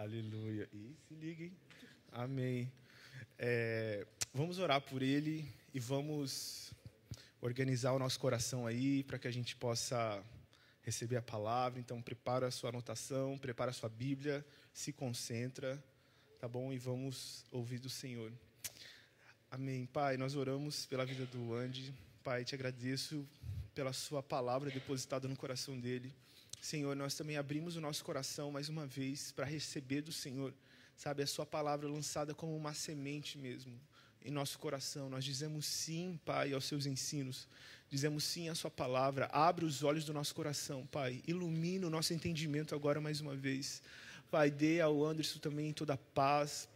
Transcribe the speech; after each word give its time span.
Aleluia. 0.00 0.66
E 0.72 0.96
se 1.06 1.12
liguem. 1.12 1.52
Amém. 2.10 2.72
É, 3.38 4.06
vamos 4.32 4.58
orar 4.58 4.80
por 4.80 5.02
ele 5.02 5.46
e 5.74 5.78
vamos 5.78 6.72
organizar 7.38 7.92
o 7.92 7.98
nosso 7.98 8.18
coração 8.18 8.66
aí 8.66 9.02
para 9.02 9.18
que 9.18 9.28
a 9.28 9.30
gente 9.30 9.54
possa 9.56 10.24
receber 10.80 11.16
a 11.16 11.22
palavra. 11.22 11.78
Então, 11.78 12.00
prepara 12.00 12.46
a 12.46 12.50
sua 12.50 12.70
anotação, 12.70 13.36
prepara 13.36 13.72
a 13.72 13.74
sua 13.74 13.90
Bíblia, 13.90 14.42
se 14.72 14.90
concentra, 14.90 15.78
tá 16.38 16.48
bom? 16.48 16.72
E 16.72 16.78
vamos 16.78 17.44
ouvir 17.52 17.78
do 17.78 17.90
Senhor. 17.90 18.32
Amém. 19.50 19.84
Pai, 19.84 20.16
nós 20.16 20.34
oramos 20.34 20.86
pela 20.86 21.04
vida 21.04 21.26
do 21.26 21.52
Andy. 21.52 21.92
Pai, 22.24 22.42
te 22.42 22.54
agradeço 22.54 23.28
pela 23.74 23.92
sua 23.92 24.22
palavra 24.22 24.70
depositada 24.70 25.28
no 25.28 25.36
coração 25.36 25.78
dele. 25.78 26.10
Senhor, 26.60 26.94
nós 26.94 27.14
também 27.14 27.36
abrimos 27.36 27.76
o 27.76 27.80
nosso 27.80 28.04
coração 28.04 28.50
mais 28.50 28.68
uma 28.68 28.86
vez 28.86 29.32
para 29.32 29.46
receber 29.46 30.02
do 30.02 30.12
Senhor, 30.12 30.52
sabe, 30.96 31.22
a 31.22 31.26
Sua 31.26 31.46
palavra 31.46 31.88
lançada 31.88 32.34
como 32.34 32.54
uma 32.54 32.74
semente 32.74 33.38
mesmo 33.38 33.72
em 34.24 34.30
nosso 34.30 34.58
coração. 34.58 35.08
Nós 35.08 35.24
dizemos 35.24 35.66
sim, 35.66 36.18
Pai, 36.24 36.52
aos 36.52 36.66
Seus 36.66 36.86
ensinos, 36.86 37.48
dizemos 37.88 38.24
sim 38.24 38.48
à 38.48 38.54
Sua 38.54 38.70
palavra. 38.70 39.26
Abre 39.32 39.64
os 39.64 39.82
olhos 39.82 40.04
do 40.04 40.12
nosso 40.12 40.34
coração, 40.34 40.86
Pai, 40.86 41.22
ilumina 41.26 41.86
o 41.86 41.90
nosso 41.90 42.12
entendimento 42.12 42.74
agora 42.74 43.00
mais 43.00 43.20
uma 43.20 43.34
vez. 43.34 43.82
Pai, 44.30 44.50
dê 44.50 44.80
ao 44.80 45.04
Anderson 45.04 45.38
também 45.38 45.72
toda 45.72 45.94
a 45.94 45.98
paz 45.98 46.68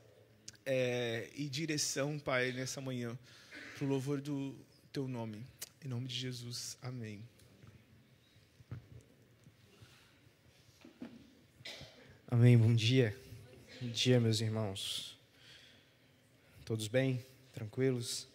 é, 0.67 1.31
e 1.35 1.49
direção, 1.49 2.19
Pai, 2.19 2.53
nessa 2.53 2.81
manhã, 2.81 3.17
para 3.77 3.85
o 3.85 3.89
louvor 3.89 4.21
do 4.21 4.57
Teu 4.93 5.07
nome. 5.07 5.47
Em 5.85 5.89
nome 5.89 6.09
de 6.09 6.15
Jesus, 6.15 6.79
amém. 6.81 7.34
Amém. 12.37 12.59
Bom 12.59 12.75
dia. 12.75 13.17
Bom 13.81 13.91
dia, 13.91 14.19
meus 14.19 14.41
irmãos. 14.41 15.17
Todos 16.65 16.89
bem? 16.89 17.25
Tranquilos? 17.53 18.27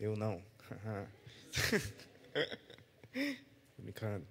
Eu 0.00 0.16
não. 0.16 0.42
Brincando. 3.78 4.26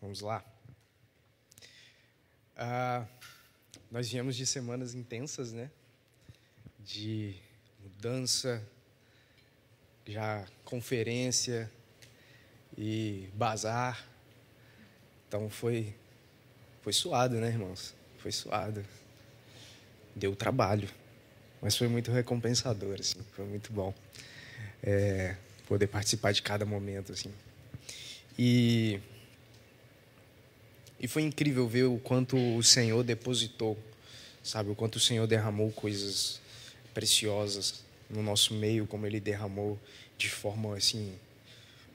Vamos 0.00 0.20
lá. 0.20 0.44
Ah, 2.56 3.04
nós 3.90 4.08
viemos 4.08 4.36
de 4.36 4.46
semanas 4.46 4.94
intensas, 4.94 5.52
né? 5.52 5.68
De 6.78 7.34
mudança, 7.80 8.64
já 10.06 10.46
conferência 10.64 11.68
e 12.78 13.28
bazar. 13.34 14.08
Então 15.26 15.50
foi 15.50 15.92
foi 16.82 16.92
suado, 16.92 17.36
né, 17.36 17.48
irmãos? 17.48 17.94
Foi 18.18 18.32
suado. 18.32 18.84
Deu 20.14 20.34
trabalho, 20.34 20.88
mas 21.62 21.76
foi 21.76 21.88
muito 21.88 22.10
recompensador, 22.10 22.96
assim. 22.98 23.20
Foi 23.32 23.44
muito 23.44 23.72
bom 23.72 23.94
é, 24.82 25.36
poder 25.66 25.86
participar 25.86 26.32
de 26.32 26.42
cada 26.42 26.64
momento, 26.64 27.12
assim. 27.12 27.32
E 28.38 29.00
e 31.02 31.08
foi 31.08 31.22
incrível 31.22 31.66
ver 31.66 31.84
o 31.84 31.98
quanto 31.98 32.36
o 32.36 32.62
Senhor 32.62 33.02
depositou, 33.02 33.78
sabe, 34.42 34.70
o 34.70 34.74
quanto 34.74 34.96
o 34.96 35.00
Senhor 35.00 35.26
derramou 35.26 35.70
coisas 35.72 36.40
preciosas 36.92 37.82
no 38.10 38.22
nosso 38.22 38.52
meio, 38.52 38.86
como 38.86 39.06
Ele 39.06 39.18
derramou 39.18 39.78
de 40.18 40.28
forma 40.28 40.76
assim 40.76 41.14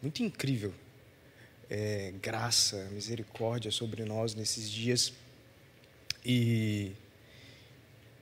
muito 0.02 0.24
incrível 0.24 0.74
é, 1.70 2.14
graça, 2.22 2.88
misericórdia 2.92 3.72
sobre 3.72 4.04
nós 4.06 4.36
nesses 4.36 4.70
dias. 4.70 5.14
E, 6.26 6.92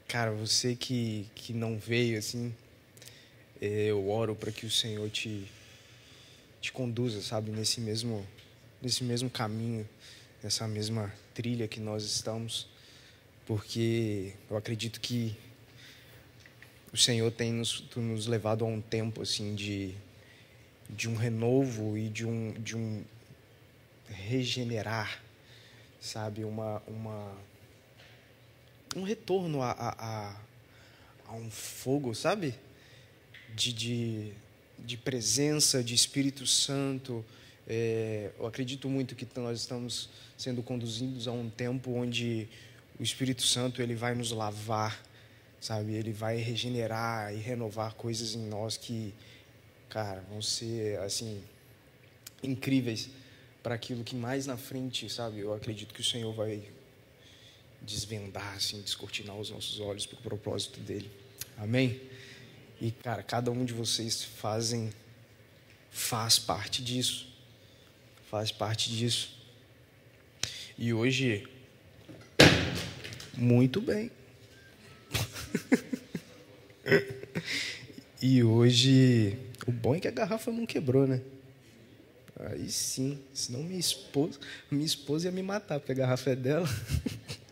cara, 0.08 0.32
você 0.32 0.76
que, 0.76 1.28
que 1.36 1.54
não 1.54 1.78
veio 1.78 2.18
assim, 2.18 2.54
é, 3.62 3.86
eu 3.86 4.10
oro 4.10 4.36
para 4.36 4.52
que 4.52 4.66
o 4.66 4.72
Senhor 4.72 5.10
te, 5.10 5.46
te 6.62 6.72
conduza, 6.72 7.22
sabe, 7.22 7.52
nesse 7.52 7.80
mesmo, 7.80 8.26
nesse 8.82 9.04
mesmo 9.04 9.30
caminho, 9.30 9.88
nessa 10.42 10.68
mesma 10.68 11.14
trilha 11.34 11.68
que 11.68 11.80
nós 11.80 12.04
estamos, 12.04 12.68
porque 13.46 14.34
eu 14.50 14.58
acredito 14.58 15.00
que 15.00 15.36
o 16.92 16.98
Senhor 16.98 17.32
tem 17.32 17.52
nos, 17.52 17.84
nos 17.96 18.28
levado 18.28 18.64
a 18.64 18.68
um 18.68 18.80
tempo 18.80 19.22
assim 19.22 19.56
de, 19.56 19.96
de 20.90 21.10
um 21.10 21.16
renovo 21.16 21.98
e 21.98 22.08
de 22.08 22.26
um, 22.26 22.52
de 22.54 22.78
um 22.78 23.04
regenerar, 24.14 25.22
sabe? 26.00 26.44
Uma, 26.44 26.82
uma, 26.88 27.36
um 28.96 29.04
retorno 29.04 29.62
a, 29.62 29.72
a, 29.72 30.36
a 31.28 31.34
um 31.34 31.50
fogo, 31.50 32.14
sabe? 32.14 32.56
De, 33.56 33.74
de, 33.74 34.34
de 34.80 34.98
presença, 34.98 35.84
de 35.84 35.94
Espírito 35.94 36.46
Santo. 36.46 37.26
É, 37.68 38.32
eu 38.38 38.46
acredito 38.46 38.90
muito 38.90 39.16
que 39.16 39.28
nós 39.40 39.60
estamos 39.60 40.10
sendo 40.38 40.62
conduzidos 40.62 41.28
a 41.28 41.32
um 41.32 41.50
tempo 41.50 41.92
onde 41.92 42.48
o 43.00 43.04
Espírito 43.04 43.44
Santo 43.44 43.82
ele 43.82 43.96
vai 43.96 44.14
nos 44.14 44.32
lavar, 44.32 45.02
sabe? 45.60 45.94
Ele 45.94 46.12
vai 46.12 46.38
regenerar 46.38 47.34
e 47.34 47.38
renovar 47.38 47.94
coisas 47.94 48.36
em 48.36 48.48
nós 48.48 48.78
que, 48.78 49.14
cara, 49.90 50.24
vão 50.30 50.42
ser 50.42 51.00
assim 51.00 51.42
incríveis 52.44 53.10
para 53.64 53.76
aquilo 53.76 54.04
que 54.04 54.16
mais 54.16 54.46
na 54.46 54.58
frente, 54.58 55.10
sabe, 55.10 55.40
eu 55.40 55.54
acredito 55.54 55.94
que 55.94 56.02
o 56.02 56.04
Senhor 56.04 56.34
vai 56.34 56.62
desvendar, 57.82 58.56
assim, 58.56 58.82
descortinar 58.82 59.38
os 59.38 59.50
nossos 59.50 59.80
olhos 59.80 60.06
para 60.06 60.20
o 60.20 60.22
propósito 60.22 60.82
dele. 60.82 61.10
Amém? 61.58 62.02
E, 62.82 62.92
cara, 62.92 63.24
cada 63.24 63.50
um 63.50 63.64
de 63.64 63.74
vocês 63.74 64.22
fazem, 64.22 64.92
faz 65.90 66.38
parte 66.38 66.84
disso. 66.84 67.34
Faz 68.30 68.52
parte 68.52 68.90
disso. 68.90 69.34
E 70.78 70.94
hoje, 70.94 71.48
muito 73.38 73.80
bem. 73.80 74.12
e 78.22 78.44
hoje, 78.44 79.38
o 79.66 79.72
bom 79.72 79.96
é 79.96 80.02
que 80.02 80.08
a 80.08 80.12
garrafa 80.12 80.52
não 80.52 80.66
quebrou, 80.66 81.08
né? 81.08 81.22
Aí 82.44 82.70
sim, 82.70 83.20
senão 83.34 83.64
minha 83.64 83.80
esposa, 83.80 84.40
minha 84.70 84.86
esposa 84.86 85.28
ia 85.28 85.32
me 85.32 85.42
matar, 85.42 85.80
porque 85.80 85.94
a 85.94 85.96
garrafa 85.96 86.32
é 86.32 86.36
dela. 86.36 86.68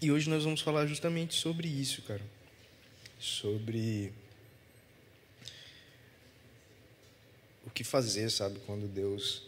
E 0.00 0.12
hoje 0.12 0.30
nós 0.30 0.44
vamos 0.44 0.60
falar 0.60 0.86
justamente 0.86 1.34
sobre 1.34 1.66
isso, 1.66 2.02
cara. 2.02 2.22
Sobre 3.18 4.12
o 7.66 7.70
que 7.70 7.82
fazer, 7.82 8.30
sabe, 8.30 8.60
quando 8.64 8.86
Deus 8.86 9.42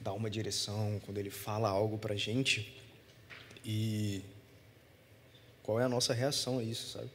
dá 0.00 0.12
uma 0.12 0.28
direção, 0.28 1.00
quando 1.04 1.18
Ele 1.18 1.30
fala 1.30 1.68
algo 1.68 1.96
pra 1.96 2.16
gente 2.16 2.76
e 3.64 4.20
qual 5.62 5.78
é 5.78 5.84
a 5.84 5.88
nossa 5.88 6.12
reação 6.12 6.58
a 6.58 6.62
isso, 6.64 6.98
sabe? 6.98 7.10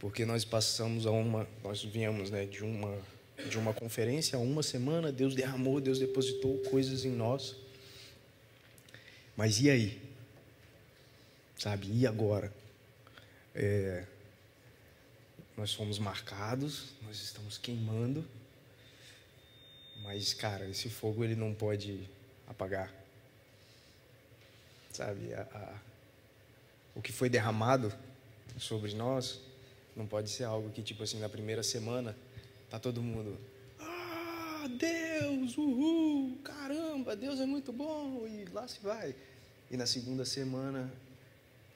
Porque 0.00 0.24
nós 0.24 0.44
passamos 0.44 1.06
a 1.06 1.10
uma, 1.10 1.46
nós 1.62 1.84
viemos, 1.84 2.30
né, 2.30 2.46
de 2.46 2.64
uma 2.64 2.98
de 3.48 3.58
uma 3.58 3.72
conferência, 3.72 4.36
há 4.36 4.40
uma 4.40 4.62
semana, 4.62 5.10
Deus 5.10 5.34
derramou, 5.34 5.80
Deus 5.80 5.98
depositou 5.98 6.58
coisas 6.58 7.06
em 7.06 7.10
nós. 7.10 7.56
Mas 9.34 9.60
e 9.60 9.70
aí? 9.70 10.02
Sabe, 11.56 11.88
e 11.90 12.06
agora? 12.06 12.52
É, 13.54 14.04
nós 15.56 15.72
fomos 15.72 15.98
marcados, 15.98 16.90
nós 17.02 17.20
estamos 17.20 17.56
queimando, 17.56 18.26
mas, 20.02 20.34
cara, 20.34 20.68
esse 20.68 20.90
fogo 20.90 21.24
ele 21.24 21.34
não 21.34 21.54
pode 21.54 22.08
apagar. 22.46 22.92
Sabe, 24.92 25.32
a, 25.32 25.40
a, 25.40 25.78
o 26.94 27.00
que 27.00 27.12
foi 27.12 27.30
derramado 27.30 27.90
sobre 28.58 28.92
nós 28.92 29.40
não 30.00 30.06
pode 30.06 30.30
ser 30.30 30.44
algo 30.44 30.70
que, 30.70 30.82
tipo 30.82 31.02
assim, 31.02 31.18
na 31.20 31.28
primeira 31.28 31.62
semana, 31.62 32.16
tá 32.70 32.78
todo 32.78 33.02
mundo. 33.02 33.38
Ah, 33.78 34.66
Deus, 34.78 35.58
uhul, 35.58 36.38
caramba, 36.42 37.14
Deus 37.14 37.38
é 37.38 37.44
muito 37.44 37.70
bom, 37.70 38.26
e 38.26 38.46
lá 38.50 38.66
se 38.66 38.80
vai. 38.80 39.14
E 39.70 39.76
na 39.76 39.86
segunda 39.86 40.24
semana, 40.24 40.90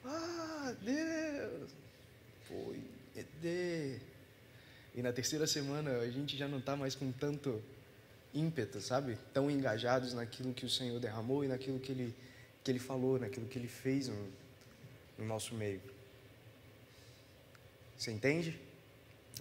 ah, 0.03 0.73
Deus, 0.81 1.69
foi, 2.47 2.81
ED. 3.15 3.99
E 4.95 5.01
na 5.03 5.13
terceira 5.13 5.45
semana 5.45 5.99
a 5.99 6.09
gente 6.09 6.35
já 6.35 6.47
não 6.47 6.57
está 6.57 6.75
mais 6.75 6.95
com 6.95 7.11
tanto 7.11 7.61
ímpeto, 8.33 8.81
sabe? 8.81 9.19
Tão 9.33 9.51
engajados 9.51 10.13
naquilo 10.13 10.51
que 10.51 10.65
o 10.65 10.69
Senhor 10.69 10.99
derramou 10.99 11.43
e 11.43 11.47
naquilo 11.47 11.79
que 11.79 11.91
Ele, 11.91 12.15
que 12.63 12.71
ele 12.71 12.79
falou, 12.79 13.19
naquilo 13.19 13.45
que 13.45 13.59
Ele 13.59 13.67
fez 13.67 14.07
no, 14.07 14.27
no 15.19 15.25
nosso 15.25 15.53
meio. 15.53 15.94
Você 17.97 18.11
entende? 18.11 18.59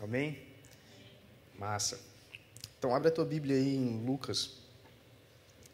Amém? 0.01 0.39
Massa. 1.59 2.01
Então, 2.79 2.95
abre 2.95 3.09
a 3.09 3.11
tua 3.11 3.25
Bíblia 3.25 3.57
aí 3.57 3.75
em 3.75 4.05
Lucas, 4.05 4.59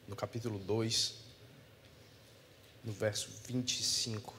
no 0.09 0.17
capítulo 0.17 0.59
2, 0.59 1.15
no 2.85 2.93
verso 2.93 3.29
25. 3.47 4.35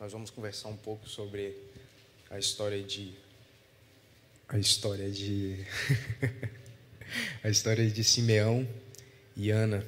Nós 0.00 0.12
vamos 0.12 0.30
conversar 0.30 0.68
um 0.68 0.76
pouco 0.76 1.08
sobre 1.08 1.56
a 2.30 2.38
história 2.38 2.82
de. 2.82 3.14
A 4.48 4.58
história 4.58 5.10
de. 5.10 5.66
a 7.44 7.50
história 7.50 7.88
de 7.90 8.02
Simeão 8.02 8.66
e 9.36 9.50
Ana. 9.50 9.86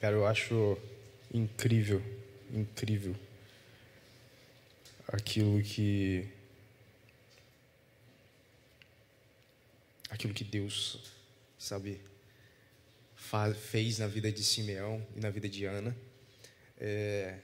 Cara, 0.00 0.16
eu 0.16 0.26
acho 0.26 0.78
incrível, 1.32 2.02
incrível 2.52 3.16
aquilo 5.12 5.62
que 5.62 6.28
aquilo 10.08 10.34
que 10.34 10.44
Deus, 10.44 10.98
sabe, 11.58 12.00
faz, 13.14 13.56
fez 13.56 13.98
na 13.98 14.06
vida 14.06 14.30
de 14.30 14.42
Simeão 14.42 15.06
e 15.16 15.20
na 15.20 15.30
vida 15.30 15.48
de 15.48 15.64
Ana. 15.64 15.96
É, 16.78 17.38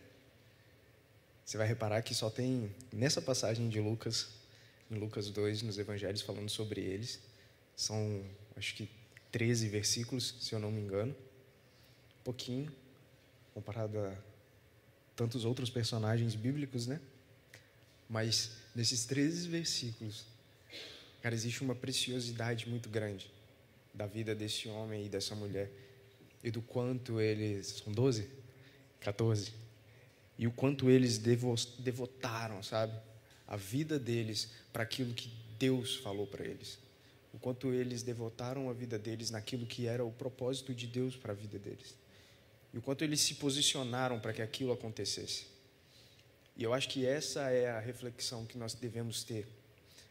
você 1.45 1.57
vai 1.57 1.67
reparar 1.67 2.03
que 2.03 2.15
só 2.15 2.29
tem 2.29 2.75
nessa 2.93 3.23
passagem 3.23 3.69
de 3.69 3.81
Lucas, 3.81 4.29
em 4.91 4.97
Lucas 4.97 5.31
2, 5.31 5.63
nos 5.63 5.79
evangelhos, 5.79 6.23
falando 6.23 6.51
sobre 6.51 6.81
eles. 6.81 7.21
São, 7.77 8.25
acho 8.57 8.75
que, 8.75 8.89
13 9.31 9.69
versículos, 9.69 10.35
se 10.41 10.55
eu 10.55 10.59
não 10.59 10.71
me 10.71 10.81
engano. 10.81 11.15
Pouquinho, 12.25 12.73
comparado 13.55 13.99
a 13.99 14.17
tantos 15.15 15.45
outros 15.45 15.71
personagens 15.71 16.35
bíblicos, 16.35 16.87
né? 16.87 17.01
Mas 18.09 18.53
nesses 18.75 19.05
13 19.05 19.49
versículos, 19.49 20.25
Cara, 21.27 21.35
existe 21.35 21.61
uma 21.61 21.75
preciosidade 21.75 22.69
muito 22.69 22.89
grande 22.89 23.29
da 23.93 24.07
vida 24.07 24.33
desse 24.33 24.69
homem 24.69 25.07
e 25.07 25.09
dessa 25.09 25.35
mulher 25.35 25.69
e 26.41 26.53
do 26.53 26.63
quanto 26.63 27.21
eles. 27.21 27.83
São 27.85 27.93
12? 27.93 28.31
14? 29.01 29.53
E 30.39 30.47
o 30.47 30.53
quanto 30.53 30.89
eles 30.89 31.19
devotaram, 31.19 32.63
sabe? 32.63 32.97
A 33.45 33.57
vida 33.57 33.99
deles 33.99 34.53
para 34.73 34.85
aquilo 34.85 35.13
que 35.15 35.29
Deus 35.59 35.97
falou 35.97 36.29
para 36.29 36.45
eles. 36.45 36.79
O 37.35 37.41
quanto 37.41 37.73
eles 37.73 38.05
devotaram 38.05 38.71
a 38.71 38.73
vida 38.73 38.97
deles 38.97 39.29
naquilo 39.33 39.67
que 39.67 39.89
era 39.89 40.05
o 40.05 40.13
propósito 40.13 40.73
de 40.73 40.87
Deus 40.87 41.17
para 41.17 41.33
a 41.33 41.35
vida 41.35 41.59
deles. 41.59 41.97
E 42.73 42.79
o 42.79 42.83
quanto 42.83 43.03
eles 43.03 43.21
se 43.21 43.35
posicionaram 43.35 44.21
para 44.21 44.33
que 44.33 44.43
aquilo 44.43 44.73
acontecesse. 44.73 45.56
E 46.57 46.63
eu 46.63 46.73
acho 46.73 46.89
que 46.89 47.07
essa 47.07 47.51
é 47.51 47.71
a 47.71 47.79
reflexão 47.79 48.47
que 48.47 48.57
nós 48.57 48.75
devemos 48.75 49.23
ter 49.23 49.47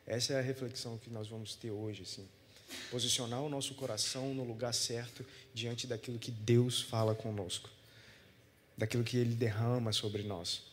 essa 0.06 0.34
é 0.34 0.40
a 0.40 0.42
reflexão 0.42 0.98
que 0.98 1.10
nós 1.10 1.28
vamos 1.28 1.56
ter 1.56 1.72
hoje, 1.72 2.04
assim. 2.04 2.28
Posicionar 2.92 3.42
o 3.42 3.50
nosso 3.50 3.74
coração 3.74 4.34
no 4.34 4.44
lugar 4.44 4.74
certo 4.74 5.26
diante 5.54 5.88
daquilo 5.88 6.20
que 6.20 6.32
Deus 6.32 6.82
fala 6.82 7.16
conosco, 7.16 7.70
daquilo 8.78 9.04
que 9.04 9.18
Ele 9.18 9.34
derrama 9.34 9.92
sobre 9.92 10.24
nós. 10.24 10.64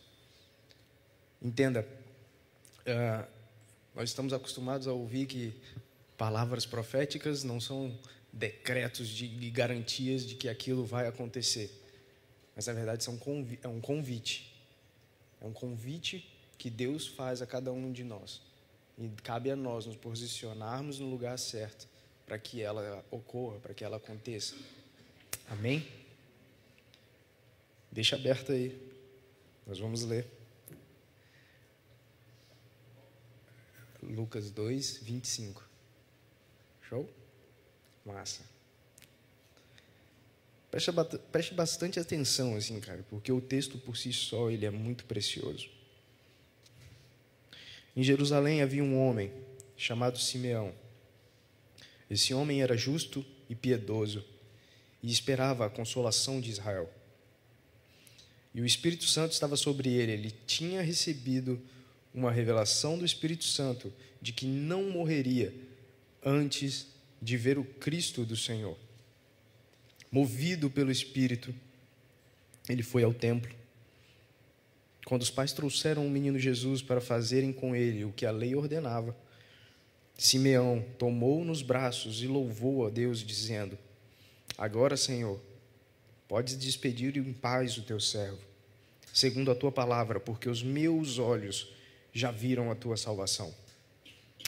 Entenda, 1.41 1.87
uh, 2.87 3.27
nós 3.95 4.11
estamos 4.11 4.33
acostumados 4.33 4.87
a 4.87 4.93
ouvir 4.93 5.27
que 5.27 5.55
palavras 6.17 6.67
proféticas 6.67 7.43
não 7.43 7.61
são 7.61 7.99
decretos 8.33 9.09
de, 9.09 9.29
de 9.29 9.51
garantias 9.51 10.27
de 10.27 10.35
que 10.35 10.49
aquilo 10.49 10.85
vai 10.85 11.07
acontecer, 11.07 11.71
mas 12.55 12.67
na 12.67 12.73
verdade 12.75 13.03
são 13.03 13.19
é 13.63 13.69
um 13.69 13.81
convite. 13.81 14.52
É 15.43 15.47
um 15.47 15.53
convite 15.53 16.31
que 16.57 16.71
Deus 16.71 17.09
faz 17.09 17.43
a 17.43 17.47
cada 17.47 17.73
um 17.73 17.91
de 17.91 18.05
nós 18.05 18.41
e 18.97 19.09
cabe 19.23 19.51
a 19.51 19.57
nós 19.57 19.87
nos 19.87 19.97
posicionarmos 19.97 21.01
no 21.01 21.11
lugar 21.11 21.37
certo 21.39 21.89
para 22.25 22.39
que 22.39 22.63
ela 22.63 23.05
ocorra, 23.11 23.59
para 23.59 23.75
que 23.75 23.83
ela 23.83 23.97
aconteça. 23.97 24.55
Amém? 25.49 25.87
Deixa 27.91 28.15
aberto 28.15 28.53
aí. 28.53 28.81
Nós 29.67 29.79
vamos 29.81 30.05
ler. 30.05 30.27
Lucas 34.01 34.51
2, 34.51 34.99
25. 34.99 35.69
Show? 36.83 37.09
Massa. 38.05 38.52
Preste, 40.73 40.91
preste 41.31 41.53
bastante 41.53 42.01
atenção, 42.01 42.57
assim, 42.57 42.81
cara, 42.81 43.05
porque 43.11 43.31
o 43.31 43.43
texto 43.43 43.77
por 43.77 43.95
si 43.95 44.11
só 44.11 44.51
ele 44.51 44.65
é 44.65 44.71
muito 44.71 45.05
precioso. 45.05 45.69
Em 47.95 48.03
Jerusalém 48.03 48.63
havia 48.63 48.83
um 48.83 48.99
homem 48.99 49.31
chamado 49.77 50.19
Simeão. 50.19 50.73
Esse 52.09 52.33
homem 52.33 52.63
era 52.63 52.75
justo 52.75 53.23
e 53.51 53.55
piedoso 53.55 54.25
e 55.03 55.13
esperava 55.13 55.67
a 55.67 55.71
consolação 55.71 56.41
de 56.41 56.51
Israel. 56.51 56.91
E 58.55 58.63
o 58.63 58.67
Espírito 58.67 59.05
Santo 59.05 59.33
estava 59.33 59.59
sobre 59.59 59.91
ele. 59.91 60.13
Ele 60.13 60.31
tinha 60.47 60.81
recebido 60.81 61.61
uma 62.15 62.33
revelação 62.33 62.97
do 62.97 63.05
Espírito 63.05 63.45
Santo 63.45 63.93
de 64.23 64.33
que 64.33 64.47
não 64.47 64.85
morreria 64.89 65.55
antes 66.25 66.87
de 67.21 67.37
ver 67.37 67.59
o 67.59 67.65
Cristo 67.65 68.25
do 68.25 68.39
Senhor. 68.39 68.79
Movido 70.13 70.69
pelo 70.69 70.93
Espírito, 70.93 71.55
ele 72.69 72.83
foi 72.83 73.03
ao 73.03 73.15
templo. 73.15 73.51
Quando 75.07 75.23
os 75.23 75.31
pais 75.31 75.55
trouxeram 75.55 76.07
o 76.07 76.11
menino 76.11 76.39
Jesus 76.39 76.83
para 76.83 77.01
fazerem 77.01 77.51
com 77.51 77.75
ele 77.75 78.05
o 78.05 78.13
que 78.13 78.27
a 78.27 78.31
lei 78.31 78.55
ordenava, 78.55 79.17
Simeão 80.15 80.85
tomou-o 80.99 81.45
nos 81.47 81.63
braços 81.63 82.23
e 82.23 82.27
louvou 82.27 82.87
a 82.87 82.91
Deus, 82.91 83.25
dizendo: 83.25 83.79
Agora, 84.59 84.99
Senhor, 84.99 85.41
podes 86.29 86.59
despedir 86.59 87.17
em 87.17 87.33
paz 87.33 87.79
o 87.79 87.83
teu 87.83 87.99
servo, 87.99 88.39
segundo 89.15 89.51
a 89.51 89.55
tua 89.55 89.73
palavra, 89.73 90.21
porque 90.21 90.49
os 90.49 90.63
meus 90.63 91.19
olhos 91.19 91.73
já 92.13 92.31
viram 92.31 92.71
a 92.71 92.75
tua 92.75 92.99
salvação, 92.99 93.53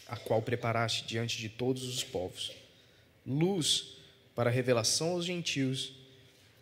a 0.07 0.17
qual 0.17 0.43
preparaste 0.43 1.07
diante 1.07 1.39
de 1.39 1.49
todos 1.49 1.83
os 1.85 2.05
povos, 2.05 2.53
luz 3.27 4.04
para 4.35 4.51
a 4.51 4.53
revelação 4.53 5.11
aos 5.11 5.25
gentios 5.25 5.95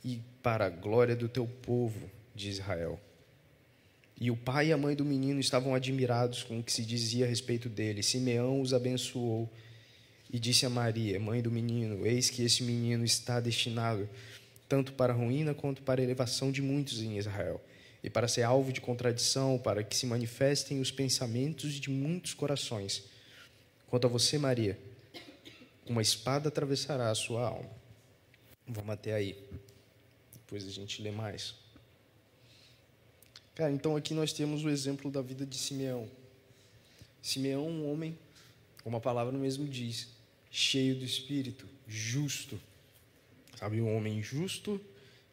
e 0.04 0.20
para 0.42 0.66
a 0.66 0.70
glória 0.70 1.16
do 1.16 1.28
teu 1.28 1.46
povo 1.46 2.10
de 2.34 2.48
Israel. 2.48 3.00
E 4.20 4.30
o 4.30 4.36
pai 4.36 4.68
e 4.68 4.72
a 4.72 4.76
mãe 4.76 4.94
do 4.94 5.04
menino 5.04 5.40
estavam 5.40 5.74
admirados 5.74 6.42
com 6.42 6.58
o 6.58 6.62
que 6.62 6.72
se 6.72 6.84
dizia 6.84 7.24
a 7.24 7.28
respeito 7.28 7.68
dele. 7.68 8.02
Simeão 8.02 8.60
os 8.60 8.72
abençoou 8.72 9.50
e 10.32 10.38
disse 10.38 10.64
a 10.64 10.70
Maria, 10.70 11.18
mãe 11.18 11.42
do 11.42 11.50
menino: 11.50 12.06
Eis 12.06 12.30
que 12.30 12.42
esse 12.42 12.62
menino 12.62 13.04
está 13.04 13.40
destinado 13.40 14.08
tanto 14.68 14.94
para 14.94 15.12
a 15.12 15.16
ruína 15.16 15.52
quanto 15.52 15.82
para 15.82 16.00
a 16.00 16.04
elevação 16.04 16.50
de 16.50 16.62
muitos 16.62 17.02
em 17.02 17.18
Israel, 17.18 17.60
e 18.02 18.08
para 18.08 18.26
ser 18.26 18.42
alvo 18.42 18.72
de 18.72 18.80
contradição, 18.80 19.58
para 19.58 19.84
que 19.84 19.94
se 19.94 20.06
manifestem 20.06 20.80
os 20.80 20.90
pensamentos 20.90 21.74
de 21.74 21.90
muitos 21.90 22.32
corações. 22.32 23.04
Quanto 23.88 24.06
a 24.06 24.10
você, 24.10 24.38
Maria, 24.38 24.78
uma 25.86 26.02
espada 26.02 26.48
atravessará 26.48 27.10
a 27.10 27.14
sua 27.14 27.46
alma. 27.48 27.70
Vamos 28.66 28.90
até 28.90 29.14
aí. 29.14 29.36
Depois 30.32 30.66
a 30.66 30.70
gente 30.70 31.02
lê 31.02 31.10
mais. 31.10 31.54
Cara, 33.54 33.72
então 33.72 33.96
aqui 33.96 34.14
nós 34.14 34.32
temos 34.32 34.64
o 34.64 34.70
exemplo 34.70 35.10
da 35.10 35.20
vida 35.20 35.44
de 35.44 35.58
Simeão. 35.58 36.08
Simeão, 37.20 37.68
um 37.68 37.90
homem, 37.90 38.18
como 38.82 38.96
a 38.96 39.00
palavra 39.00 39.36
mesmo 39.36 39.68
diz, 39.68 40.08
cheio 40.50 40.96
do 40.96 41.04
espírito, 41.04 41.68
justo. 41.86 42.60
Sabe, 43.58 43.80
um 43.80 43.96
homem 43.96 44.22
justo 44.22 44.80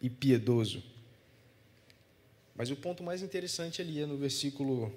e 0.02 0.10
piedoso. 0.10 0.84
Mas 2.56 2.70
o 2.70 2.76
ponto 2.76 3.02
mais 3.04 3.22
interessante 3.22 3.82
ali 3.82 4.02
é 4.02 4.06
no 4.06 4.18
versículo 4.18 4.94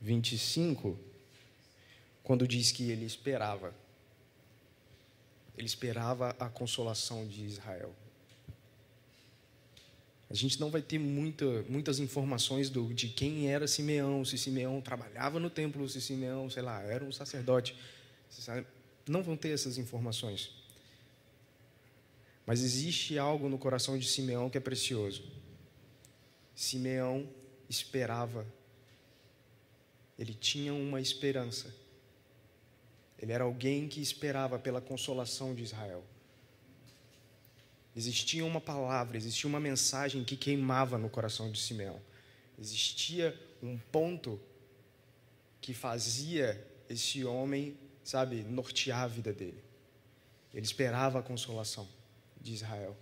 25, 0.00 0.98
quando 2.22 2.46
diz 2.46 2.72
que 2.72 2.90
ele 2.90 3.04
esperava. 3.04 3.74
Ele 5.56 5.66
esperava 5.66 6.30
a 6.38 6.48
consolação 6.48 7.26
de 7.26 7.44
Israel. 7.44 7.94
A 10.30 10.34
gente 10.34 10.58
não 10.58 10.70
vai 10.70 10.80
ter 10.80 10.98
muita, 10.98 11.44
muitas 11.68 11.98
informações 11.98 12.70
do, 12.70 12.94
de 12.94 13.08
quem 13.08 13.50
era 13.50 13.68
Simeão, 13.68 14.24
se 14.24 14.38
Simeão 14.38 14.80
trabalhava 14.80 15.38
no 15.38 15.50
templo, 15.50 15.86
se 15.86 16.00
Simeão, 16.00 16.48
sei 16.48 16.62
lá, 16.62 16.80
era 16.82 17.04
um 17.04 17.12
sacerdote. 17.12 17.76
Não 19.06 19.22
vão 19.22 19.36
ter 19.36 19.50
essas 19.50 19.76
informações. 19.76 20.50
Mas 22.46 22.62
existe 22.62 23.18
algo 23.18 23.46
no 23.48 23.58
coração 23.58 23.98
de 23.98 24.08
Simeão 24.08 24.48
que 24.48 24.56
é 24.56 24.60
precioso. 24.60 25.22
Simeão 26.54 27.28
esperava, 27.68 28.46
ele 30.18 30.32
tinha 30.32 30.72
uma 30.72 31.00
esperança. 31.00 31.81
Ele 33.22 33.32
era 33.32 33.44
alguém 33.44 33.88
que 33.88 34.02
esperava 34.02 34.58
pela 34.58 34.80
consolação 34.80 35.54
de 35.54 35.62
Israel. 35.62 36.04
Existia 37.96 38.44
uma 38.44 38.60
palavra, 38.60 39.16
existia 39.16 39.48
uma 39.48 39.60
mensagem 39.60 40.24
que 40.24 40.36
queimava 40.36 40.98
no 40.98 41.08
coração 41.08 41.50
de 41.50 41.58
Simeão. 41.58 41.98
Existia 42.58 43.38
um 43.62 43.78
ponto 43.78 44.38
que 45.60 45.72
fazia 45.72 46.66
esse 46.90 47.24
homem 47.24 47.78
sabe, 48.04 48.42
nortear 48.42 49.02
a 49.02 49.06
vida 49.06 49.32
dele. 49.32 49.62
Ele 50.52 50.64
esperava 50.64 51.18
a 51.18 51.22
consolação 51.22 51.88
de 52.40 52.52
Israel. 52.52 52.96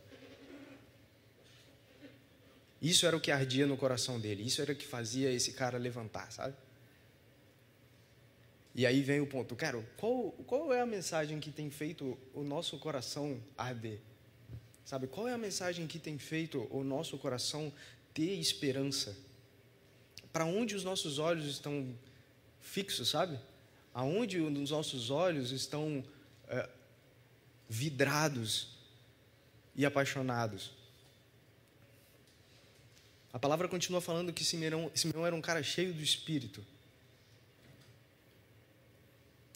Isso 2.81 3.07
era 3.07 3.17
o 3.17 3.21
que 3.21 3.31
ardia 3.31 3.67
no 3.67 3.77
coração 3.77 4.19
dele, 4.19 4.43
isso 4.43 4.63
era 4.63 4.73
o 4.73 4.77
que 4.77 4.87
fazia 4.87 5.31
esse 5.31 5.53
cara 5.53 5.77
levantar, 5.77 6.33
sabe? 6.33 6.55
E 8.75 8.87
aí 8.87 9.03
vem 9.03 9.21
o 9.21 9.27
ponto, 9.27 9.57
cara, 9.57 9.85
qual, 9.97 10.31
qual 10.47 10.73
é 10.73 10.81
a 10.81 10.87
mensagem 10.87 11.41
que 11.41 11.51
tem 11.51 11.71
feito 11.71 12.17
o 12.33 12.43
nosso 12.43 12.79
coração 12.79 13.43
arder? 13.57 14.01
Sabe, 14.85 15.07
qual 15.07 15.29
é 15.29 15.33
a 15.33 15.39
mensagem 15.39 15.87
que 15.87 15.99
tem 15.99 16.19
feito 16.19 16.67
o 16.71 16.83
nosso 16.83 17.19
coração 17.19 17.73
ter 18.15 18.35
esperança? 18.39 19.17
Para 20.33 20.45
onde 20.45 20.75
os 20.75 20.85
nossos 20.85 21.19
olhos 21.19 21.47
estão 21.47 21.95
fixos, 22.61 23.09
sabe? 23.11 23.39
Aonde 23.93 24.41
os 24.41 24.71
nossos 24.71 25.11
olhos 25.11 25.51
estão 25.51 26.05
é, 26.49 26.69
vidrados 27.69 28.79
e 29.75 29.85
apaixonados? 29.85 30.73
A 33.33 33.39
palavra 33.39 33.69
continua 33.69 34.01
falando 34.01 34.33
que 34.33 34.45
Simeão, 34.45 34.91
era 35.25 35.35
um 35.35 35.41
cara 35.41 35.63
cheio 35.63 35.93
do 35.93 36.03
Espírito. 36.03 36.65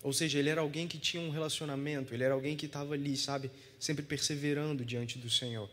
Ou 0.04 0.12
seja, 0.12 0.38
ele 0.38 0.50
era 0.50 0.60
alguém 0.60 0.86
que 0.86 0.98
tinha 0.98 1.22
um 1.22 1.30
relacionamento, 1.30 2.12
ele 2.12 2.22
era 2.22 2.34
alguém 2.34 2.58
que 2.58 2.66
estava 2.66 2.92
ali, 2.92 3.16
sabe, 3.16 3.50
sempre 3.80 4.04
perseverando 4.04 4.84
diante 4.84 5.18
do 5.18 5.30
Senhor. 5.30 5.68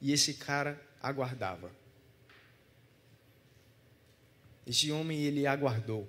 E 0.00 0.10
esse 0.10 0.32
cara 0.32 0.82
aguardava. 1.02 1.70
Esse 4.66 4.90
homem, 4.90 5.24
ele 5.24 5.46
aguardou. 5.46 6.08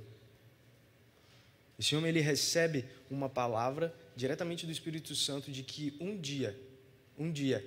Esse 1.77 1.93
homem, 1.93 2.07
ele 2.07 2.21
recebe 2.21 2.85
uma 3.11 3.27
palavra 3.27 3.93
diretamente 4.15 4.65
do 4.65 4.71
Espírito 4.71 5.13
Santo 5.13 5.51
de 5.51 5.61
que 5.61 5.93
um 5.99 6.17
dia, 6.17 6.57
um 7.19 7.29
dia, 7.33 7.65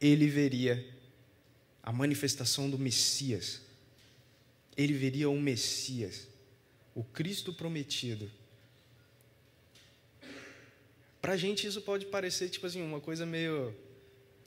ele 0.00 0.28
veria 0.28 0.88
a 1.82 1.90
manifestação 1.92 2.70
do 2.70 2.78
Messias. 2.78 3.60
Ele 4.76 4.92
veria 4.92 5.28
o 5.28 5.40
Messias, 5.40 6.29
o 7.00 7.04
Cristo 7.04 7.50
prometido. 7.50 8.30
Para 11.22 11.32
a 11.32 11.36
gente 11.36 11.66
isso 11.66 11.80
pode 11.80 12.04
parecer 12.04 12.50
tipo 12.50 12.66
assim 12.66 12.82
uma 12.82 13.00
coisa 13.00 13.24
meio, 13.24 13.74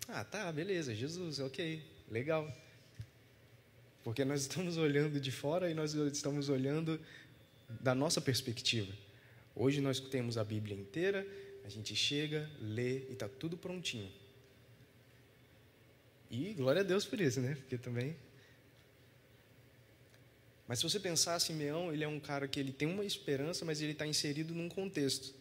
ah, 0.07 0.23
tá, 0.23 0.51
beleza, 0.51 0.93
Jesus, 0.93 1.39
ok, 1.39 1.83
legal. 2.11 2.47
Porque 4.03 4.23
nós 4.23 4.41
estamos 4.41 4.77
olhando 4.77 5.19
de 5.19 5.31
fora 5.31 5.71
e 5.71 5.73
nós 5.73 5.95
estamos 5.95 6.47
olhando 6.47 7.01
da 7.81 7.95
nossa 7.95 8.21
perspectiva. 8.21 8.93
Hoje 9.55 9.81
nós 9.81 9.99
temos 9.99 10.37
a 10.37 10.43
Bíblia 10.43 10.77
inteira, 10.77 11.25
a 11.65 11.69
gente 11.69 11.95
chega, 11.95 12.47
lê 12.61 12.99
e 13.09 13.13
está 13.13 13.27
tudo 13.27 13.57
prontinho. 13.57 14.11
E 16.29 16.53
glória 16.53 16.81
a 16.81 16.83
Deus 16.83 17.03
por 17.03 17.19
isso, 17.19 17.41
né? 17.41 17.55
Porque 17.55 17.79
também. 17.79 18.15
Mas 20.67 20.79
se 20.79 20.83
você 20.83 20.99
pensar, 20.99 21.39
Simeão, 21.39 21.93
ele 21.93 22.03
é 22.03 22.07
um 22.07 22.19
cara 22.19 22.47
que 22.47 22.59
ele 22.59 22.71
tem 22.71 22.87
uma 22.87 23.03
esperança, 23.03 23.65
mas 23.65 23.81
ele 23.81 23.91
está 23.91 24.07
inserido 24.07 24.53
num 24.55 24.69
contexto. 24.69 25.33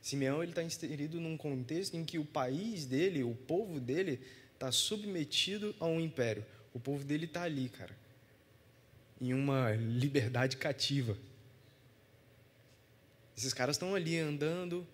Simeão 0.00 0.42
ele 0.42 0.52
está 0.52 0.62
inserido 0.62 1.20
num 1.20 1.36
contexto 1.36 1.96
em 1.96 2.04
que 2.04 2.18
o 2.18 2.24
país 2.24 2.84
dele, 2.84 3.22
o 3.22 3.34
povo 3.34 3.80
dele, 3.80 4.20
está 4.52 4.70
submetido 4.70 5.74
a 5.80 5.86
um 5.86 6.00
império. 6.00 6.44
O 6.74 6.80
povo 6.80 7.04
dele 7.04 7.26
está 7.26 7.42
ali, 7.42 7.68
cara, 7.68 7.96
em 9.20 9.32
uma 9.32 9.72
liberdade 9.72 10.56
cativa. 10.56 11.16
Esses 13.36 13.54
caras 13.54 13.76
estão 13.76 13.94
ali 13.94 14.18
andando, 14.18 14.86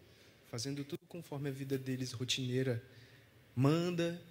fazendo 0.51 0.85
tudo 0.85 1.01
conforme 1.09 1.49
a 1.49 1.53
vida 1.53 1.77
deles 1.77 2.13
rotineira 2.13 2.83
manda, 3.59 4.23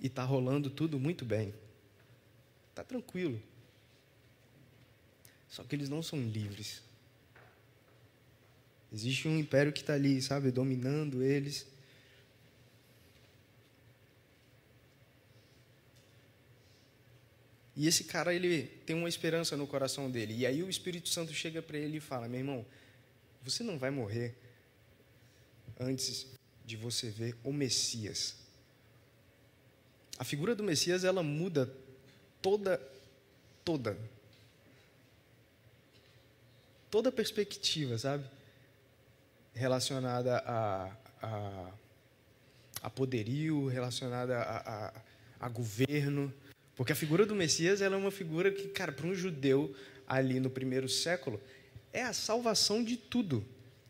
e 0.00 0.06
está 0.06 0.24
rolando 0.24 0.70
tudo 0.70 0.98
muito 0.98 1.26
bem. 1.26 1.52
Está 2.70 2.82
tranquilo. 2.82 3.40
Só 5.56 5.64
que 5.64 5.74
eles 5.74 5.88
não 5.88 6.02
são 6.02 6.20
livres. 6.20 6.82
Existe 8.92 9.26
um 9.26 9.38
império 9.38 9.72
que 9.72 9.80
está 9.80 9.94
ali, 9.94 10.20
sabe, 10.20 10.50
dominando 10.50 11.22
eles. 11.22 11.66
E 17.74 17.86
esse 17.88 18.04
cara, 18.04 18.34
ele 18.34 18.64
tem 18.84 18.94
uma 18.94 19.08
esperança 19.08 19.56
no 19.56 19.66
coração 19.66 20.10
dele. 20.10 20.34
E 20.36 20.44
aí 20.44 20.62
o 20.62 20.68
Espírito 20.68 21.08
Santo 21.08 21.32
chega 21.32 21.62
para 21.62 21.78
ele 21.78 21.96
e 21.96 22.00
fala: 22.00 22.28
Meu 22.28 22.40
irmão, 22.40 22.66
você 23.42 23.64
não 23.64 23.78
vai 23.78 23.90
morrer 23.90 24.34
antes 25.80 26.26
de 26.66 26.76
você 26.76 27.08
ver 27.08 27.34
o 27.42 27.50
Messias. 27.50 28.36
A 30.18 30.24
figura 30.24 30.54
do 30.54 30.62
Messias 30.62 31.02
ela 31.02 31.22
muda 31.22 31.74
toda 32.42 32.78
toda 33.64 33.96
toda 36.90 37.08
a 37.08 37.12
perspectiva, 37.12 37.98
sabe? 37.98 38.24
Relacionada 39.54 40.38
a, 40.38 40.96
a, 41.22 41.70
a 42.82 42.90
poderio, 42.90 43.66
relacionada 43.66 44.38
a, 44.38 44.86
a, 44.88 44.92
a, 45.40 45.48
governo. 45.48 46.32
Porque 46.74 46.92
a 46.92 46.96
figura 46.96 47.24
do 47.24 47.34
Messias 47.34 47.80
ela 47.80 47.94
é 47.94 47.98
uma 47.98 48.10
figura 48.10 48.50
que, 48.50 48.68
cara, 48.68 48.92
para 48.92 49.06
um 49.06 49.14
judeu 49.14 49.74
ali 50.06 50.38
no 50.40 50.50
primeiro 50.50 50.88
século, 50.88 51.40
é 51.92 52.02
a 52.02 52.12
salvação 52.12 52.84
de 52.84 52.96
tudo. 52.96 53.44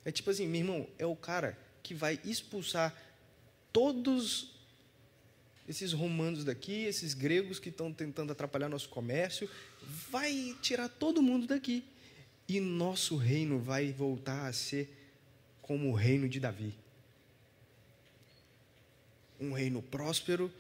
É 0.04 0.12
tipo 0.12 0.30
assim, 0.30 0.46
meu 0.46 0.60
irmão, 0.60 0.88
é 0.98 1.04
o 1.04 1.16
cara 1.16 1.58
que 1.82 1.94
vai 1.94 2.20
expulsar 2.24 2.94
todos 3.72 4.56
esses 5.68 5.92
romanos 5.92 6.44
daqui, 6.44 6.84
esses 6.84 7.12
gregos 7.12 7.58
que 7.58 7.68
estão 7.68 7.92
tentando 7.92 8.32
atrapalhar 8.32 8.68
nosso 8.68 8.88
comércio, 8.88 9.50
vai 10.10 10.56
tirar 10.62 10.88
todo 10.88 11.20
mundo 11.20 11.46
daqui. 11.46 11.84
E 12.48 12.60
nosso 12.60 13.16
reino 13.16 13.58
vai 13.58 13.92
voltar 13.92 14.46
a 14.46 14.52
ser 14.52 14.88
como 15.60 15.90
o 15.90 15.94
reino 15.94 16.28
de 16.28 16.38
Davi. 16.38 16.74
Um 19.40 19.52
reino 19.52 19.82
próspero, 19.82 20.50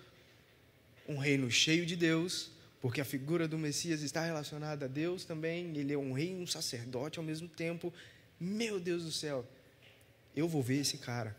um 1.08 1.16
reino 1.16 1.50
cheio 1.50 1.86
de 1.86 1.94
Deus, 1.94 2.50
porque 2.80 3.00
a 3.00 3.04
figura 3.04 3.46
do 3.46 3.56
Messias 3.56 4.02
está 4.02 4.24
relacionada 4.24 4.84
a 4.84 4.88
Deus 4.88 5.24
também, 5.24 5.76
ele 5.76 5.92
é 5.92 5.98
um 5.98 6.12
rei 6.12 6.32
e 6.32 6.34
um 6.34 6.46
sacerdote 6.46 7.18
ao 7.18 7.24
mesmo 7.24 7.48
tempo. 7.48 7.92
Meu 8.38 8.78
Deus 8.78 9.04
do 9.04 9.12
céu, 9.12 9.46
eu 10.34 10.48
vou 10.48 10.62
ver 10.62 10.80
esse 10.80 10.98
cara. 10.98 11.36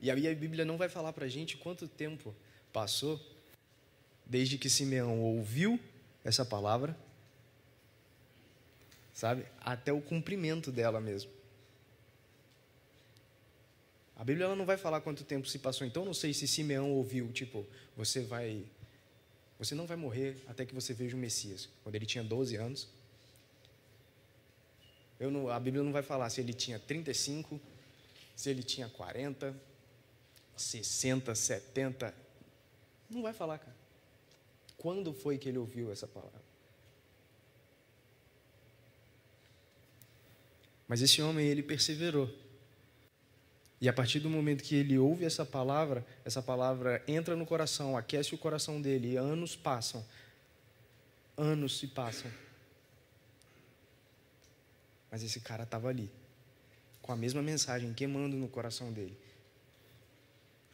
E 0.00 0.10
aí 0.10 0.28
a 0.28 0.34
Bíblia 0.34 0.64
não 0.64 0.76
vai 0.76 0.88
falar 0.88 1.12
para 1.12 1.24
a 1.24 1.28
gente 1.28 1.56
quanto 1.56 1.88
tempo 1.88 2.34
passou 2.72 3.20
desde 4.24 4.58
que 4.58 4.68
Simeão 4.68 5.20
ouviu 5.20 5.80
essa 6.24 6.44
palavra, 6.44 6.96
sabe, 9.16 9.46
até 9.62 9.90
o 9.94 10.02
cumprimento 10.02 10.70
dela 10.70 11.00
mesmo. 11.00 11.30
A 14.14 14.22
Bíblia 14.22 14.44
ela 14.44 14.54
não 14.54 14.66
vai 14.66 14.76
falar 14.76 15.00
quanto 15.00 15.24
tempo 15.24 15.48
se 15.48 15.58
passou, 15.58 15.86
então 15.86 16.04
não 16.04 16.12
sei 16.12 16.34
se 16.34 16.46
Simeão 16.46 16.92
ouviu, 16.92 17.32
tipo, 17.32 17.66
você 17.96 18.20
vai 18.20 18.62
você 19.58 19.74
não 19.74 19.86
vai 19.86 19.96
morrer 19.96 20.36
até 20.46 20.66
que 20.66 20.74
você 20.74 20.92
veja 20.92 21.16
o 21.16 21.18
Messias, 21.18 21.66
quando 21.82 21.94
ele 21.94 22.04
tinha 22.04 22.22
12 22.22 22.56
anos. 22.56 22.88
Não, 25.18 25.48
a 25.48 25.58
Bíblia 25.58 25.82
não 25.82 25.92
vai 25.92 26.02
falar 26.02 26.28
se 26.28 26.42
ele 26.42 26.52
tinha 26.52 26.78
35, 26.78 27.58
se 28.34 28.50
ele 28.50 28.62
tinha 28.62 28.86
40, 28.86 29.56
60, 30.54 31.34
70. 31.34 32.14
Não 33.08 33.22
vai 33.22 33.32
falar, 33.32 33.58
cara. 33.58 33.76
Quando 34.76 35.14
foi 35.14 35.38
que 35.38 35.48
ele 35.48 35.56
ouviu 35.56 35.90
essa 35.90 36.06
palavra? 36.06 36.45
Mas 40.88 41.02
esse 41.02 41.20
homem, 41.20 41.46
ele 41.46 41.62
perseverou. 41.62 42.32
E 43.80 43.88
a 43.88 43.92
partir 43.92 44.20
do 44.20 44.30
momento 44.30 44.64
que 44.64 44.74
ele 44.74 44.96
ouve 44.98 45.24
essa 45.24 45.44
palavra, 45.44 46.06
essa 46.24 46.40
palavra 46.42 47.02
entra 47.06 47.36
no 47.36 47.44
coração, 47.44 47.96
aquece 47.96 48.34
o 48.34 48.38
coração 48.38 48.80
dele, 48.80 49.12
e 49.12 49.16
anos 49.16 49.54
passam. 49.54 50.04
Anos 51.36 51.78
se 51.78 51.86
passam. 51.86 52.30
Mas 55.10 55.22
esse 55.22 55.40
cara 55.40 55.64
estava 55.64 55.88
ali, 55.88 56.10
com 57.02 57.12
a 57.12 57.16
mesma 57.16 57.42
mensagem 57.42 57.92
queimando 57.92 58.36
no 58.36 58.48
coração 58.48 58.92
dele. 58.92 59.16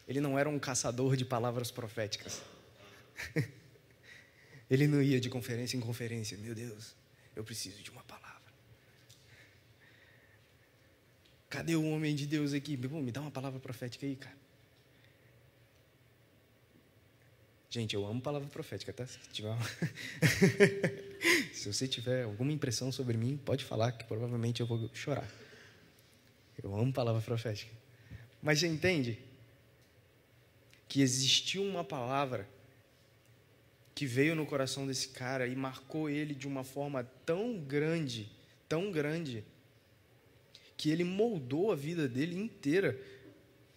Ele 0.07 0.21
não 0.21 0.39
era 0.39 0.49
um 0.49 0.59
caçador 0.59 1.17
de 1.17 1.25
palavras 1.25 1.71
proféticas. 1.71 2.43
Ele 4.71 4.87
não 4.87 5.03
ia 5.03 5.21
de 5.21 5.29
conferência 5.29 5.77
em 5.77 5.81
conferência. 5.81 6.37
Meu 6.39 6.55
Deus, 6.55 6.95
eu 7.37 7.45
preciso 7.45 7.83
de 7.83 7.91
uma 7.91 8.03
palavra. 8.05 8.32
Cadê 11.53 11.77
o 11.77 11.85
homem 11.85 12.15
de 12.15 12.27
Deus 12.27 12.55
aqui? 12.55 12.79
Me 12.79 13.13
dá 13.13 13.21
uma 13.21 13.31
palavra 13.31 13.61
profética 13.61 14.07
aí, 14.07 14.17
cara. 14.17 14.35
Gente, 17.69 17.95
eu 17.95 18.07
amo 18.07 18.23
palavra 18.23 18.49
profética, 18.49 18.91
tá? 18.91 19.07
Se 19.07 19.19
tiver 19.31 19.51
uma... 19.51 19.59
Se 21.53 21.71
você 21.71 21.87
tiver 21.87 22.23
alguma 22.23 22.51
impressão 22.51 22.91
sobre 22.91 23.19
mim, 23.19 23.39
pode 23.45 23.67
falar, 23.67 23.93
que 23.93 24.03
provavelmente 24.05 24.63
eu 24.63 24.67
vou 24.67 24.89
chorar. 24.95 25.29
Eu 26.63 26.75
amo 26.75 26.91
palavra 26.91 27.21
profética. 27.21 27.71
Mas 28.43 28.61
você 28.61 28.67
entende? 28.67 29.19
Que 30.89 31.03
existiu 31.03 31.63
uma 31.63 31.85
palavra 31.85 32.49
que 33.95 34.07
veio 34.07 34.35
no 34.35 34.47
coração 34.47 34.87
desse 34.87 35.09
cara 35.09 35.47
e 35.47 35.55
marcou 35.55 36.09
ele 36.09 36.35
de 36.35 36.49
uma 36.49 36.65
forma 36.65 37.05
tão 37.27 37.59
grande, 37.59 38.33
tão 38.67 38.91
grande, 38.91 39.45
que 40.83 40.91
ele 40.91 41.05
moldou 41.05 41.71
a 41.71 41.77
vida 41.77 42.09
dele 42.09 42.37
inteira 42.37 43.01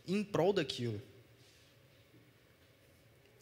em 0.08 0.24
prol 0.24 0.52
daquilo. 0.52 1.00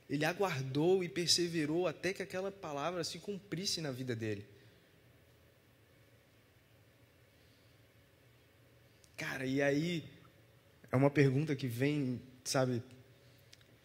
Ele 0.09 0.25
aguardou 0.25 1.01
e 1.01 1.07
perseverou 1.07 1.87
até 1.87 2.11
que 2.11 2.21
aquela 2.21 2.51
palavra 2.51 3.05
se 3.05 3.19
cumprisse 3.19 3.79
na 3.79 3.89
vida 3.89 4.13
dele. 4.13 4.45
Cara, 9.15 9.45
e 9.45 9.61
aí 9.61 10.03
é 10.91 10.97
uma 10.97 11.09
pergunta 11.09 11.55
que 11.55 11.65
vem, 11.65 12.21
sabe, 12.43 12.83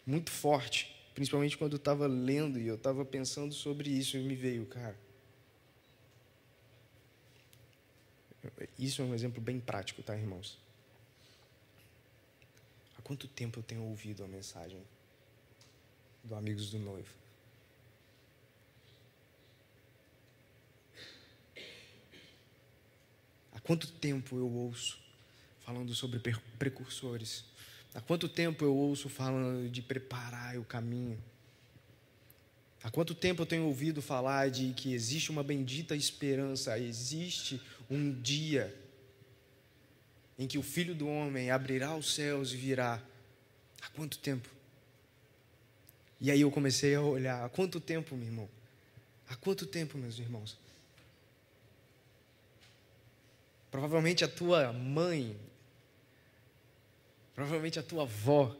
muito 0.05 0.29
forte, 0.29 0.93
principalmente 1.15 1.57
quando 1.57 1.71
eu 1.71 1.77
estava 1.77 2.05
lendo 2.05 2.59
e 2.59 2.67
eu 2.67 2.75
estava 2.75 3.05
pensando 3.05 3.53
sobre 3.53 3.89
isso 3.89 4.17
e 4.17 4.23
me 4.23 4.35
veio, 4.35 4.65
cara. 4.65 4.99
Isso 8.77 9.01
é 9.01 9.05
um 9.05 9.13
exemplo 9.13 9.41
bem 9.41 9.59
prático, 9.59 10.01
tá, 10.01 10.15
irmãos? 10.15 10.57
Há 12.97 13.01
quanto 13.01 13.27
tempo 13.27 13.59
eu 13.59 13.63
tenho 13.63 13.83
ouvido 13.83 14.23
a 14.23 14.27
mensagem 14.27 14.81
do 16.23 16.35
Amigos 16.35 16.69
do 16.69 16.79
Noivo? 16.79 17.13
Há 23.53 23.59
quanto 23.61 23.87
tempo 23.93 24.37
eu 24.37 24.49
ouço 24.49 24.99
falando 25.61 25.93
sobre 25.93 26.19
precursores? 26.57 27.45
Há 27.93 28.01
quanto 28.01 28.29
tempo 28.29 28.63
eu 28.63 28.75
ouço 28.75 29.09
falando 29.09 29.69
de 29.69 29.81
preparar 29.81 30.57
o 30.57 30.65
caminho? 30.65 31.21
Há 32.81 32.89
quanto 32.89 33.13
tempo 33.13 33.41
eu 33.41 33.45
tenho 33.45 33.65
ouvido 33.65 34.01
falar 34.01 34.49
de 34.49 34.71
que 34.73 34.93
existe 34.93 35.29
uma 35.31 35.43
bendita 35.43 35.95
esperança, 35.95 36.79
existe 36.79 37.61
um 37.89 38.13
dia 38.21 38.73
em 40.37 40.47
que 40.47 40.57
o 40.57 40.63
Filho 40.63 40.95
do 40.95 41.07
Homem 41.07 41.51
abrirá 41.51 41.95
os 41.95 42.13
céus 42.13 42.53
e 42.53 42.55
virá? 42.55 43.01
Há 43.81 43.89
quanto 43.89 44.17
tempo? 44.19 44.49
E 46.21 46.31
aí 46.31 46.41
eu 46.41 46.51
comecei 46.51 46.95
a 46.95 47.01
olhar, 47.01 47.43
há 47.43 47.49
quanto 47.49 47.81
tempo, 47.81 48.15
meu 48.15 48.27
irmão? 48.27 48.49
Há 49.27 49.35
quanto 49.35 49.65
tempo, 49.65 49.97
meus 49.97 50.17
irmãos? 50.17 50.57
Provavelmente 53.69 54.23
a 54.23 54.27
tua 54.27 54.71
mãe, 54.71 55.37
provavelmente 57.35 57.77
a 57.77 57.83
tua 57.83 58.03
avó, 58.03 58.55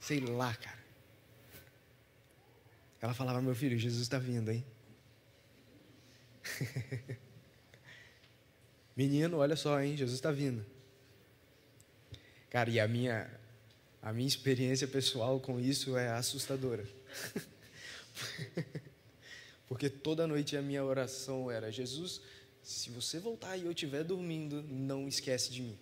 sei 0.00 0.20
lá, 0.20 0.54
cara 0.54 0.81
ela 3.02 3.12
falava: 3.12 3.42
Meu 3.42 3.54
filho, 3.54 3.76
Jesus 3.76 4.02
está 4.02 4.18
vindo, 4.18 4.50
hein? 4.50 4.64
Menino, 8.96 9.38
olha 9.38 9.56
só, 9.56 9.80
hein? 9.80 9.96
Jesus 9.96 10.14
está 10.14 10.30
vindo. 10.30 10.64
Cara, 12.48 12.70
e 12.70 12.78
a 12.78 12.86
minha, 12.86 13.28
a 14.00 14.12
minha 14.12 14.28
experiência 14.28 14.86
pessoal 14.86 15.40
com 15.40 15.58
isso 15.58 15.96
é 15.96 16.10
assustadora. 16.10 16.86
Porque 19.66 19.90
toda 19.90 20.26
noite 20.26 20.56
a 20.56 20.62
minha 20.62 20.84
oração 20.84 21.50
era: 21.50 21.72
Jesus, 21.72 22.20
se 22.62 22.90
você 22.90 23.18
voltar 23.18 23.56
e 23.56 23.64
eu 23.64 23.72
estiver 23.72 24.04
dormindo, 24.04 24.62
não 24.62 25.08
esquece 25.08 25.50
de 25.50 25.62
mim. 25.62 25.78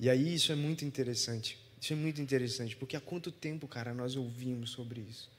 E 0.00 0.08
aí 0.08 0.34
isso 0.34 0.50
é 0.50 0.54
muito 0.54 0.82
interessante. 0.82 1.58
Isso 1.78 1.92
é 1.92 1.96
muito 1.96 2.22
interessante, 2.22 2.74
porque 2.74 2.96
há 2.96 3.00
quanto 3.00 3.30
tempo, 3.30 3.68
cara, 3.68 3.92
nós 3.92 4.16
ouvimos 4.16 4.70
sobre 4.70 5.02
isso? 5.02 5.30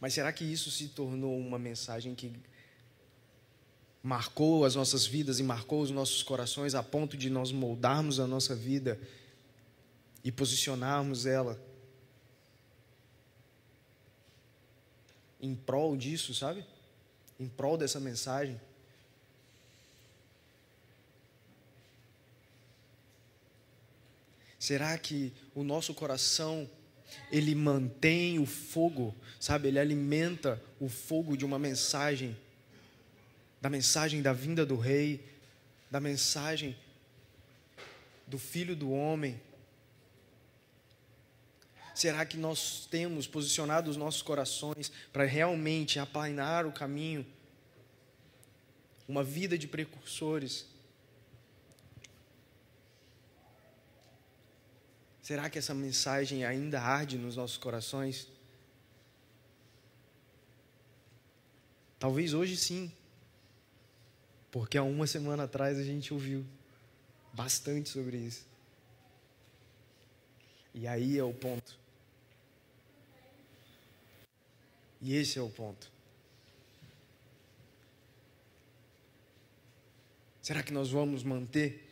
Mas 0.00 0.14
será 0.14 0.32
que 0.32 0.42
isso 0.42 0.70
se 0.70 0.88
tornou 0.88 1.38
uma 1.38 1.58
mensagem 1.58 2.14
que 2.14 2.32
marcou 4.02 4.64
as 4.64 4.74
nossas 4.74 5.06
vidas 5.06 5.38
e 5.38 5.42
marcou 5.42 5.82
os 5.82 5.90
nossos 5.90 6.22
corações 6.22 6.74
a 6.74 6.82
ponto 6.82 7.14
de 7.14 7.28
nós 7.28 7.52
moldarmos 7.52 8.18
a 8.18 8.26
nossa 8.26 8.54
vida 8.54 8.98
e 10.24 10.32
posicionarmos 10.32 11.26
ela 11.26 11.62
em 15.40 15.54
prol 15.54 15.94
disso, 15.94 16.34
sabe? 16.34 16.64
Em 17.38 17.48
prol 17.48 17.76
dessa 17.76 18.00
mensagem? 18.00 18.58
Será 24.62 24.96
que 24.96 25.32
o 25.56 25.64
nosso 25.64 25.92
coração 25.92 26.70
ele 27.32 27.52
mantém 27.52 28.38
o 28.38 28.46
fogo, 28.46 29.12
sabe? 29.40 29.66
Ele 29.66 29.78
alimenta 29.80 30.62
o 30.78 30.88
fogo 30.88 31.36
de 31.36 31.44
uma 31.44 31.58
mensagem, 31.58 32.36
da 33.60 33.68
mensagem 33.68 34.22
da 34.22 34.32
vinda 34.32 34.64
do 34.64 34.76
rei, 34.76 35.20
da 35.90 35.98
mensagem 35.98 36.76
do 38.24 38.38
filho 38.38 38.76
do 38.76 38.92
homem. 38.92 39.42
Será 41.92 42.24
que 42.24 42.36
nós 42.36 42.86
temos 42.88 43.26
posicionado 43.26 43.90
os 43.90 43.96
nossos 43.96 44.22
corações 44.22 44.92
para 45.12 45.24
realmente 45.24 45.98
aplainar 45.98 46.68
o 46.68 46.72
caminho? 46.72 47.26
Uma 49.08 49.24
vida 49.24 49.58
de 49.58 49.66
precursores 49.66 50.71
Será 55.22 55.48
que 55.48 55.58
essa 55.58 55.72
mensagem 55.72 56.44
ainda 56.44 56.80
arde 56.80 57.16
nos 57.16 57.36
nossos 57.36 57.56
corações? 57.56 58.26
Talvez 61.96 62.34
hoje 62.34 62.56
sim, 62.56 62.92
porque 64.50 64.76
há 64.76 64.82
uma 64.82 65.06
semana 65.06 65.44
atrás 65.44 65.78
a 65.78 65.84
gente 65.84 66.12
ouviu 66.12 66.44
bastante 67.32 67.88
sobre 67.88 68.16
isso. 68.16 68.44
E 70.74 70.88
aí 70.88 71.16
é 71.16 71.22
o 71.22 71.32
ponto. 71.32 71.78
E 75.00 75.14
esse 75.14 75.38
é 75.38 75.42
o 75.42 75.48
ponto. 75.48 75.88
Será 80.40 80.64
que 80.64 80.72
nós 80.72 80.90
vamos 80.90 81.22
manter 81.22 81.91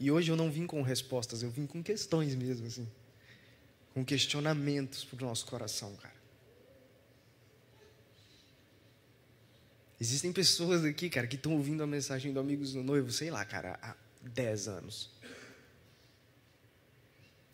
e 0.00 0.10
hoje 0.10 0.32
eu 0.32 0.36
não 0.36 0.50
vim 0.50 0.66
com 0.66 0.80
respostas, 0.80 1.42
eu 1.42 1.50
vim 1.50 1.66
com 1.66 1.82
questões 1.82 2.34
mesmo, 2.34 2.66
assim. 2.66 2.90
Com 3.92 4.02
questionamentos 4.02 5.04
para 5.04 5.22
o 5.22 5.28
nosso 5.28 5.44
coração, 5.44 5.94
cara. 5.96 6.18
Existem 10.00 10.32
pessoas 10.32 10.82
aqui, 10.86 11.10
cara, 11.10 11.26
que 11.26 11.36
estão 11.36 11.52
ouvindo 11.52 11.82
a 11.82 11.86
mensagem 11.86 12.32
do 12.32 12.40
Amigos 12.40 12.72
do 12.72 12.82
Noivo, 12.82 13.12
sei 13.12 13.30
lá, 13.30 13.44
cara, 13.44 13.78
há 13.82 13.94
10 14.22 14.68
anos. 14.68 15.10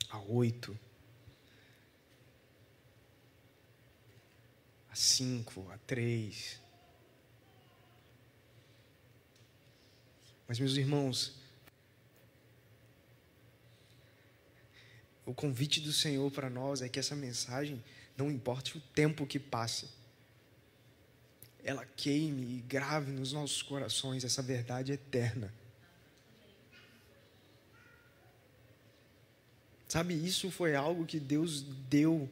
Há 0.09 0.20
8. 0.20 0.78
Há 4.88 4.94
5, 4.94 5.68
há 5.72 5.78
3. 5.78 6.61
Mas, 10.46 10.61
meus 10.61 10.76
irmãos, 10.76 11.45
O 15.27 15.35
convite 15.35 15.81
do 15.81 15.93
Senhor 15.93 16.31
para 16.31 16.49
nós 16.49 16.81
é 16.81 16.89
que 16.89 17.01
essa 17.01 17.17
mensagem, 17.17 17.83
não 18.17 18.31
importe 18.31 18.79
o 18.79 18.81
tempo 18.81 19.27
que 19.27 19.41
passe, 19.41 19.89
ela 21.65 21.85
queime 21.85 22.59
e 22.59 22.61
grave 22.61 23.11
nos 23.11 23.33
nossos 23.33 23.61
corações 23.61 24.23
essa 24.23 24.41
verdade 24.41 24.93
eterna. 24.93 25.53
Sabe, 29.89 30.15
isso 30.15 30.49
foi 30.51 30.77
algo 30.77 31.05
que 31.05 31.19
Deus 31.19 31.62
deu 31.89 32.29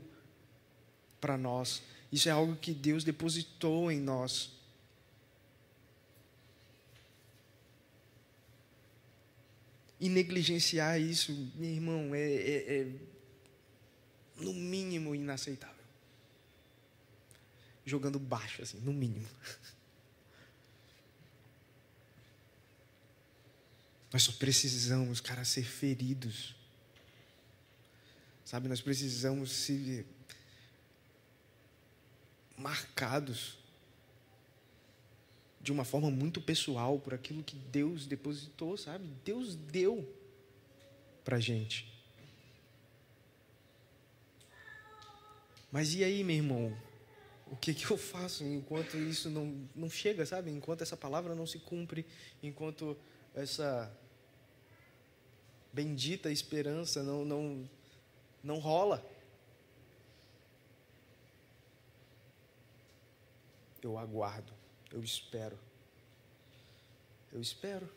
para 1.20 1.36
nós. 1.36 1.82
Isso 2.12 2.28
é 2.28 2.32
algo 2.32 2.54
que 2.54 2.72
Deus 2.72 3.02
depositou 3.02 3.90
em 3.90 3.98
nós. 3.98 4.52
E 10.04 10.08
negligenciar 10.08 11.00
isso, 11.00 11.32
meu 11.54 11.70
irmão, 11.70 12.14
é, 12.14 12.20
é, 12.20 12.80
é 12.80 12.86
no 14.36 14.52
mínimo 14.52 15.14
inaceitável. 15.14 15.74
Jogando 17.86 18.18
baixo, 18.18 18.62
assim, 18.62 18.78
no 18.80 18.92
mínimo. 18.92 19.28
Nós 24.12 24.22
só 24.22 24.32
precisamos, 24.32 25.20
cara, 25.20 25.44
ser 25.44 25.64
feridos 25.64 26.54
Sabe, 28.44 28.68
nós 28.68 28.80
precisamos 28.80 29.50
ser 29.50 30.06
marcados 32.56 33.58
de 35.64 35.72
uma 35.72 35.82
forma 35.82 36.10
muito 36.10 36.42
pessoal 36.42 36.98
por 36.98 37.14
aquilo 37.14 37.42
que 37.42 37.56
Deus 37.56 38.06
depositou, 38.06 38.76
sabe? 38.76 39.08
Deus 39.24 39.54
deu 39.54 40.06
para 41.24 41.40
gente. 41.40 41.90
Mas 45.72 45.94
e 45.94 46.04
aí, 46.04 46.22
meu 46.22 46.36
irmão? 46.36 46.76
O 47.50 47.56
que, 47.56 47.72
que 47.72 47.90
eu 47.90 47.96
faço 47.96 48.44
enquanto 48.44 48.98
isso 48.98 49.30
não, 49.30 49.66
não 49.74 49.88
chega, 49.88 50.26
sabe? 50.26 50.50
Enquanto 50.50 50.82
essa 50.82 50.98
palavra 50.98 51.34
não 51.34 51.46
se 51.46 51.58
cumpre, 51.58 52.04
enquanto 52.42 52.94
essa 53.34 53.90
bendita 55.72 56.30
esperança 56.30 57.02
não, 57.02 57.24
não, 57.24 57.70
não 58.42 58.58
rola. 58.58 59.02
Eu 63.82 63.96
aguardo, 63.96 64.52
eu 64.94 65.02
espero. 65.02 65.58
Eu 67.32 67.40
espero. 67.40 67.88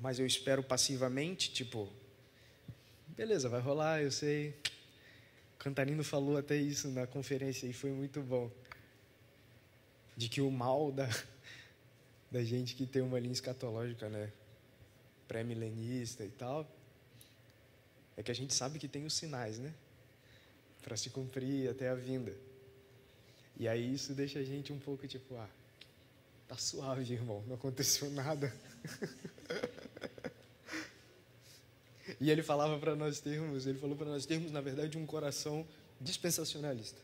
Mas 0.00 0.18
eu 0.18 0.26
espero 0.26 0.62
passivamente, 0.62 1.52
tipo, 1.52 1.86
beleza, 3.10 3.50
vai 3.50 3.60
rolar, 3.60 4.02
eu 4.02 4.10
sei. 4.10 4.56
Cantarino 5.58 6.02
falou 6.02 6.38
até 6.38 6.56
isso 6.56 6.88
na 6.88 7.06
conferência 7.06 7.66
e 7.66 7.72
foi 7.74 7.90
muito 7.90 8.22
bom. 8.22 8.50
De 10.16 10.26
que 10.26 10.40
o 10.40 10.50
mal 10.50 10.90
da, 10.90 11.06
da 12.32 12.42
gente 12.42 12.74
que 12.74 12.86
tem 12.86 13.02
uma 13.02 13.20
linha 13.20 13.32
escatológica, 13.32 14.08
né? 14.08 14.32
Pré-milenista 15.28 16.24
e 16.24 16.30
tal, 16.30 16.66
é 18.16 18.22
que 18.22 18.30
a 18.30 18.34
gente 18.34 18.54
sabe 18.54 18.78
que 18.78 18.88
tem 18.88 19.04
os 19.04 19.12
sinais, 19.12 19.58
né? 19.58 19.72
Para 20.82 20.96
se 20.96 21.10
cumprir 21.10 21.68
até 21.68 21.90
a 21.90 21.94
vinda. 21.94 22.34
E 23.60 23.68
aí 23.68 23.92
isso 23.92 24.14
deixa 24.14 24.38
a 24.38 24.42
gente 24.42 24.72
um 24.72 24.78
pouco 24.78 25.06
tipo, 25.06 25.36
ah, 25.36 25.46
tá 26.48 26.56
suave, 26.56 27.12
irmão, 27.12 27.44
não 27.46 27.56
aconteceu 27.56 28.10
nada. 28.10 28.50
E 32.20 32.28
ele 32.28 32.42
falava 32.42 32.78
para 32.78 32.96
nós 32.96 33.20
termos, 33.20 33.66
ele 33.66 33.78
falou 33.78 33.96
para 33.96 34.06
nós 34.08 34.26
termos, 34.26 34.50
na 34.50 34.60
verdade, 34.60 34.98
um 34.98 35.06
coração 35.06 35.66
dispensacionalista. 36.00 37.00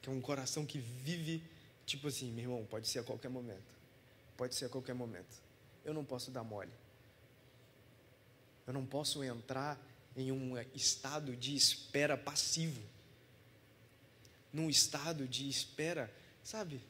Que 0.00 0.08
é 0.08 0.12
um 0.12 0.20
coração 0.20 0.64
que 0.64 0.78
vive, 0.78 1.42
tipo 1.84 2.06
assim, 2.06 2.30
meu 2.30 2.44
irmão, 2.44 2.64
pode 2.64 2.86
ser 2.86 3.00
a 3.00 3.02
qualquer 3.02 3.28
momento. 3.28 3.74
Pode 4.36 4.54
ser 4.54 4.66
a 4.66 4.68
qualquer 4.68 4.94
momento. 4.94 5.42
Eu 5.84 5.92
não 5.92 6.04
posso 6.04 6.30
dar 6.30 6.44
mole. 6.44 6.70
Eu 8.66 8.72
não 8.72 8.86
posso 8.86 9.24
entrar 9.24 9.78
em 10.16 10.30
um 10.30 10.56
estado 10.74 11.36
de 11.36 11.54
espera 11.56 12.16
passivo. 12.16 12.80
Num 14.52 14.68
estado 14.68 15.26
de 15.26 15.48
espera, 15.48 16.12
sabe? 16.42 16.80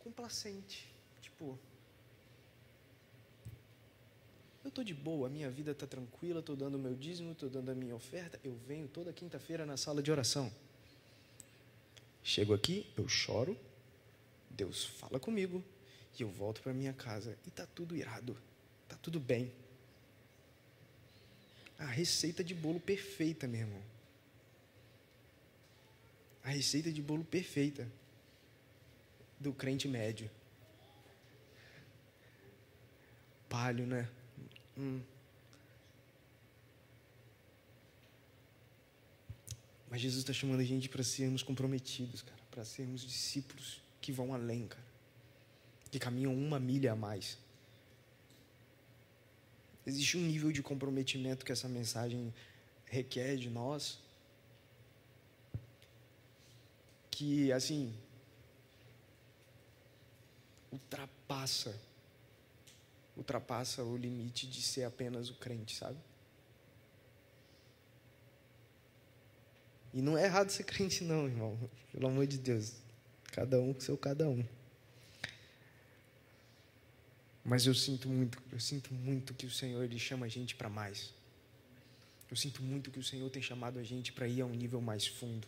Complacente. 0.00 0.86
Tipo, 1.20 1.58
eu 4.64 4.68
estou 4.68 4.84
de 4.84 4.94
boa, 4.94 5.26
a 5.26 5.30
minha 5.30 5.50
vida 5.50 5.72
está 5.72 5.86
tranquila, 5.86 6.40
estou 6.40 6.54
dando 6.54 6.76
o 6.76 6.78
meu 6.78 6.94
dízimo, 6.94 7.32
estou 7.32 7.50
dando 7.50 7.70
a 7.70 7.74
minha 7.74 7.94
oferta. 7.94 8.38
Eu 8.44 8.54
venho 8.66 8.86
toda 8.86 9.12
quinta-feira 9.12 9.66
na 9.66 9.76
sala 9.76 10.02
de 10.02 10.10
oração. 10.10 10.52
Chego 12.22 12.54
aqui, 12.54 12.86
eu 12.96 13.08
choro, 13.08 13.58
Deus 14.48 14.84
fala 14.84 15.18
comigo 15.18 15.64
e 16.18 16.22
eu 16.22 16.28
volto 16.28 16.62
para 16.62 16.72
minha 16.72 16.92
casa 16.92 17.36
e 17.44 17.48
está 17.48 17.66
tudo 17.66 17.96
irado, 17.96 18.36
está 18.84 18.96
tudo 18.96 19.18
bem. 19.18 19.52
A 21.78 21.86
receita 21.86 22.44
de 22.44 22.54
bolo 22.54 22.78
perfeita, 22.78 23.48
meu 23.48 23.62
irmão. 23.62 23.82
A 26.44 26.50
receita 26.50 26.90
de 26.92 27.00
bolo 27.00 27.24
perfeita 27.24 27.90
do 29.38 29.52
crente 29.52 29.88
médio. 29.88 30.30
Palho, 33.48 33.86
né? 33.86 34.08
Hum. 34.76 35.00
Mas 39.90 40.00
Jesus 40.00 40.22
está 40.22 40.32
chamando 40.32 40.60
a 40.60 40.64
gente 40.64 40.88
para 40.88 41.02
sermos 41.02 41.42
comprometidos, 41.42 42.22
cara, 42.22 42.40
para 42.50 42.64
sermos 42.64 43.02
discípulos 43.02 43.82
que 44.00 44.10
vão 44.10 44.32
além, 44.32 44.66
cara, 44.66 44.82
que 45.90 45.98
caminham 45.98 46.34
uma 46.34 46.58
milha 46.58 46.92
a 46.92 46.96
mais. 46.96 47.36
Existe 49.86 50.16
um 50.16 50.22
nível 50.22 50.50
de 50.50 50.62
comprometimento 50.62 51.44
que 51.44 51.52
essa 51.52 51.68
mensagem 51.68 52.32
requer 52.86 53.36
de 53.36 53.50
nós, 53.50 53.98
que, 57.12 57.52
assim, 57.52 57.94
ultrapassa 60.72 61.72
ultrapassa 63.16 63.84
o 63.84 63.96
limite 63.96 64.46
de 64.46 64.62
ser 64.62 64.84
apenas 64.84 65.28
o 65.28 65.34
crente, 65.34 65.76
sabe? 65.76 65.98
E 69.94 70.00
não 70.00 70.16
é 70.16 70.24
errado 70.24 70.50
ser 70.50 70.64
crente, 70.64 71.04
não, 71.04 71.26
irmão. 71.26 71.58
Pelo 71.92 72.08
amor 72.08 72.26
de 72.26 72.38
Deus. 72.38 72.72
Cada 73.32 73.60
um 73.60 73.74
com 73.74 73.80
seu 73.80 73.96
cada 73.98 74.28
um. 74.28 74.44
Mas 77.44 77.66
eu 77.66 77.74
sinto 77.74 78.08
muito, 78.08 78.42
eu 78.50 78.60
sinto 78.60 78.94
muito 78.94 79.34
que 79.34 79.44
o 79.44 79.50
Senhor 79.50 79.82
ele 79.82 79.98
chama 79.98 80.26
a 80.26 80.28
gente 80.28 80.54
para 80.54 80.70
mais. 80.70 81.12
Eu 82.30 82.36
sinto 82.36 82.62
muito 82.62 82.90
que 82.90 82.98
o 82.98 83.02
Senhor 83.02 83.28
tem 83.28 83.42
chamado 83.42 83.78
a 83.78 83.82
gente 83.82 84.12
para 84.12 84.26
ir 84.26 84.40
a 84.40 84.46
um 84.46 84.54
nível 84.54 84.80
mais 84.80 85.06
fundo. 85.06 85.46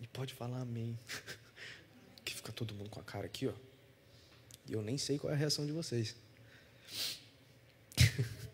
E 0.00 0.06
pode 0.06 0.34
falar 0.34 0.60
amém. 0.60 0.98
Fica 2.46 2.52
todo 2.52 2.74
mundo 2.74 2.88
com 2.90 3.00
a 3.00 3.02
cara 3.02 3.26
aqui, 3.26 3.48
ó. 3.48 3.52
E 4.68 4.72
eu 4.72 4.80
nem 4.80 4.96
sei 4.96 5.18
qual 5.18 5.32
é 5.32 5.34
a 5.34 5.38
reação 5.38 5.66
de 5.66 5.72
vocês. 5.72 6.14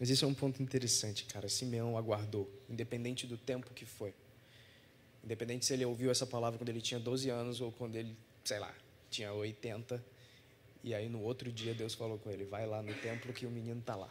Mas 0.00 0.08
isso 0.08 0.24
é 0.24 0.28
um 0.28 0.32
ponto 0.32 0.62
interessante, 0.62 1.26
cara. 1.26 1.50
Simeão 1.50 1.98
aguardou, 1.98 2.50
independente 2.66 3.26
do 3.26 3.36
tempo 3.36 3.74
que 3.74 3.84
foi. 3.84 4.14
Independente 5.22 5.66
se 5.66 5.74
ele 5.74 5.84
ouviu 5.84 6.10
essa 6.10 6.26
palavra 6.26 6.58
quando 6.58 6.70
ele 6.70 6.80
tinha 6.80 6.98
12 6.98 7.28
anos 7.28 7.60
ou 7.60 7.70
quando 7.72 7.96
ele, 7.96 8.16
sei 8.42 8.58
lá, 8.58 8.74
tinha 9.10 9.30
80. 9.32 10.02
E 10.82 10.94
aí 10.94 11.10
no 11.10 11.20
outro 11.20 11.52
dia 11.52 11.74
Deus 11.74 11.92
falou 11.92 12.18
com 12.18 12.30
ele: 12.30 12.44
vai 12.44 12.66
lá 12.66 12.80
no 12.82 12.94
templo 12.94 13.34
que 13.34 13.44
o 13.44 13.50
menino 13.50 13.80
está 13.80 13.94
lá. 13.96 14.10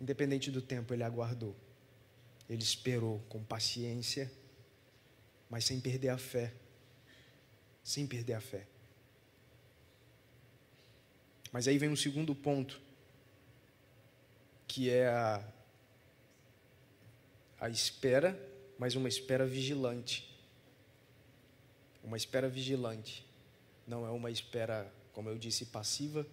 Independente 0.00 0.50
do 0.50 0.62
tempo, 0.62 0.94
ele 0.94 1.02
aguardou. 1.02 1.56
Ele 2.48 2.62
esperou 2.62 3.20
com 3.28 3.42
paciência, 3.44 4.30
mas 5.50 5.64
sem 5.64 5.80
perder 5.80 6.10
a 6.10 6.18
fé. 6.18 6.54
Sem 7.82 8.06
perder 8.06 8.34
a 8.34 8.40
fé. 8.40 8.66
Mas 11.52 11.66
aí 11.66 11.78
vem 11.78 11.88
um 11.88 11.96
segundo 11.96 12.34
ponto, 12.34 12.80
que 14.66 14.90
é 14.90 15.08
a, 15.08 15.42
a 17.60 17.70
espera, 17.70 18.38
mas 18.78 18.94
uma 18.94 19.08
espera 19.08 19.46
vigilante. 19.46 20.28
Uma 22.04 22.16
espera 22.16 22.48
vigilante. 22.48 23.26
Não 23.86 24.06
é 24.06 24.10
uma 24.10 24.30
espera, 24.30 24.92
como 25.12 25.28
eu 25.28 25.38
disse, 25.38 25.66
passiva 25.66 26.26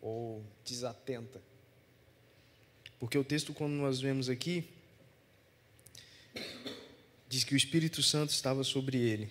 ou 0.00 0.44
desatenta. 0.64 1.42
Porque 2.98 3.16
o 3.16 3.24
texto, 3.24 3.54
quando 3.54 3.72
nós 3.72 4.00
vemos 4.00 4.28
aqui, 4.28 4.64
diz 7.28 7.44
que 7.44 7.54
o 7.54 7.56
Espírito 7.56 8.02
Santo 8.02 8.30
estava 8.30 8.64
sobre 8.64 8.98
ele. 8.98 9.30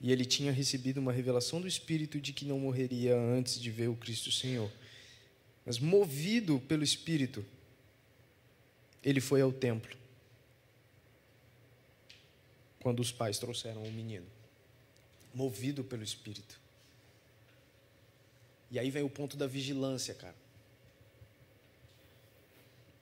E 0.00 0.12
ele 0.12 0.24
tinha 0.24 0.52
recebido 0.52 0.98
uma 0.98 1.12
revelação 1.12 1.60
do 1.60 1.66
Espírito 1.66 2.20
de 2.20 2.32
que 2.32 2.44
não 2.44 2.58
morreria 2.58 3.16
antes 3.16 3.60
de 3.60 3.70
ver 3.70 3.88
o 3.88 3.96
Cristo 3.96 4.30
Senhor. 4.30 4.70
Mas 5.66 5.78
movido 5.78 6.60
pelo 6.60 6.84
Espírito, 6.84 7.44
ele 9.02 9.20
foi 9.20 9.40
ao 9.40 9.52
templo. 9.52 9.96
Quando 12.80 13.00
os 13.00 13.10
pais 13.10 13.38
trouxeram 13.38 13.82
o 13.82 13.92
menino. 13.92 14.26
Movido 15.34 15.84
pelo 15.84 16.02
Espírito. 16.02 16.58
E 18.70 18.78
aí 18.78 18.90
vem 18.90 19.02
o 19.02 19.10
ponto 19.10 19.36
da 19.36 19.46
vigilância, 19.46 20.14
cara. 20.14 20.47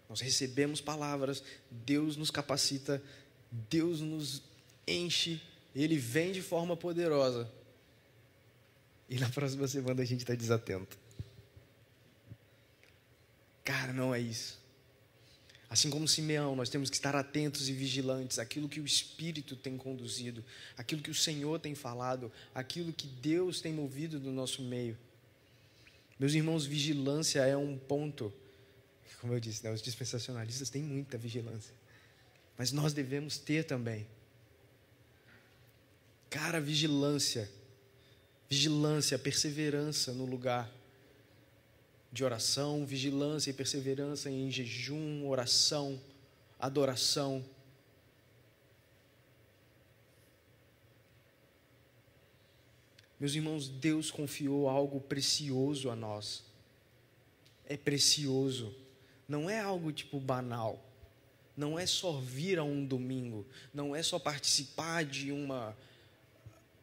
Nós 0.09 0.21
recebemos 0.21 0.81
palavras, 0.81 1.43
Deus 1.71 2.17
nos 2.17 2.31
capacita, 2.31 3.03
Deus 3.51 4.01
nos 4.01 4.43
enche, 4.87 5.41
Ele 5.75 5.97
vem 5.97 6.33
de 6.33 6.43
forma 6.43 6.77
poderosa. 6.77 7.51
E 9.09 9.19
na 9.19 9.29
próxima 9.29 9.67
semana 9.69 10.03
a 10.03 10.05
gente 10.05 10.21
está 10.21 10.35
desatento. 10.35 10.99
Cara, 13.65 13.93
não 13.93 14.15
é 14.15 14.21
isso. 14.21 14.61
Assim 15.69 15.91
como 15.91 16.07
Simeão, 16.07 16.55
nós 16.55 16.69
temos 16.69 16.89
que 16.89 16.97
estar 16.97 17.17
atentos 17.17 17.69
e 17.69 17.73
vigilantes 17.73 18.39
àquilo 18.39 18.69
que 18.69 18.81
o 18.81 18.87
Espírito 18.87 19.57
tem 19.57 19.77
conduzido, 19.77 20.45
aquilo 20.77 21.03
que 21.03 21.11
o 21.11 21.15
Senhor 21.15 21.59
tem 21.59 21.75
falado, 21.75 22.31
aquilo 22.55 22.93
que 22.93 23.09
Deus 23.09 23.61
tem 23.61 23.73
movido 23.73 24.21
no 24.21 24.33
nosso 24.33 24.63
meio. 24.63 24.97
Meus 26.19 26.35
irmãos, 26.35 26.65
vigilância 26.65 27.41
é 27.41 27.57
um 27.57 27.77
ponto. 27.77 28.33
Como 29.27 29.35
eu 29.35 29.41
disse, 29.41 29.65
né, 29.65 29.73
os 29.73 29.83
dispensacionalistas 29.83 30.71
têm 30.71 30.85
muita 30.85 31.19
vigilância. 31.19 31.75
Mas 32.57 32.71
nós 32.71 32.93
devemos 32.93 33.37
ter 33.37 33.65
também. 33.65 34.07
Cara, 36.31 36.61
vigilância. 36.61 37.51
Vigilância, 38.49 39.19
perseverança 39.19 40.13
no 40.13 40.25
lugar 40.25 40.73
de 42.13 42.23
oração, 42.23 42.87
vigilância 42.87 43.51
e 43.51 43.53
perseverança 43.53 44.31
em 44.31 44.49
jejum, 44.49 45.27
oração, 45.27 46.01
adoração. 46.57 47.45
Meus 53.19 53.35
irmãos, 53.35 53.69
Deus 53.69 54.09
confiou 54.09 54.69
algo 54.69 55.01
precioso 55.01 55.91
a 55.91 55.97
nós. 55.97 56.45
É 57.65 57.77
precioso. 57.77 58.86
Não 59.29 59.51
é 59.51 59.61
algo 59.61 59.93
tipo 59.93 60.21
banal. 60.21 60.83
Não 61.57 61.79
é 61.79 61.87
só 61.87 62.13
vir 62.13 62.59
a 62.59 62.65
um 62.65 62.85
domingo. 62.85 63.47
Não 63.73 63.95
é 63.95 64.03
só 64.03 64.19
participar 64.19 65.05
de 65.05 65.33
uma 65.33 65.77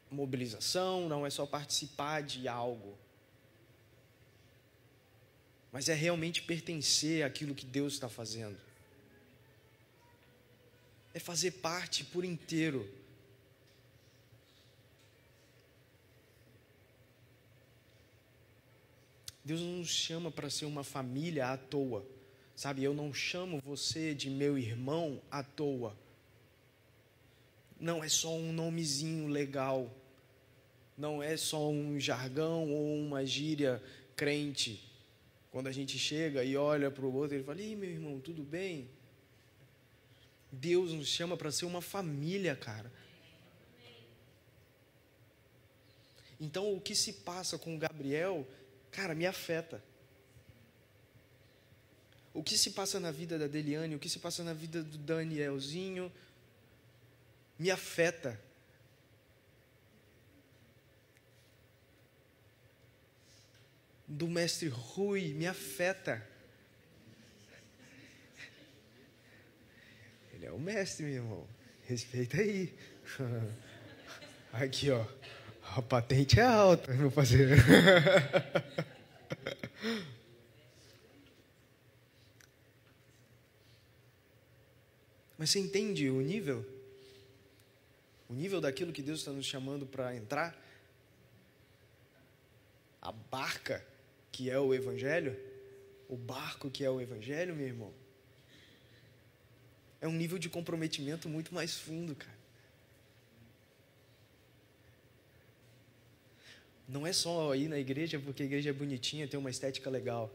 mobilização. 0.10 1.08
Não 1.08 1.26
é 1.26 1.30
só 1.30 1.46
participar 1.46 2.22
de 2.24 2.48
algo. 2.48 2.98
Mas 5.72 5.90
é 5.90 5.94
realmente 5.94 6.42
pertencer 6.44 7.24
àquilo 7.24 7.56
que 7.56 7.66
Deus 7.66 7.94
está 7.94 8.10
fazendo. 8.10 8.58
É 11.14 11.20
fazer 11.20 11.52
parte 11.52 12.04
por 12.04 12.26
inteiro 12.26 13.04
Deus 19.44 19.60
não 19.60 19.80
nos 19.80 19.90
chama 19.90 20.32
para 20.32 20.50
ser 20.50 20.66
uma 20.66 20.84
família 20.84 21.50
à 21.50 21.58
toa. 21.58 22.06
Sabe, 22.56 22.84
eu 22.84 22.94
não 22.94 23.14
chamo 23.14 23.62
você 23.64 24.14
de 24.14 24.30
meu 24.30 24.58
irmão 24.58 25.22
à 25.30 25.44
toa. 25.44 25.96
Não 27.80 28.04
é 28.04 28.08
só 28.08 28.36
um 28.36 28.54
nomezinho 28.54 29.28
legal. 29.28 29.92
Não 30.98 31.22
é 31.22 31.36
só 31.36 31.70
um 31.70 32.00
jargão 32.00 32.72
ou 32.72 32.96
uma 32.96 33.26
gíria 33.26 33.82
crente. 34.16 34.84
Quando 35.52 35.68
a 35.68 35.72
gente 35.72 35.98
chega 35.98 36.44
e 36.44 36.56
olha 36.56 36.90
para 36.92 37.06
o 37.06 37.14
outro, 37.14 37.36
ele 37.36 37.44
fala: 37.44 37.62
Ih, 37.62 37.76
meu 37.76 37.90
irmão, 37.90 38.20
tudo 38.20 38.44
bem? 38.44 38.88
Deus 40.52 40.92
nos 40.92 41.08
chama 41.08 41.36
para 41.36 41.52
ser 41.52 41.66
uma 41.66 41.82
família, 41.82 42.56
cara. 42.56 42.92
Então, 46.40 46.74
o 46.76 46.82
que 46.82 46.94
se 46.94 47.14
passa 47.14 47.58
com 47.58 47.78
Gabriel 47.78 48.48
cara, 48.94 49.16
me 49.16 49.26
afeta. 49.26 49.84
O 52.34 52.42
que 52.42 52.58
se 52.58 52.72
passa 52.72 53.00
na 53.00 53.12
vida 53.12 53.38
da 53.38 53.46
Deliane, 53.46 53.96
o 53.96 54.00
que 54.00 54.10
se 54.10 54.18
passa 54.18 54.44
na 54.44 54.54
vida 54.54 54.82
do 54.82 54.98
Danielzinho, 54.98 56.12
me 57.60 57.70
afeta. 57.70 58.40
Do 64.08 64.28
mestre 64.28 64.68
Rui, 64.68 65.34
me 65.34 65.46
afeta. 65.46 66.26
Ele 70.34 70.48
é 70.48 70.52
o 70.52 70.60
mestre, 70.60 71.06
meu 71.06 71.16
irmão. 71.16 71.48
Respeita 71.84 72.38
aí. 72.38 72.74
Aqui, 74.52 74.90
ó. 74.90 75.06
A 75.76 75.82
patente 75.82 76.40
é 76.40 76.44
alta, 76.44 76.94
meu 76.94 77.12
parceiro. 77.12 77.56
Mas 85.44 85.50
você 85.50 85.60
entende 85.60 86.10
o 86.10 86.22
nível? 86.22 86.66
O 88.30 88.34
nível 88.34 88.62
daquilo 88.62 88.94
que 88.94 89.02
Deus 89.02 89.20
está 89.20 89.34
nos 89.34 89.46
chamando 89.46 89.86
para 89.86 90.16
entrar? 90.16 90.58
A 93.02 93.12
barca 93.12 93.86
que 94.32 94.50
é 94.50 94.58
o 94.58 94.74
Evangelho? 94.74 95.38
O 96.08 96.16
barco 96.16 96.72
que 96.72 96.86
é 96.86 96.90
o 96.90 97.02
Evangelho, 97.02 97.54
meu 97.54 97.68
irmão? 97.68 97.94
É 100.00 100.08
um 100.08 100.14
nível 100.14 100.40
de 100.40 100.48
comprometimento 100.48 101.28
muito 101.28 101.54
mais 101.54 101.78
fundo, 101.78 102.16
cara. 102.16 102.38
Não 106.88 107.06
é 107.06 107.12
só 107.12 107.54
ir 107.54 107.68
na 107.68 107.78
igreja 107.78 108.18
porque 108.18 108.44
a 108.44 108.46
igreja 108.46 108.70
é 108.70 108.74
bonitinha, 108.74 109.28
tem 109.28 109.38
uma 109.38 109.50
estética 109.50 109.90
legal. 109.90 110.32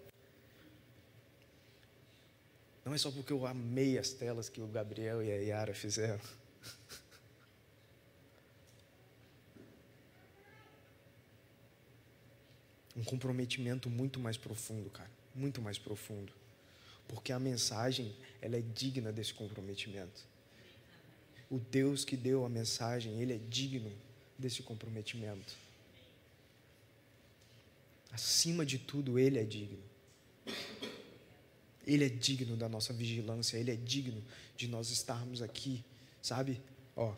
Não 2.89 2.95
é 2.95 2.99
só 2.99 3.11
porque 3.11 3.35
eu 3.35 3.47
amei 3.47 3.99
as 3.99 4.15
telas 4.15 4.49
que 4.49 4.63
o 4.63 4.67
Gabriel 4.67 5.23
e 5.23 5.31
a 5.31 5.35
Yara 5.35 5.75
fizeram. 5.75 6.25
Um 12.97 13.05
comprometimento 13.05 13.91
muito 13.91 14.19
mais 14.19 14.39
profundo, 14.39 14.89
cara. 14.89 15.11
Muito 15.35 15.61
mais 15.61 15.77
profundo. 15.77 16.33
Porque 17.07 17.31
a 17.31 17.39
mensagem, 17.39 18.17
ela 18.41 18.57
é 18.57 18.63
digna 18.63 19.13
desse 19.13 19.35
comprometimento. 19.35 20.25
O 21.51 21.59
Deus 21.59 22.07
que 22.07 22.17
deu 22.17 22.47
a 22.47 22.49
mensagem, 22.49 23.21
ele 23.21 23.35
é 23.35 23.39
digno 23.51 23.93
desse 24.39 24.63
comprometimento. 24.63 25.55
Acima 28.11 28.65
de 28.65 28.79
tudo, 28.79 29.19
Ele 29.19 29.39
é 29.39 29.45
digno. 29.45 29.83
Ele 31.89 32.05
é 32.05 32.09
digno 32.11 32.55
da 32.55 32.69
nossa 32.69 32.93
vigilância, 32.93 33.57
Ele 33.57 33.71
é 33.71 33.77
digno 33.77 34.23
de 34.55 34.69
nós 34.69 34.91
estarmos 34.91 35.41
aqui, 35.41 35.83
sabe? 36.21 36.61
Ó, 36.95 37.15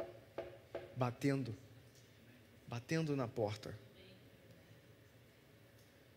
batendo, 0.97 1.53
batendo 2.69 3.17
na 3.17 3.27
porta. 3.27 3.77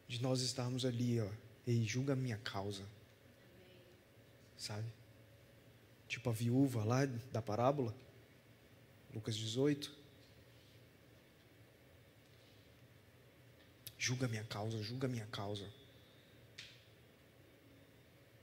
De 0.08 0.22
nós 0.22 0.42
estarmos 0.42 0.86
ali, 0.86 1.20
ó, 1.20 1.28
e 1.66 1.84
julga 1.84 2.14
a 2.14 2.16
minha 2.16 2.38
causa, 2.38 2.84
sabe? 4.56 4.88
Tipo 6.08 6.30
a 6.30 6.34
viúva 6.34 6.84
lá 6.84 7.08
da 7.32 7.42
parábola, 7.42 7.96
Lucas 9.12 9.36
18. 9.36 9.92
Julga 13.98 14.28
minha 14.28 14.44
causa, 14.44 14.84
julga 14.84 15.08
minha 15.08 15.26
causa. 15.26 15.68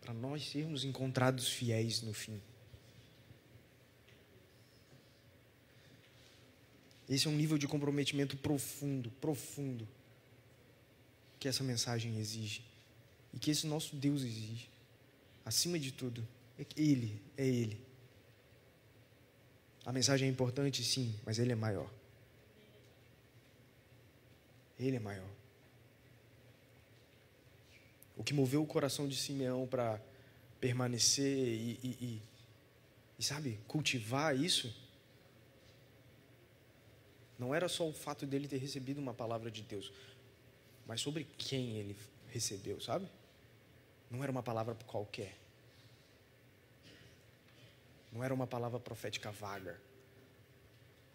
Para 0.00 0.14
nós 0.14 0.48
sermos 0.48 0.84
encontrados 0.84 1.48
fiéis 1.48 2.02
no 2.02 2.12
fim. 2.12 2.40
Esse 7.08 7.26
é 7.26 7.30
um 7.30 7.36
nível 7.36 7.58
de 7.58 7.66
comprometimento 7.66 8.36
profundo, 8.36 9.10
profundo, 9.20 9.86
que 11.40 11.48
essa 11.48 11.64
mensagem 11.64 12.18
exige. 12.18 12.62
E 13.34 13.38
que 13.38 13.50
esse 13.50 13.66
nosso 13.66 13.96
Deus 13.96 14.22
exige. 14.22 14.68
Acima 15.44 15.78
de 15.78 15.90
tudo, 15.90 16.26
é 16.58 16.64
Ele, 16.76 17.20
é 17.36 17.46
Ele. 17.46 17.80
A 19.84 19.92
mensagem 19.92 20.28
é 20.28 20.30
importante, 20.30 20.84
sim, 20.84 21.14
mas 21.26 21.38
Ele 21.38 21.50
é 21.52 21.56
maior. 21.56 21.90
Ele 24.78 24.96
é 24.96 25.00
maior. 25.00 25.39
O 28.20 28.22
que 28.22 28.35
moveu 28.35 28.62
o 28.62 28.66
coração 28.66 29.09
de 29.09 29.16
Simeão 29.16 29.66
para 29.66 29.98
permanecer 30.61 31.24
e, 31.26 31.80
e, 31.83 31.88
e, 31.88 32.22
e, 33.18 33.22
sabe, 33.22 33.59
cultivar 33.66 34.38
isso, 34.38 34.70
não 37.38 37.54
era 37.54 37.66
só 37.66 37.88
o 37.88 37.94
fato 37.94 38.26
dele 38.26 38.46
ter 38.46 38.59
recebido 38.59 38.98
uma 38.98 39.14
palavra 39.14 39.50
de 39.50 39.62
Deus, 39.62 39.90
mas 40.87 41.00
sobre 41.00 41.24
quem 41.38 41.78
ele 41.78 41.96
recebeu, 42.28 42.78
sabe? 42.78 43.09
Não 44.11 44.22
era 44.22 44.30
uma 44.30 44.42
palavra 44.42 44.74
qualquer. 44.87 45.35
Não 48.12 48.22
era 48.22 48.35
uma 48.35 48.46
palavra 48.46 48.78
profética 48.78 49.30
vaga. 49.30 49.80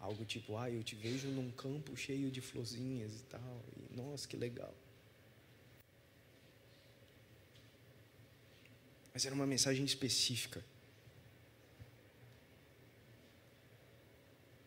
Algo 0.00 0.24
tipo, 0.24 0.56
ah, 0.56 0.68
eu 0.68 0.82
te 0.82 0.96
vejo 0.96 1.28
num 1.28 1.52
campo 1.52 1.96
cheio 1.96 2.32
de 2.32 2.40
florzinhas 2.40 3.20
e 3.20 3.22
tal. 3.26 3.62
E, 3.76 3.96
nossa, 3.96 4.26
que 4.26 4.36
legal. 4.36 4.74
Mas 9.16 9.24
era 9.24 9.34
uma 9.34 9.46
mensagem 9.46 9.82
específica. 9.82 10.62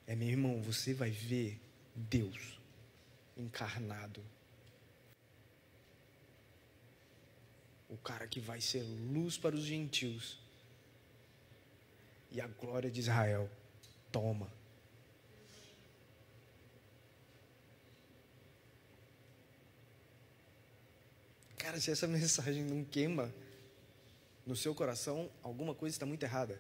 É, 0.08 0.16
meu 0.16 0.28
irmão, 0.28 0.60
você 0.60 0.92
vai 0.92 1.12
ver 1.12 1.62
Deus 1.94 2.60
encarnado. 3.38 4.26
O 7.88 7.96
cara 7.98 8.28
que 8.28 8.40
vai 8.40 8.60
ser 8.60 8.82
luz 8.82 9.38
para 9.38 9.56
os 9.56 9.62
gentios 9.62 10.40
e 12.32 12.42
a 12.42 12.48
glória 12.48 12.90
de 12.90 13.02
Israel. 13.02 13.48
Toma. 14.12 14.52
Cara, 21.56 21.80
se 21.80 21.92
essa 21.92 22.08
mensagem 22.10 22.64
não 22.64 22.84
queima 22.84 23.32
no 24.50 24.56
seu 24.56 24.74
coração, 24.74 25.30
alguma 25.44 25.76
coisa 25.76 25.96
está 25.96 26.08
muito 26.08 26.24
errada. 26.24 26.60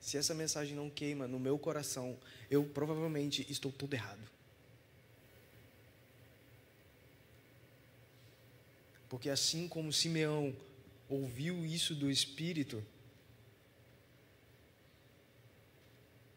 Se 0.00 0.18
essa 0.18 0.34
mensagem 0.34 0.74
não 0.74 0.90
queima 0.90 1.28
no 1.28 1.38
meu 1.38 1.56
coração, 1.56 2.18
eu 2.50 2.64
provavelmente 2.64 3.46
estou 3.48 3.70
todo 3.70 3.94
errado. 3.94 4.28
Porque 9.08 9.30
assim 9.30 9.68
como 9.68 9.92
Simeão 9.92 10.52
ouviu 11.08 11.64
isso 11.64 11.94
do 11.94 12.10
Espírito, 12.10 12.84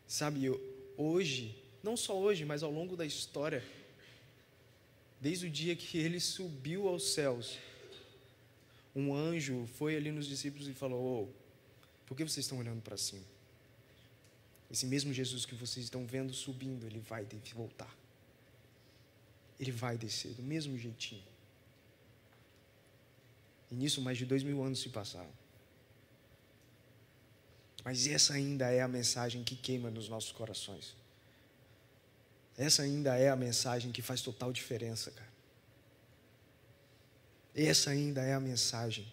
sabe, 0.05 0.51
hoje, 0.95 1.59
não 1.81 1.97
só 1.97 2.15
hoje, 2.15 2.45
mas 2.45 2.61
ao 2.61 2.69
longo 2.69 2.95
da 2.95 3.07
história, 3.07 3.65
desde 5.19 5.47
o 5.47 5.49
dia 5.49 5.75
que 5.75 5.97
ele 5.97 6.19
subiu 6.19 6.87
aos 6.87 7.11
céus, 7.11 7.57
um 8.95 9.13
anjo 9.13 9.67
foi 9.77 9.95
ali 9.95 10.11
nos 10.11 10.27
discípulos 10.27 10.67
e 10.67 10.73
falou: 10.73 11.29
oh, 11.29 12.05
por 12.05 12.15
que 12.17 12.23
vocês 12.23 12.45
estão 12.45 12.57
olhando 12.57 12.81
para 12.81 12.97
cima? 12.97 13.25
Esse 14.71 14.85
mesmo 14.85 15.11
Jesus 15.11 15.45
que 15.45 15.55
vocês 15.55 15.85
estão 15.85 16.05
vendo 16.05 16.33
subindo, 16.33 16.85
ele 16.85 16.99
vai 16.99 17.25
voltar. 17.53 17.93
Ele 19.59 19.71
vai 19.71 19.97
descer 19.97 20.33
do 20.33 20.43
mesmo 20.43 20.77
jeitinho. 20.77 21.23
E 23.71 23.75
nisso 23.75 24.01
mais 24.01 24.17
de 24.17 24.25
dois 24.25 24.43
mil 24.43 24.63
anos 24.63 24.79
se 24.79 24.89
passaram. 24.89 25.31
Mas 27.83 28.07
essa 28.07 28.33
ainda 28.33 28.69
é 28.69 28.81
a 28.81 28.87
mensagem 28.87 29.43
que 29.43 29.55
queima 29.55 29.89
nos 29.89 30.09
nossos 30.09 30.31
corações. 30.31 30.95
Essa 32.57 32.83
ainda 32.83 33.15
é 33.15 33.29
a 33.29 33.35
mensagem 33.35 33.91
que 33.91 34.01
faz 34.01 34.21
total 34.21 34.51
diferença, 34.51 35.11
cara. 35.11 35.28
Essa 37.55 37.91
ainda 37.91 38.21
é 38.21 38.33
a 38.33 38.39
mensagem. 38.39 39.11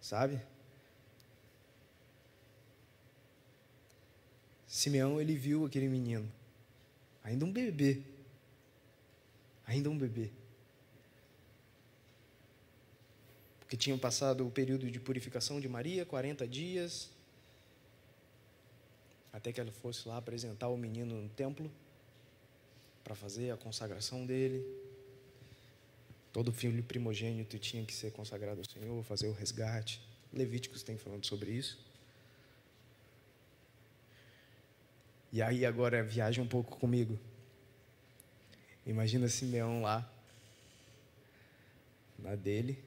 Sabe? 0.00 0.40
Simeão, 4.66 5.20
ele 5.20 5.34
viu 5.34 5.66
aquele 5.66 5.88
menino, 5.88 6.30
ainda 7.24 7.44
um 7.44 7.52
bebê. 7.52 8.00
Ainda 9.66 9.90
um 9.90 9.98
bebê. 9.98 10.30
Porque 13.58 13.76
tinham 13.76 13.98
passado 13.98 14.46
o 14.46 14.50
período 14.50 14.90
de 14.90 14.98
purificação 14.98 15.60
de 15.60 15.68
Maria, 15.68 16.06
40 16.06 16.46
dias, 16.46 17.10
até 19.32 19.52
que 19.52 19.60
ela 19.60 19.72
fosse 19.72 20.08
lá 20.08 20.16
apresentar 20.16 20.68
o 20.68 20.76
menino 20.76 21.20
no 21.20 21.28
templo 21.28 21.70
para 23.04 23.14
fazer 23.14 23.50
a 23.50 23.56
consagração 23.56 24.24
dele. 24.26 24.64
Todo 26.32 26.52
filho 26.52 26.82
primogênito 26.82 27.58
tinha 27.58 27.84
que 27.84 27.92
ser 27.92 28.12
consagrado 28.12 28.60
ao 28.60 28.64
Senhor, 28.64 29.02
fazer 29.04 29.28
o 29.28 29.32
resgate. 29.32 30.00
Levíticos 30.32 30.82
tem 30.82 30.96
falando 30.96 31.26
sobre 31.26 31.50
isso. 31.50 31.78
E 35.32 35.42
aí 35.42 35.64
agora 35.64 36.02
viaja 36.02 36.40
um 36.40 36.46
pouco 36.46 36.76
comigo. 36.76 37.18
Imagina 38.86 39.28
Simeão 39.28 39.82
lá, 39.82 40.08
na 42.18 42.34
dele. 42.34 42.82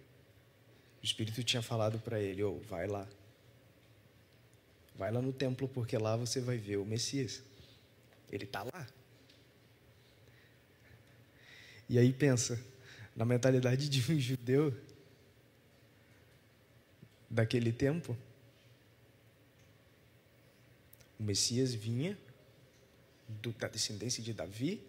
O 1.02 1.06
Espírito 1.06 1.44
tinha 1.44 1.62
falado 1.62 2.00
para 2.00 2.20
ele: 2.20 2.44
oh, 2.44 2.60
vai 2.70 2.88
lá. 2.88 3.08
Vai 4.96 5.12
lá 5.12 5.22
no 5.22 5.34
templo, 5.34 5.68
porque 5.68 5.98
lá 5.98 6.16
você 6.16 6.40
vai 6.40 6.58
ver 6.58 6.78
o 6.78 6.86
Messias. 6.86 7.42
Ele 8.32 8.46
está 8.46 8.64
lá. 8.64 8.88
E 11.90 12.00
aí 12.00 12.14
pensa, 12.14 12.60
na 13.16 13.26
mentalidade 13.26 13.90
de 13.90 14.12
um 14.12 14.20
judeu 14.20 14.74
daquele 17.30 17.72
tempo, 17.72 18.18
o 21.20 21.24
Messias 21.24 21.74
vinha 21.74 22.18
do, 23.28 23.52
da 23.54 23.68
descendência 23.68 24.22
de 24.22 24.34
Davi, 24.34 24.82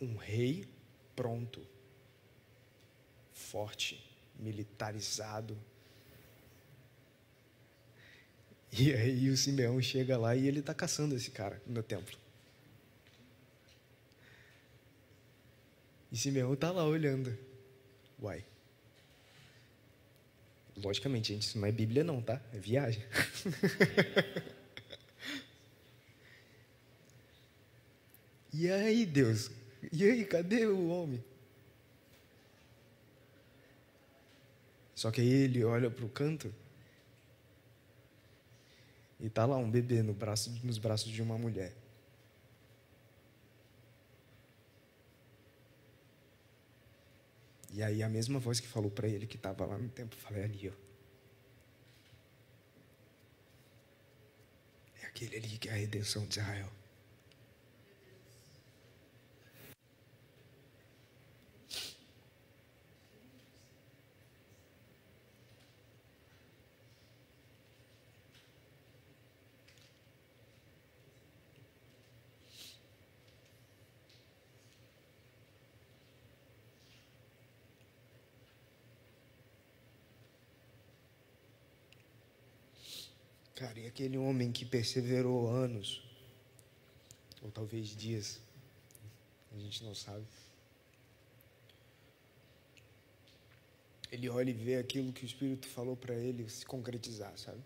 um 0.00 0.16
rei 0.16 0.66
pronto, 1.14 1.66
forte, 3.32 4.04
militarizado. 4.38 5.56
E 8.72 8.92
aí 8.92 9.30
o 9.30 9.36
Simeão 9.36 9.80
chega 9.80 10.18
lá 10.18 10.36
e 10.36 10.46
ele 10.46 10.60
está 10.60 10.74
caçando 10.74 11.14
esse 11.14 11.30
cara 11.30 11.62
no 11.66 11.82
templo. 11.82 12.25
E 16.10 16.16
Simeão 16.16 16.54
está 16.54 16.70
lá 16.70 16.84
olhando. 16.84 17.36
Uai. 18.20 18.44
Logicamente, 20.76 21.32
gente, 21.32 21.42
isso 21.42 21.58
não 21.58 21.66
é 21.66 21.72
Bíblia 21.72 22.04
não, 22.04 22.20
tá? 22.20 22.40
É 22.52 22.58
viagem. 22.58 23.02
e 28.52 28.70
aí, 28.70 29.06
Deus? 29.06 29.50
E 29.92 30.04
aí, 30.04 30.24
cadê 30.24 30.66
o 30.66 30.88
homem? 30.88 31.24
Só 34.94 35.10
que 35.10 35.20
aí 35.20 35.28
ele 35.28 35.64
olha 35.64 35.90
para 35.90 36.04
o 36.04 36.08
canto 36.08 36.54
e 39.20 39.28
tá 39.28 39.46
lá 39.46 39.56
um 39.56 39.70
bebê 39.70 40.02
no 40.02 40.12
braço, 40.12 40.50
nos 40.62 40.78
braços 40.78 41.10
de 41.10 41.22
uma 41.22 41.38
mulher. 41.38 41.72
E 47.76 47.82
aí 47.82 48.02
a 48.02 48.08
mesma 48.08 48.38
voz 48.46 48.58
que 48.58 48.66
falou 48.66 48.90
para 48.90 49.06
ele 49.06 49.26
que 49.26 49.36
estava 49.36 49.64
lá 49.66 49.76
no 49.78 49.88
templo, 49.90 50.18
falei 50.18 50.44
ali, 50.44 50.68
ó. 50.70 50.72
É 55.02 55.06
aquele 55.06 55.36
ali 55.36 55.56
que 55.58 55.68
é 55.68 55.72
a 55.72 55.76
redenção 55.76 56.26
de 56.26 56.38
Israel. 56.38 56.68
Cara, 83.56 83.80
e 83.80 83.85
aquele 83.96 84.18
homem 84.18 84.52
que 84.52 84.66
perseverou 84.66 85.48
anos, 85.48 86.02
ou 87.42 87.50
talvez 87.50 87.96
dias, 87.96 88.38
a 89.54 89.58
gente 89.58 89.82
não 89.82 89.94
sabe. 89.94 90.22
Ele 94.12 94.28
olha 94.28 94.50
e 94.50 94.52
vê 94.52 94.76
aquilo 94.76 95.14
que 95.14 95.24
o 95.24 95.26
Espírito 95.26 95.66
falou 95.66 95.96
para 95.96 96.14
ele 96.14 96.46
se 96.50 96.66
concretizar, 96.66 97.32
sabe? 97.38 97.58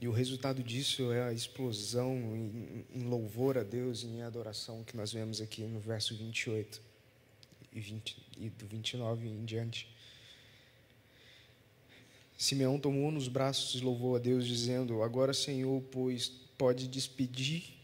E 0.00 0.08
o 0.08 0.10
resultado 0.10 0.64
disso 0.64 1.12
é 1.12 1.22
a 1.22 1.32
explosão 1.32 2.16
em, 2.36 3.04
louvor 3.04 3.56
a 3.56 3.62
Deus 3.62 4.02
e 4.02 4.06
em 4.06 4.22
adoração 4.22 4.82
que 4.82 4.96
nós 4.96 5.12
vemos 5.12 5.40
aqui 5.40 5.62
no 5.62 5.78
verso 5.78 6.16
28 6.16 6.91
e, 7.72 7.80
20, 7.80 8.16
e 8.38 8.50
do 8.50 8.66
29 8.66 9.26
em 9.26 9.44
diante. 9.44 9.88
Simeão 12.36 12.78
tomou 12.78 13.10
nos 13.10 13.28
braços 13.28 13.80
e 13.80 13.84
louvou 13.84 14.16
a 14.16 14.18
Deus, 14.18 14.46
dizendo: 14.46 15.02
Agora, 15.02 15.32
Senhor, 15.32 15.80
pois 15.90 16.28
pode 16.58 16.86
despedir 16.88 17.74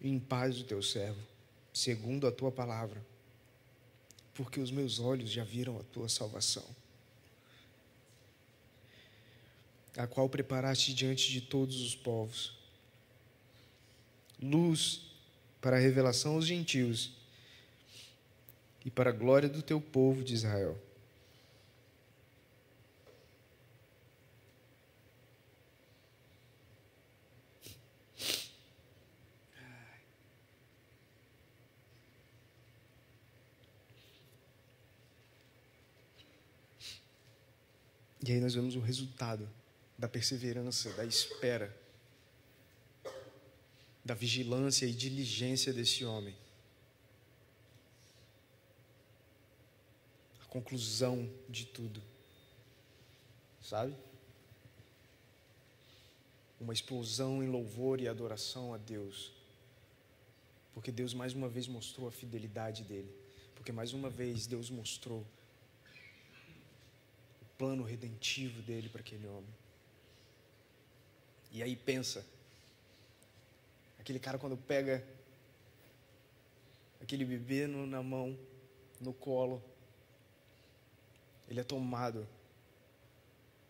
em 0.00 0.18
paz 0.18 0.60
o 0.60 0.64
teu 0.64 0.82
servo, 0.82 1.20
segundo 1.72 2.26
a 2.26 2.32
tua 2.32 2.50
palavra, 2.50 3.04
porque 4.34 4.60
os 4.60 4.70
meus 4.70 4.98
olhos 4.98 5.30
já 5.30 5.44
viram 5.44 5.78
a 5.78 5.82
tua 5.84 6.08
salvação, 6.08 6.64
a 9.96 10.06
qual 10.06 10.28
preparaste 10.28 10.92
diante 10.94 11.30
de 11.30 11.40
todos 11.42 11.80
os 11.80 11.94
povos, 11.94 12.58
luz 14.40 15.02
para 15.60 15.76
a 15.76 15.80
revelação 15.80 16.34
aos 16.34 16.46
gentios 16.46 17.21
e 18.84 18.90
para 18.90 19.10
a 19.10 19.12
glória 19.12 19.48
do 19.48 19.62
teu 19.62 19.80
povo 19.80 20.22
de 20.24 20.34
Israel. 20.34 20.78
E 38.24 38.30
aí 38.30 38.40
nós 38.40 38.54
vemos 38.54 38.76
o 38.76 38.80
resultado 38.80 39.48
da 39.98 40.08
perseverança, 40.08 40.90
da 40.92 41.04
espera, 41.04 41.76
da 44.04 44.14
vigilância 44.14 44.86
e 44.86 44.92
diligência 44.92 45.72
desse 45.72 46.04
homem. 46.04 46.34
Conclusão 50.52 51.26
de 51.48 51.64
tudo. 51.64 52.02
Sabe? 53.62 53.94
Uma 56.60 56.74
explosão 56.74 57.42
em 57.42 57.48
louvor 57.48 58.02
e 58.02 58.06
adoração 58.06 58.74
a 58.74 58.76
Deus. 58.76 59.32
Porque 60.74 60.92
Deus 60.92 61.14
mais 61.14 61.32
uma 61.32 61.48
vez 61.48 61.66
mostrou 61.66 62.06
a 62.06 62.12
fidelidade 62.12 62.84
dele. 62.84 63.10
Porque 63.54 63.72
mais 63.72 63.94
uma 63.94 64.10
vez 64.10 64.46
Deus 64.46 64.68
mostrou 64.68 65.24
o 67.40 67.44
plano 67.56 67.82
redentivo 67.82 68.60
dele 68.60 68.90
para 68.90 69.00
aquele 69.00 69.26
homem. 69.26 69.54
E 71.50 71.62
aí 71.62 71.74
pensa, 71.74 72.26
aquele 73.98 74.18
cara 74.18 74.38
quando 74.38 74.58
pega 74.58 75.02
aquele 77.00 77.24
bebê 77.24 77.66
no, 77.66 77.86
na 77.86 78.02
mão, 78.02 78.38
no 79.00 79.14
colo, 79.14 79.71
ele 81.52 81.60
é 81.60 81.64
tomado, 81.64 82.26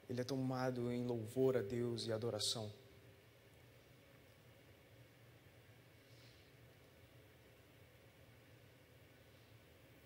ele 0.09 0.21
é 0.21 0.25
tomado 0.25 0.93
em 0.93 1.05
louvor 1.05 1.57
a 1.57 1.63
Deus 1.63 2.07
e 2.07 2.13
adoração. 2.13 2.73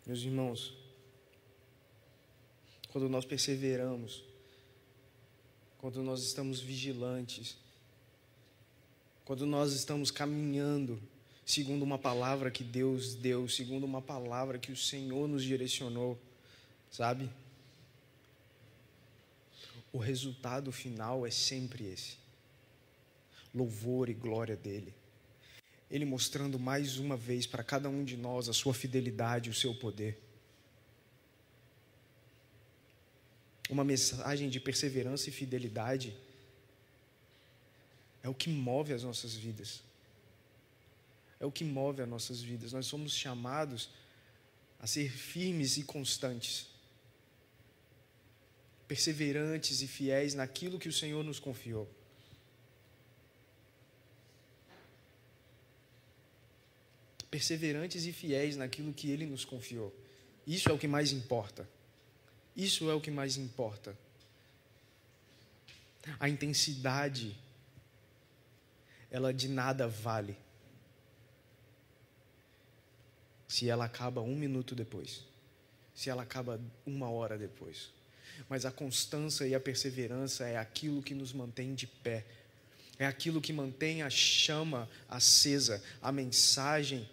Meus 0.06 0.20
irmãos, 0.20 0.74
quando 2.88 3.10
nós 3.10 3.26
perseveramos, 3.26 4.24
quando 5.76 6.02
nós 6.02 6.22
estamos 6.22 6.60
vigilantes, 6.60 7.58
quando 9.26 9.44
nós 9.44 9.74
estamos 9.74 10.10
caminhando 10.10 10.98
segundo 11.44 11.82
uma 11.82 11.98
palavra 11.98 12.50
que 12.50 12.64
Deus 12.64 13.14
deu, 13.14 13.46
segundo 13.50 13.84
uma 13.84 14.00
palavra 14.00 14.58
que 14.58 14.72
o 14.72 14.76
Senhor 14.76 15.28
nos 15.28 15.44
direcionou, 15.44 16.18
sabe? 16.90 17.28
O 19.92 19.98
resultado 19.98 20.70
final 20.72 21.26
é 21.26 21.30
sempre 21.30 21.84
esse: 21.86 22.18
louvor 23.54 24.08
e 24.08 24.14
glória 24.14 24.56
dele. 24.56 24.94
Ele 25.90 26.04
mostrando 26.04 26.58
mais 26.58 26.98
uma 26.98 27.16
vez 27.16 27.46
para 27.46 27.62
cada 27.62 27.88
um 27.88 28.04
de 28.04 28.16
nós 28.16 28.48
a 28.48 28.52
sua 28.52 28.74
fidelidade, 28.74 29.50
o 29.50 29.54
seu 29.54 29.74
poder. 29.74 30.18
Uma 33.68 33.84
mensagem 33.84 34.48
de 34.48 34.60
perseverança 34.60 35.28
e 35.28 35.32
fidelidade 35.32 36.16
é 38.22 38.28
o 38.28 38.34
que 38.34 38.48
move 38.48 38.92
as 38.92 39.02
nossas 39.02 39.34
vidas. 39.34 39.82
É 41.38 41.46
o 41.46 41.52
que 41.52 41.64
move 41.64 42.02
as 42.02 42.08
nossas 42.08 42.40
vidas. 42.40 42.72
Nós 42.72 42.86
somos 42.86 43.12
chamados 43.12 43.88
a 44.80 44.86
ser 44.86 45.10
firmes 45.10 45.76
e 45.76 45.82
constantes, 45.82 46.68
perseverantes 48.86 49.82
e 49.82 49.86
fiéis 49.86 50.34
naquilo 50.34 50.78
que 50.78 50.88
o 50.88 50.92
Senhor 50.92 51.24
nos 51.24 51.38
confiou. 51.38 51.88
Perseverantes 57.30 58.06
e 58.06 58.12
fiéis 58.12 58.56
naquilo 58.56 58.92
que 58.92 59.10
Ele 59.10 59.26
nos 59.26 59.44
confiou. 59.44 59.94
Isso 60.46 60.68
é 60.68 60.72
o 60.72 60.78
que 60.78 60.88
mais 60.88 61.12
importa. 61.12 61.68
Isso 62.56 62.88
é 62.88 62.94
o 62.94 63.00
que 63.00 63.10
mais 63.10 63.36
importa. 63.36 63.96
A 66.20 66.28
intensidade 66.28 67.36
ela 69.10 69.32
de 69.32 69.48
nada 69.48 69.88
vale 69.88 70.36
se 73.48 73.68
ela 73.68 73.84
acaba 73.84 74.20
um 74.20 74.36
minuto 74.36 74.74
depois, 74.74 75.24
se 75.94 76.10
ela 76.10 76.22
acaba 76.22 76.60
uma 76.84 77.08
hora 77.10 77.38
depois. 77.38 77.95
Mas 78.48 78.64
a 78.64 78.70
constância 78.70 79.46
e 79.46 79.54
a 79.54 79.60
perseverança 79.60 80.46
é 80.46 80.56
aquilo 80.56 81.02
que 81.02 81.14
nos 81.14 81.32
mantém 81.32 81.74
de 81.74 81.86
pé, 81.86 82.24
é 82.98 83.06
aquilo 83.06 83.40
que 83.40 83.52
mantém 83.52 84.02
a 84.02 84.08
chama 84.08 84.88
acesa, 85.08 85.82
a 86.00 86.10
mensagem, 86.10 87.08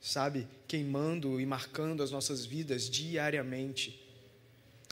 sabe, 0.00 0.46
queimando 0.68 1.40
e 1.40 1.46
marcando 1.46 2.02
as 2.02 2.10
nossas 2.10 2.44
vidas 2.44 2.90
diariamente. 2.90 4.00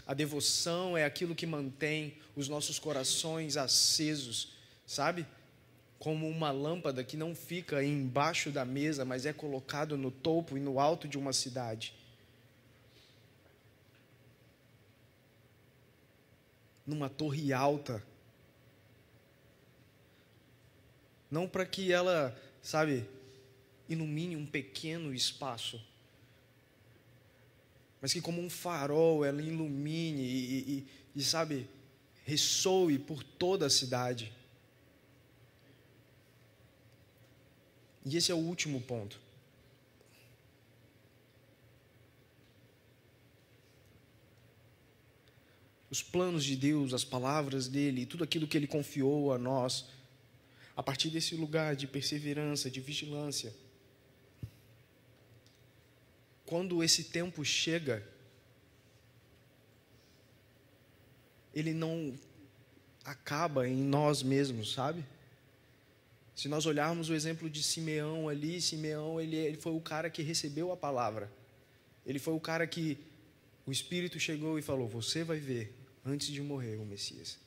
A 0.06 0.14
devoção 0.14 0.96
é 0.96 1.04
aquilo 1.04 1.34
que 1.34 1.46
mantém 1.46 2.16
os 2.34 2.48
nossos 2.48 2.78
corações 2.78 3.56
acesos, 3.56 4.54
sabe? 4.86 5.26
como 6.02 6.28
uma 6.28 6.50
lâmpada 6.50 7.04
que 7.04 7.16
não 7.16 7.32
fica 7.32 7.84
embaixo 7.84 8.50
da 8.50 8.64
mesa, 8.64 9.04
mas 9.04 9.24
é 9.24 9.32
colocado 9.32 9.96
no 9.96 10.10
topo 10.10 10.58
e 10.58 10.60
no 10.60 10.80
alto 10.80 11.06
de 11.06 11.16
uma 11.16 11.32
cidade. 11.32 11.94
Numa 16.86 17.08
torre 17.08 17.52
alta. 17.52 18.02
Não 21.30 21.48
para 21.48 21.64
que 21.64 21.92
ela, 21.92 22.36
sabe, 22.60 23.08
ilumine 23.88 24.36
um 24.36 24.44
pequeno 24.44 25.14
espaço, 25.14 25.80
mas 28.02 28.12
que, 28.12 28.20
como 28.20 28.42
um 28.42 28.50
farol, 28.50 29.24
ela 29.24 29.40
ilumine 29.40 30.22
e, 30.22 30.58
e, 30.58 30.86
e 31.14 31.22
sabe, 31.22 31.68
ressoe 32.24 32.98
por 32.98 33.22
toda 33.22 33.66
a 33.66 33.70
cidade. 33.70 34.32
E 38.04 38.16
esse 38.16 38.32
é 38.32 38.34
o 38.34 38.38
último 38.38 38.80
ponto. 38.80 39.21
Os 45.92 46.02
planos 46.02 46.42
de 46.42 46.56
Deus, 46.56 46.94
as 46.94 47.04
palavras 47.04 47.68
dele, 47.68 48.06
tudo 48.06 48.24
aquilo 48.24 48.46
que 48.46 48.56
ele 48.56 48.66
confiou 48.66 49.30
a 49.30 49.36
nós, 49.36 49.90
a 50.74 50.82
partir 50.82 51.10
desse 51.10 51.36
lugar 51.36 51.76
de 51.76 51.86
perseverança, 51.86 52.70
de 52.70 52.80
vigilância. 52.80 53.52
Quando 56.46 56.82
esse 56.82 57.04
tempo 57.04 57.44
chega, 57.44 58.02
ele 61.52 61.74
não 61.74 62.18
acaba 63.04 63.68
em 63.68 63.76
nós 63.76 64.22
mesmos, 64.22 64.72
sabe? 64.72 65.04
Se 66.34 66.48
nós 66.48 66.64
olharmos 66.64 67.10
o 67.10 67.14
exemplo 67.14 67.50
de 67.50 67.62
Simeão 67.62 68.30
ali, 68.30 68.62
Simeão 68.62 69.20
ele, 69.20 69.36
ele 69.36 69.58
foi 69.58 69.72
o 69.72 69.80
cara 69.80 70.08
que 70.08 70.22
recebeu 70.22 70.72
a 70.72 70.76
palavra. 70.76 71.30
Ele 72.06 72.18
foi 72.18 72.32
o 72.32 72.40
cara 72.40 72.66
que 72.66 72.96
o 73.66 73.70
Espírito 73.70 74.18
chegou 74.18 74.58
e 74.58 74.62
falou: 74.62 74.88
Você 74.88 75.22
vai 75.22 75.36
ver 75.36 75.81
antes 76.04 76.28
de 76.28 76.40
morrer 76.42 76.76
o 76.76 76.84
Messias. 76.84 77.38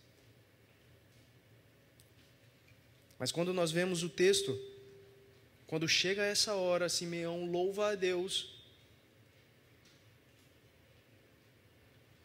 Mas 3.18 3.32
quando 3.32 3.53
nós 3.53 3.72
vemos 3.72 4.03
o 4.03 4.10
texto, 4.10 4.58
quando 5.68 5.88
chega 5.88 6.24
essa 6.24 6.53
hora, 6.53 6.89
Simeão 6.89 7.45
louva 7.45 7.91
a 7.91 7.95
Deus. 7.95 8.56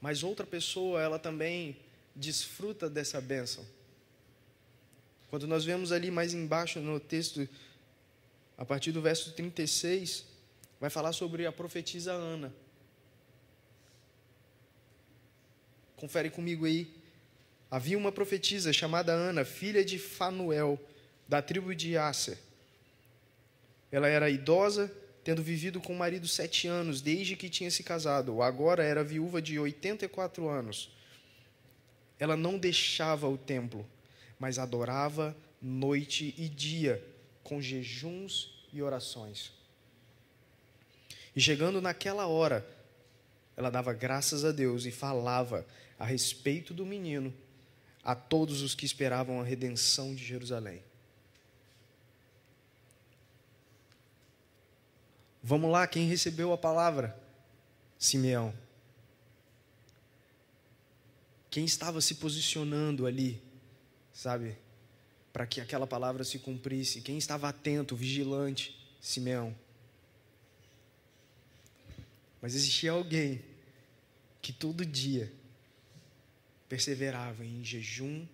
Mas 0.01 0.23
outra 0.23 0.47
pessoa, 0.47 1.01
ela 1.01 1.19
também 1.19 1.77
desfruta 2.15 2.89
dessa 2.89 3.21
bênção. 3.21 3.65
Quando 5.29 5.47
nós 5.47 5.65
vemos 5.65 5.93
ali 5.93 6.11
mais 6.11 6.35
embaixo 6.35 6.81
no 6.81 6.99
texto, 6.99 7.49
a 8.59 8.65
partir 8.65 8.93
do 8.93 9.01
verso 9.01 9.33
36, 9.33 10.27
vai 10.81 10.91
falar 10.91 11.13
sobre 11.13 11.47
a 11.47 11.53
profetisa 11.53 12.13
Ana. 12.13 12.53
Confere 16.01 16.31
comigo 16.31 16.65
aí. 16.65 16.91
Havia 17.71 17.97
uma 17.97 18.11
profetisa 18.11 18.73
chamada 18.73 19.13
Ana, 19.13 19.45
filha 19.45 19.85
de 19.85 19.99
Fanuel, 19.99 20.81
da 21.29 21.41
tribo 21.41 21.75
de 21.75 21.97
Asser. 21.97 22.39
Ela 23.93 24.09
era 24.09 24.29
idosa, 24.29 24.91
tendo 25.23 25.43
vivido 25.43 25.81
com 25.81 25.93
o 25.93 25.99
marido 25.99 26.27
sete 26.27 26.67
anos, 26.67 27.01
desde 27.01 27.37
que 27.37 27.49
tinha 27.49 27.71
se 27.71 27.83
casado. 27.83 28.43
Agora 28.43 28.83
era 28.83 29.05
viúva 29.05 29.41
de 29.41 29.59
84 29.59 30.49
anos. 30.49 30.91
Ela 32.19 32.37
não 32.37 32.59
deixava 32.59 33.29
o 33.29 33.39
templo 33.39 33.87
mas 34.41 34.59
adorava 34.59 35.37
noite 35.61 36.35
e 36.39 36.49
dia, 36.49 37.05
com 37.45 37.61
jejuns 37.61 38.67
e 38.73 38.81
orações. 38.81 39.53
E 41.37 41.41
chegando 41.41 41.83
naquela 41.83 42.27
hora, 42.27 42.67
ela 43.61 43.71
dava 43.71 43.93
graças 43.93 44.43
a 44.43 44.51
Deus 44.51 44.87
e 44.87 44.91
falava 44.91 45.67
a 45.99 46.05
respeito 46.07 46.73
do 46.73 46.87
menino 46.87 47.33
a 48.03 48.15
todos 48.15 48.63
os 48.63 48.75
que 48.75 48.87
esperavam 48.87 49.39
a 49.39 49.45
redenção 49.45 50.15
de 50.15 50.25
Jerusalém. 50.25 50.83
Vamos 55.43 55.71
lá, 55.71 55.87
quem 55.87 56.07
recebeu 56.07 56.55
a 56.55 56.59
palavra? 56.59 57.19
Simeão. 57.99 58.55
Quem 61.51 61.67
estava 61.67 62.01
se 62.01 62.15
posicionando 62.15 63.07
ali, 63.07 63.43
sabe? 64.13 64.57
Para 65.35 65.47
que 65.47 65.61
aquela 65.61 65.87
palavra 65.87 66.25
se 66.25 66.39
cumprisse. 66.39 67.03
Quem 67.03 67.19
estava 67.19 67.49
atento, 67.51 67.95
vigilante? 67.95 68.75
Simeão. 69.01 69.55
Mas 72.41 72.55
existia 72.55 72.93
alguém 72.93 73.50
que 74.41 74.53
todo 74.53 74.85
dia 74.85 75.33
perseverava 76.69 77.45
em 77.45 77.65
jejum, 77.65 78.27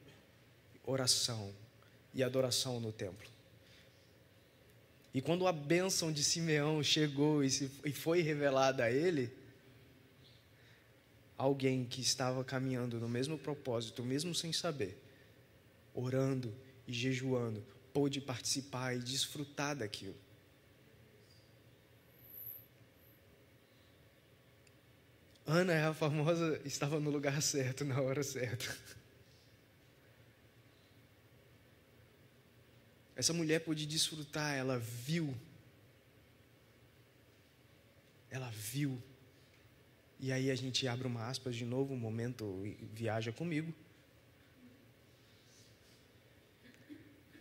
oração 0.85 1.53
e 2.15 2.23
adoração 2.23 2.79
no 2.81 2.93
templo. 2.93 3.29
E 5.13 5.23
quando 5.23 5.47
a 5.47 5.53
bênção 5.53 6.13
de 6.13 6.23
Simeão 6.23 6.83
chegou 6.83 7.43
e, 7.43 7.51
foi 7.93 8.21
revelada 8.21 8.85
a 8.85 8.91
ele, 8.91 9.33
alguém 11.39 11.87
que 11.87 12.03
estava 12.03 12.45
caminhando 12.45 13.01
no 13.01 13.09
mesmo 13.09 13.39
propósito, 13.39 14.03
mesmo 14.03 14.35
sem 14.35 14.53
saber, 14.53 15.03
orando 15.95 16.55
e 16.87 16.93
jejuando, 16.93 17.65
pôde 17.95 18.21
participar 18.21 18.95
e 18.95 18.99
desfrutar 18.99 19.75
daquilo. 19.75 20.26
Ana 25.47 25.73
é 25.73 25.85
a 25.85 25.95
famosa, 25.95 26.61
estava 26.65 26.99
no 26.99 27.09
lugar 27.09 27.41
certo, 27.41 27.85
na 27.85 28.01
hora 28.01 28.25
certa. 28.25 28.77
Essa 33.15 33.33
mulher 33.33 33.61
pôde 33.61 33.87
desfrutar, 33.87 34.57
ela 34.57 34.77
viu. 34.77 35.35
Ela 38.29 38.51
viu. 38.51 39.01
E 40.19 40.33
aí 40.33 40.51
a 40.51 40.55
gente 40.57 40.89
abre 40.89 41.07
uma 41.07 41.29
aspas 41.29 41.55
de 41.55 41.65
novo, 41.65 41.95
um 41.95 41.99
momento 41.99 42.63
viaja 42.93 43.33
comigo. 43.33 43.73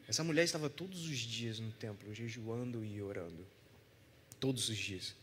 Essa 0.08 0.24
mulher 0.24 0.44
estava 0.44 0.70
todos 0.70 1.06
os 1.06 1.18
dias 1.18 1.60
no 1.60 1.72
templo, 1.72 2.14
jejuando 2.14 2.86
e 2.86 3.02
orando. 3.02 3.46
Todos 4.40 4.70
os 4.70 4.78
dias. 4.78 5.16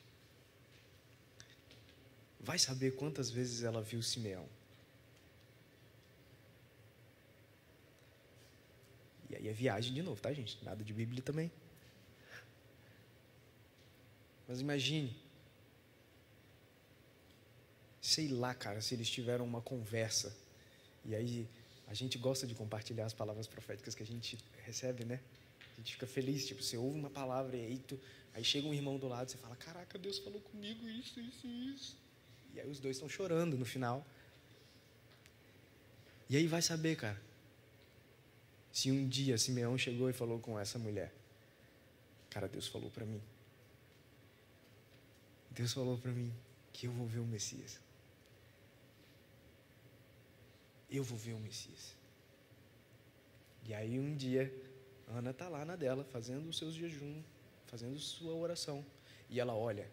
Vai 2.43 2.59
saber 2.59 2.97
quantas 2.97 3.30
vezes 3.30 3.62
ela 3.62 3.80
viu 3.80 4.03
Simeão. 4.03 4.49
E 9.30 9.36
aí 9.36 9.49
é 9.49 9.53
viagem 9.53 9.95
de 9.95 10.03
novo, 10.03 10.20
tá, 10.20 10.32
gente? 10.32 10.62
Nada 10.64 10.82
de 10.82 10.93
Bíblia 10.93 11.22
também. 11.22 11.51
Mas 14.49 14.61
imagine. 14.61 15.16
Sei 18.01 18.26
lá, 18.28 18.53
cara, 18.53 18.80
se 18.80 18.93
eles 18.95 19.09
tiveram 19.09 19.45
uma 19.45 19.62
conversa. 19.62 20.36
E 21.05 21.14
aí 21.14 21.49
a 21.86 21.95
gente 21.95 22.18
gosta 22.18 22.47
de 22.47 22.55
compartilhar 22.55 23.07
as 23.07 23.14
palavras 23.14 23.47
proféticas 23.47 23.95
que 23.95 24.03
a 24.03 24.07
gente 24.07 24.36
recebe, 24.64 25.05
né? 25.05 25.20
A 25.74 25.76
gente 25.78 25.93
fica 25.93 26.07
feliz, 26.07 26.47
tipo, 26.47 26.62
você 26.62 26.76
ouve 26.76 26.99
uma 26.99 27.11
palavra 27.11 27.57
e 27.57 27.64
aí, 27.64 27.78
tu, 27.78 27.99
aí 28.34 28.45
chega 28.45 28.66
um 28.66 28.74
irmão 28.74 28.99
do 28.99 29.07
lado 29.07 29.28
e 29.28 29.32
você 29.32 29.38
fala: 29.38 29.55
Caraca, 29.57 29.97
Deus 29.97 30.18
falou 30.18 30.40
comigo 30.40 30.88
isso, 30.88 31.20
isso, 31.20 31.47
isso. 31.47 32.01
E 32.55 32.61
aí 32.61 32.68
os 32.68 32.80
dois 32.80 32.96
estão 32.96 33.09
chorando 33.09 33.57
no 33.57 33.64
final. 33.64 34.07
E 36.28 36.36
aí 36.36 36.46
vai 36.46 36.62
saber, 36.62 36.96
cara. 36.96 37.20
Se 38.72 38.90
um 38.90 39.07
dia 39.07 39.36
Simeão 39.36 39.76
chegou 39.76 40.09
e 40.09 40.12
falou 40.12 40.38
com 40.38 40.59
essa 40.59 40.78
mulher: 40.78 41.12
Cara, 42.30 42.48
Deus 42.48 42.66
falou 42.68 42.90
para 42.90 43.05
mim. 43.05 43.20
Deus 45.50 45.72
falou 45.72 45.98
para 45.98 46.11
mim 46.11 46.32
que 46.72 46.86
eu 46.86 46.92
vou 46.92 47.07
ver 47.07 47.18
o 47.18 47.26
Messias. 47.26 47.78
Eu 50.90 51.05
vou 51.05 51.18
ver 51.18 51.34
o 51.34 51.38
Messias. 51.38 51.94
E 53.64 53.74
aí 53.74 53.98
um 53.98 54.16
dia, 54.16 54.53
Ana 55.09 55.30
está 55.30 55.48
lá 55.48 55.64
na 55.64 55.76
dela, 55.76 56.05
fazendo 56.05 56.48
os 56.48 56.57
seus 56.57 56.74
jejum, 56.74 57.22
fazendo 57.66 57.98
sua 57.98 58.34
oração. 58.34 58.84
E 59.28 59.38
ela 59.38 59.55
olha, 59.55 59.88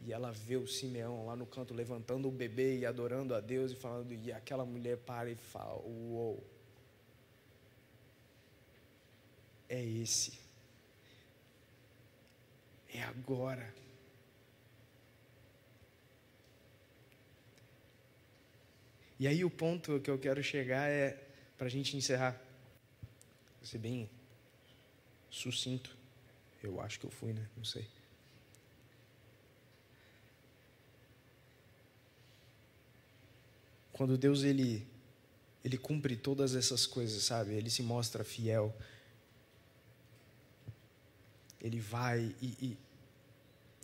e 0.00 0.12
ela 0.12 0.32
vê 0.32 0.56
o 0.56 0.66
Simeão 0.66 1.26
lá 1.26 1.36
no 1.36 1.46
canto 1.46 1.74
levantando 1.74 2.28
o 2.28 2.30
bebê 2.30 2.78
e 2.78 2.86
adorando 2.86 3.34
a 3.34 3.40
Deus 3.40 3.72
e 3.72 3.76
falando, 3.76 4.12
e 4.12 4.32
aquela 4.32 4.64
mulher 4.64 4.96
para 4.98 5.30
e 5.30 5.36
fala: 5.36 5.80
Uou! 5.82 6.42
É 9.68 9.84
esse. 9.84 10.38
É 12.92 13.02
agora. 13.02 13.72
E 19.18 19.28
aí 19.28 19.44
o 19.44 19.50
ponto 19.50 20.00
que 20.00 20.10
eu 20.10 20.18
quero 20.18 20.42
chegar 20.42 20.88
é, 20.88 21.12
para 21.58 21.66
a 21.66 21.70
gente 21.70 21.94
encerrar, 21.96 22.40
Vou 23.60 23.66
ser 23.66 23.78
bem 23.78 24.08
sucinto. 25.28 25.94
Eu 26.62 26.80
acho 26.80 26.98
que 26.98 27.04
eu 27.04 27.10
fui, 27.10 27.34
né? 27.34 27.46
Não 27.54 27.64
sei. 27.64 27.86
Quando 34.00 34.16
Deus 34.16 34.44
ele 34.44 34.88
ele 35.62 35.76
cumpre 35.76 36.16
todas 36.16 36.54
essas 36.54 36.86
coisas, 36.86 37.22
sabe? 37.22 37.52
Ele 37.52 37.68
se 37.68 37.82
mostra 37.82 38.24
fiel. 38.24 38.74
Ele 41.60 41.78
vai 41.78 42.34
e, 42.40 42.46
e 42.62 42.78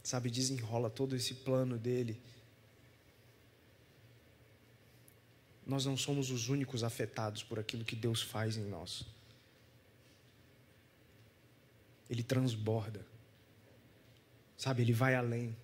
sabe, 0.03 0.31
desenrola 0.31 0.89
todo 0.89 1.15
esse 1.15 1.35
plano 1.35 1.77
dele. 1.77 2.19
Nós 5.67 5.85
não 5.85 5.99
somos 5.99 6.31
os 6.31 6.49
únicos 6.49 6.83
afetados 6.83 7.43
por 7.43 7.59
aquilo 7.59 7.85
que 7.85 7.95
Deus 7.95 8.23
faz 8.23 8.57
em 8.57 8.65
nós. 8.65 9.05
Ele 12.09 12.23
transborda. 12.23 13.05
Sabe, 14.57 14.81
ele 14.81 14.95
vai 14.95 15.15
além. 15.15 15.55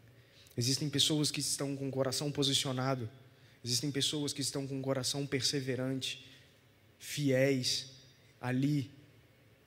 Existem 0.55 0.91
pessoas 0.91 1.31
que 1.31 1.41
estão 1.41 1.75
com 1.75 1.89
o 1.89 1.91
coração 1.91 2.31
posicionado 2.31 3.09
Existem 3.65 3.91
pessoas 3.91 4.33
que 4.33 4.41
estão 4.41 4.67
com 4.67 4.79
o 4.79 4.83
coração 4.83 5.27
perseverante, 5.27 6.27
fiéis, 6.99 7.91
ali, 8.41 8.91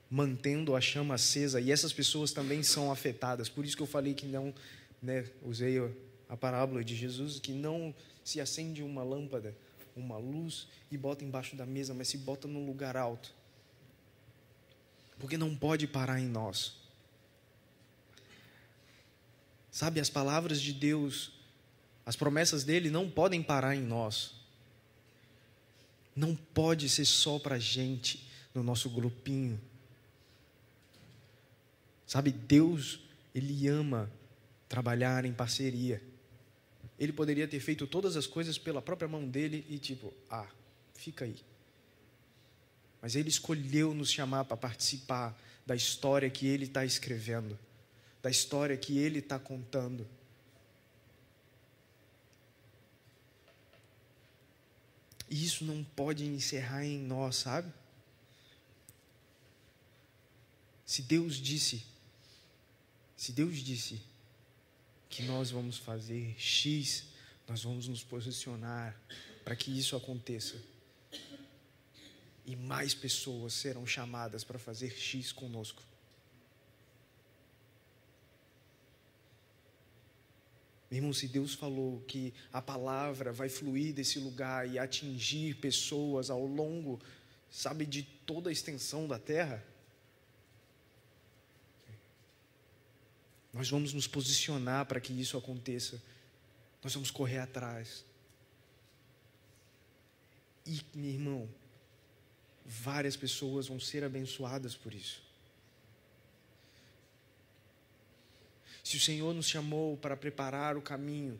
mantendo 0.10 0.76
a 0.76 0.82
chama 0.82 1.16
acesa, 1.16 1.62
e 1.62 1.72
essas 1.72 1.94
pessoas 1.94 2.32
também 2.32 2.62
são 2.62 2.92
afetadas. 2.92 3.48
Por 3.48 3.66
isso 3.66 3.76
que 3.76 3.84
eu 3.84 3.88
falei 3.88 4.14
que 4.14 4.26
não, 4.26 4.54
né, 5.02 5.26
usei 5.44 5.78
a 6.28 6.36
parábola 6.36 6.84
de 6.84 6.96
Jesus, 6.96 7.40
que 7.40 7.52
não 7.52 7.94
se 8.24 8.42
acende 8.42 8.84
uma 8.84 9.04
lâmpada, 9.04 9.56
uma 9.96 10.18
luz 10.18 10.68
e 10.92 10.98
bota 10.98 11.24
embaixo 11.24 11.56
da 11.56 11.66
mesa, 11.66 11.94
mas 11.94 12.10
se 12.10 12.18
bota 12.18 12.48
num 12.48 12.66
lugar 12.66 12.98
alto. 12.98 13.34
Porque 15.18 15.38
não 15.38 15.56
pode 15.56 15.88
parar 15.88 16.20
em 16.20 16.28
nós. 16.28 16.76
Sabe, 19.72 20.00
as 20.00 20.10
palavras 20.10 20.62
de 20.62 20.74
Deus 20.74 21.32
as 22.06 22.16
promessas 22.16 22.64
dele 22.64 22.90
não 22.90 23.10
podem 23.10 23.42
parar 23.42 23.76
em 23.76 23.82
nós. 23.82 24.34
Não 26.16 26.36
pode 26.36 26.88
ser 26.88 27.06
só 27.06 27.40
para 27.40 27.56
a 27.56 27.60
gente, 27.60 28.26
no 28.54 28.64
nosso 28.64 28.90
grupinho. 28.90 29.60
Sabe, 32.06 32.32
Deus, 32.32 33.00
Ele 33.34 33.68
ama 33.68 34.10
trabalhar 34.70 35.26
em 35.26 35.34
parceria. 35.34 36.02
Ele 36.98 37.12
poderia 37.12 37.48
ter 37.48 37.60
feito 37.60 37.86
todas 37.88 38.16
as 38.16 38.28
coisas 38.28 38.58
pela 38.58 38.82
própria 38.82 39.08
mão 39.08 39.28
dele 39.28 39.66
e, 39.70 39.78
tipo, 39.78 40.14
ah, 40.30 40.48
fica 40.94 41.26
aí. 41.26 41.36
Mas 43.02 43.16
Ele 43.16 43.30
escolheu 43.30 43.94
nos 43.94 44.12
chamar 44.12 44.46
para 44.46 44.56
participar 44.56 45.38
da 45.66 45.76
história 45.76 46.30
que 46.30 46.48
Ele 46.48 46.66
está 46.66 46.86
escrevendo, 46.86 47.58
da 48.22 48.30
história 48.30 48.78
que 48.78 48.98
Ele 48.98 49.20
está 49.20 49.38
contando. 49.38 50.08
Isso 55.44 55.66
não 55.66 55.84
pode 55.84 56.24
encerrar 56.24 56.86
em 56.86 57.00
nós, 57.00 57.38
sabe? 57.38 57.72
Se 60.86 61.02
Deus 61.02 61.36
disse, 61.38 61.84
se 63.18 63.32
Deus 63.32 63.58
disse 63.58 64.00
que 65.10 65.24
nós 65.24 65.50
vamos 65.50 65.78
fazer 65.78 66.36
X, 66.38 67.06
nós 67.48 67.64
vamos 67.64 67.88
nos 67.88 68.04
posicionar 68.04 68.96
para 69.44 69.56
que 69.56 69.78
isso 69.78 69.96
aconteça. 69.96 70.56
E 72.46 72.56
mais 72.56 72.94
pessoas 72.94 73.54
serão 73.54 73.86
chamadas 73.88 74.44
para 74.44 74.60
fazer 74.60 74.92
X 74.92 75.32
conosco. 75.32 75.82
Meu 80.90 81.00
irmão, 81.00 81.14
se 81.14 81.28
Deus 81.28 81.54
falou 81.54 82.02
que 82.02 82.34
a 82.54 82.62
palavra 82.62 83.32
vai 83.32 83.50
fluir 83.50 83.94
desse 83.94 84.20
lugar 84.20 84.70
e 84.70 84.78
atingir 84.78 85.56
pessoas 85.56 86.30
ao 86.30 86.46
longo, 86.46 87.02
sabe, 87.50 87.86
de 87.86 88.04
toda 88.04 88.50
a 88.50 88.54
extensão 88.54 89.08
da 89.08 89.18
terra, 89.18 89.64
nós 93.52 93.70
vamos 93.70 93.94
nos 93.94 94.06
posicionar 94.06 94.86
para 94.86 95.00
que 95.00 95.14
isso 95.14 95.38
aconteça. 95.38 96.02
Nós 96.84 96.94
vamos 96.94 97.10
correr 97.10 97.40
atrás. 97.40 98.06
E, 100.66 100.82
meu 100.94 101.10
irmão, 101.10 101.50
várias 102.66 103.16
pessoas 103.16 103.68
vão 103.68 103.80
ser 103.80 104.04
abençoadas 104.04 104.76
por 104.76 104.94
isso. 104.94 105.25
Se 108.86 108.98
o 108.98 109.00
Senhor 109.00 109.34
nos 109.34 109.48
chamou 109.48 109.98
para 109.98 110.16
preparar 110.16 110.78
o 110.78 110.82
caminho, 110.82 111.40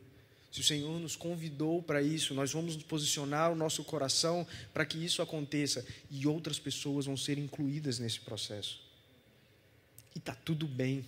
se 0.52 0.62
o 0.62 0.64
Senhor 0.64 1.00
nos 1.00 1.16
convidou 1.16 1.84
para 1.84 2.02
isso, 2.02 2.34
nós 2.34 2.52
vamos 2.52 2.76
posicionar 2.78 3.52
o 3.52 3.56
nosso 3.56 3.84
coração 3.84 4.48
para 4.74 4.84
que 4.84 4.98
isso 4.98 5.22
aconteça 5.22 5.86
e 6.10 6.26
outras 6.26 6.58
pessoas 6.58 7.06
vão 7.06 7.16
ser 7.16 7.38
incluídas 7.38 8.00
nesse 8.00 8.20
processo. 8.20 8.82
E 10.16 10.18
está 10.18 10.34
tudo 10.34 10.68
bem. 10.68 11.06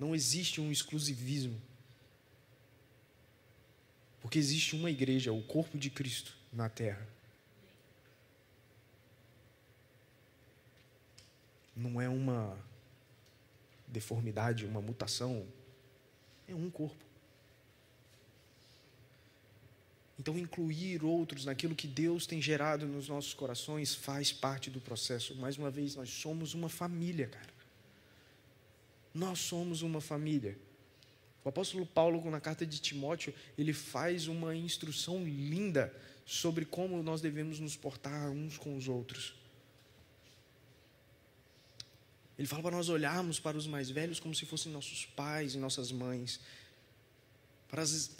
Não 0.00 0.14
existe 0.14 0.62
um 0.62 0.72
exclusivismo. 0.72 1.60
Porque 4.22 4.38
existe 4.38 4.74
uma 4.74 4.90
igreja, 4.90 5.30
o 5.30 5.42
corpo 5.42 5.76
de 5.76 5.90
Cristo 5.90 6.34
na 6.50 6.70
terra. 6.70 7.06
Não 11.76 12.00
é 12.00 12.08
uma 12.08 12.56
deformidade, 13.86 14.66
uma 14.66 14.80
mutação. 14.80 15.46
É 16.48 16.54
um 16.54 16.70
corpo. 16.70 17.04
Então, 20.18 20.38
incluir 20.38 21.04
outros 21.04 21.44
naquilo 21.44 21.74
que 21.74 21.86
Deus 21.86 22.26
tem 22.26 22.40
gerado 22.40 22.86
nos 22.86 23.08
nossos 23.08 23.34
corações 23.34 23.94
faz 23.94 24.32
parte 24.32 24.70
do 24.70 24.80
processo. 24.80 25.34
Mais 25.36 25.58
uma 25.58 25.70
vez, 25.70 25.96
nós 25.96 26.08
somos 26.08 26.54
uma 26.54 26.68
família, 26.68 27.26
cara. 27.26 27.52
Nós 29.12 29.38
somos 29.40 29.82
uma 29.82 30.00
família. 30.00 30.56
O 31.44 31.48
apóstolo 31.48 31.84
Paulo, 31.84 32.30
na 32.30 32.40
carta 32.40 32.64
de 32.64 32.80
Timóteo, 32.80 33.34
ele 33.58 33.72
faz 33.72 34.28
uma 34.28 34.54
instrução 34.56 35.24
linda 35.24 35.94
sobre 36.24 36.64
como 36.64 37.02
nós 37.02 37.20
devemos 37.20 37.60
nos 37.60 37.76
portar 37.76 38.30
uns 38.30 38.56
com 38.56 38.76
os 38.76 38.88
outros. 38.88 39.34
Ele 42.38 42.48
fala 42.48 42.62
para 42.62 42.76
nós 42.76 42.88
olharmos 42.88 43.38
para 43.38 43.56
os 43.56 43.66
mais 43.66 43.90
velhos 43.90 44.18
como 44.18 44.34
se 44.34 44.44
fossem 44.44 44.72
nossos 44.72 45.06
pais 45.06 45.54
e 45.54 45.58
nossas 45.58 45.92
mães, 45.92 46.40
para 47.68 47.82
as 47.82 48.10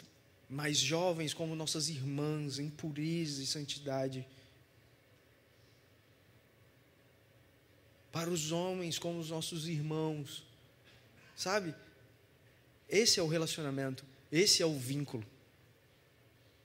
mais 0.48 0.78
jovens 0.78 1.34
como 1.34 1.56
nossas 1.56 1.88
irmãs, 1.88 2.58
em 2.58 2.70
pureza 2.70 3.42
e 3.42 3.46
santidade, 3.46 4.24
para 8.12 8.30
os 8.30 8.52
homens 8.52 8.98
como 8.98 9.18
os 9.18 9.30
nossos 9.30 9.66
irmãos, 9.66 10.44
sabe? 11.34 11.74
Esse 12.88 13.18
é 13.18 13.22
o 13.22 13.26
relacionamento, 13.26 14.04
esse 14.30 14.62
é 14.62 14.66
o 14.66 14.78
vínculo. 14.78 15.26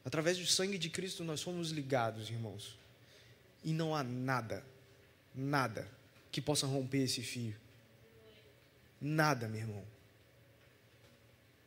Através 0.05 0.37
do 0.37 0.45
sangue 0.45 0.77
de 0.77 0.89
Cristo 0.89 1.23
nós 1.23 1.39
somos 1.39 1.71
ligados, 1.71 2.29
irmãos. 2.29 2.77
E 3.63 3.73
não 3.73 3.95
há 3.95 4.03
nada, 4.03 4.63
nada 5.33 5.98
que 6.31 6.41
possa 6.41 6.67
romper 6.67 7.03
esse 7.03 7.21
fio. 7.21 7.55
Nada, 9.01 9.47
meu 9.47 9.61
irmão. 9.61 9.85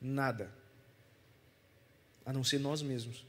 Nada. 0.00 0.52
A 2.24 2.32
não 2.32 2.44
ser 2.44 2.58
nós 2.58 2.82
mesmos. 2.82 3.24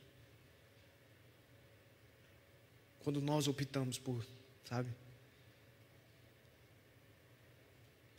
Quando 3.04 3.22
nós 3.22 3.48
optamos 3.48 3.98
por, 3.98 4.26
sabe? 4.66 4.90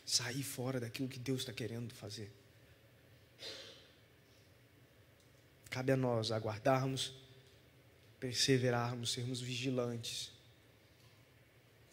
Sair 0.04 0.42
fora 0.42 0.78
daquilo 0.78 1.08
que 1.08 1.18
Deus 1.18 1.40
está 1.40 1.52
querendo 1.52 1.94
fazer. 1.94 2.30
Cabe 5.70 5.92
a 5.92 5.96
nós 5.96 6.30
aguardarmos, 6.30 7.14
perseverarmos, 8.20 9.12
sermos 9.12 9.40
vigilantes, 9.40 10.33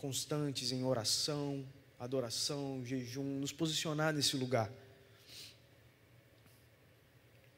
constantes 0.02 0.72
em 0.72 0.84
oração, 0.84 1.64
adoração, 2.00 2.84
jejum, 2.84 3.40
nos 3.40 3.52
posicionar 3.52 4.12
nesse 4.12 4.36
lugar. 4.36 4.68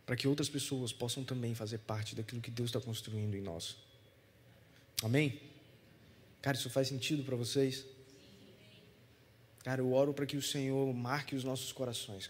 Para 0.06 0.18
que 0.18 0.28
outras 0.28 0.50
pessoas 0.50 0.92
possam 0.92 1.24
também 1.24 1.56
fazer 1.56 1.78
parte 1.78 2.14
daquilo 2.14 2.42
que 2.42 2.52
Deus 2.52 2.68
está 2.68 2.82
construindo 2.82 3.34
em 3.36 3.42
nós. 3.42 3.78
Amém? 5.02 5.40
Cara, 6.42 6.58
isso 6.58 6.70
faz 6.70 6.90
sentido 6.90 7.24
para 7.24 7.38
vocês? 7.38 7.86
Cara, 9.64 9.80
eu 9.80 9.94
oro 9.94 10.14
para 10.14 10.26
que 10.26 10.36
o 10.36 10.42
Senhor 10.42 10.94
marque 10.94 11.38
os 11.38 11.46
nossos 11.46 11.72
corações. 11.72 12.30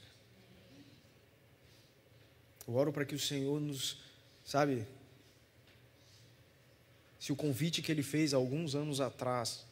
Eu 2.67 2.75
oro 2.75 2.93
para 2.93 3.03
que 3.03 3.15
o 3.15 3.19
Senhor 3.19 3.59
nos, 3.59 3.97
sabe, 4.45 4.85
se 7.19 7.31
o 7.31 7.35
convite 7.35 7.81
que 7.81 7.91
ele 7.91 8.03
fez 8.03 8.31
alguns 8.31 8.75
anos 8.75 9.01
atrás, 9.01 9.65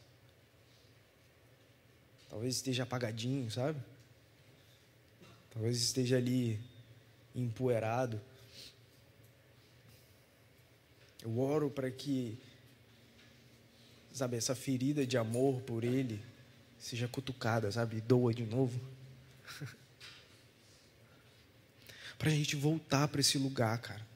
talvez 2.32 2.56
esteja 2.56 2.84
apagadinho, 2.84 3.50
sabe? 3.50 3.78
Talvez 5.50 5.76
esteja 5.76 6.16
ali 6.16 6.58
empoeirado. 7.34 8.18
Eu 11.22 11.38
oro 11.38 11.68
para 11.70 11.90
que, 11.90 12.38
sabe, 14.14 14.38
essa 14.38 14.54
ferida 14.54 15.06
de 15.06 15.18
amor 15.18 15.60
por 15.60 15.84
Ele 15.84 16.24
seja 16.78 17.06
cutucada, 17.06 17.70
sabe? 17.70 18.00
Doa 18.00 18.32
de 18.32 18.46
novo. 18.46 18.80
para 22.16 22.30
a 22.30 22.34
gente 22.34 22.56
voltar 22.56 23.08
para 23.08 23.20
esse 23.20 23.36
lugar, 23.36 23.78
cara. 23.78 24.06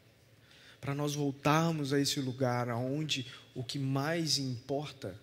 Para 0.81 0.95
nós 0.95 1.15
voltarmos 1.15 1.93
a 1.93 2.01
esse 2.01 2.19
lugar 2.19 2.71
onde 2.71 3.31
o 3.55 3.63
que 3.63 3.79
mais 3.79 4.39
importa 4.39 5.21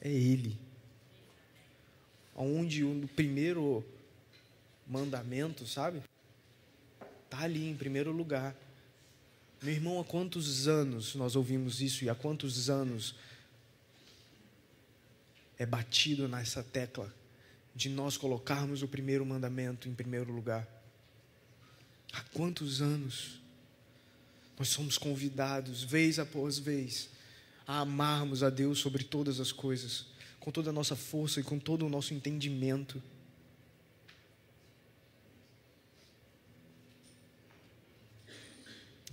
é 0.00 0.10
Ele. 0.10 0.69
Onde 2.42 2.82
o 2.84 3.06
primeiro 3.14 3.84
mandamento, 4.86 5.66
sabe? 5.66 6.02
Está 7.26 7.40
ali 7.40 7.68
em 7.68 7.76
primeiro 7.76 8.10
lugar. 8.12 8.56
Meu 9.60 9.74
irmão, 9.74 10.00
há 10.00 10.04
quantos 10.04 10.66
anos 10.66 11.14
nós 11.14 11.36
ouvimos 11.36 11.82
isso 11.82 12.02
e 12.02 12.08
há 12.08 12.14
quantos 12.14 12.70
anos 12.70 13.14
é 15.58 15.66
batido 15.66 16.26
nessa 16.26 16.62
tecla 16.62 17.14
de 17.74 17.90
nós 17.90 18.16
colocarmos 18.16 18.82
o 18.82 18.88
primeiro 18.88 19.26
mandamento 19.26 19.86
em 19.86 19.94
primeiro 19.94 20.32
lugar? 20.32 20.66
Há 22.10 22.22
quantos 22.32 22.80
anos 22.80 23.38
nós 24.58 24.68
somos 24.68 24.96
convidados, 24.96 25.82
vez 25.82 26.18
após 26.18 26.58
vez, 26.58 27.10
a 27.66 27.80
amarmos 27.80 28.42
a 28.42 28.48
Deus 28.48 28.78
sobre 28.78 29.04
todas 29.04 29.40
as 29.40 29.52
coisas, 29.52 30.06
com 30.40 30.50
toda 30.50 30.70
a 30.70 30.72
nossa 30.72 30.96
força 30.96 31.38
e 31.38 31.44
com 31.44 31.58
todo 31.58 31.86
o 31.86 31.88
nosso 31.88 32.12
entendimento. 32.12 33.00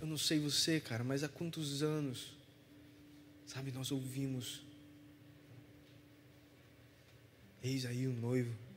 Eu 0.02 0.08
não 0.08 0.18
sei 0.18 0.40
você, 0.40 0.80
cara, 0.80 1.04
mas 1.04 1.24
há 1.24 1.30
quantos 1.30 1.84
anos, 1.84 2.34
sabe, 3.46 3.72
nós 3.72 3.92
ouvimos: 3.92 4.62
Eis 7.62 7.86
aí 7.86 8.08
o 8.08 8.14
noivo. 8.14 8.68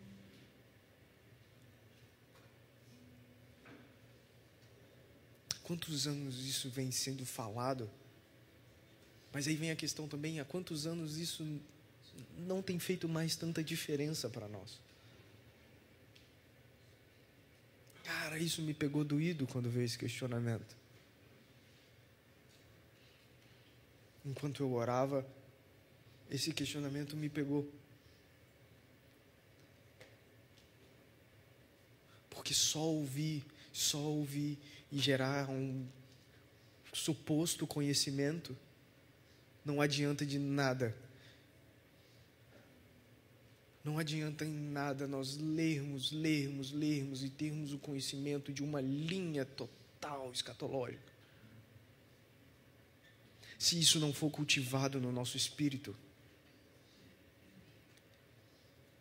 quantos 5.71 6.09
anos 6.09 6.45
isso 6.45 6.69
vem 6.69 6.91
sendo 6.91 7.25
falado? 7.25 7.89
Mas 9.33 9.47
aí 9.47 9.55
vem 9.55 9.71
a 9.71 9.77
questão 9.77 10.09
também: 10.09 10.41
há 10.41 10.45
quantos 10.45 10.85
anos 10.85 11.17
isso 11.17 11.47
não 12.37 12.63
tem 12.63 12.79
feito 12.79 13.09
mais 13.09 13.37
tanta 13.37 13.63
diferença 13.63 14.29
para 14.29 14.49
nós? 14.49 14.79
Cara, 18.05 18.39
isso 18.39 18.61
me 18.63 18.75
pegou 18.75 19.05
doído 19.05 19.47
quando 19.47 19.71
veio 19.71 19.85
esse 19.85 19.97
questionamento. 19.97 20.77
Enquanto 24.25 24.63
eu 24.63 24.73
orava, 24.73 25.27
esse 26.31 26.53
questionamento 26.53 27.17
me 27.17 27.29
pegou. 27.29 27.69
Porque 32.29 32.53
só 32.53 32.83
ouvir, 32.83 33.45
só 33.73 33.99
ouvir 33.99 34.59
e 34.91 34.99
gerar 34.99 35.49
um 35.49 35.87
suposto 36.93 37.67
conhecimento, 37.67 38.57
não 39.65 39.81
adianta 39.81 40.27
de 40.27 40.39
nada. 40.39 40.97
Não 43.83 43.99
adianta 43.99 44.45
em 44.45 44.53
nada 44.53 45.07
nós 45.07 45.37
lermos, 45.37 46.13
lermos, 46.13 46.71
lermos 46.71 47.25
e 47.25 47.31
termos 47.31 47.73
o 47.73 47.79
conhecimento 47.79 48.53
de 48.53 48.63
uma 48.63 48.81
linha 48.81 49.45
total 49.45 50.31
escatológica. 50.33 51.11
Se 53.59 53.79
isso 53.79 53.99
não 53.99 54.13
for 54.13 54.31
cultivado 54.31 55.01
no 55.01 55.11
nosso 55.11 55.37
espírito, 55.37 55.97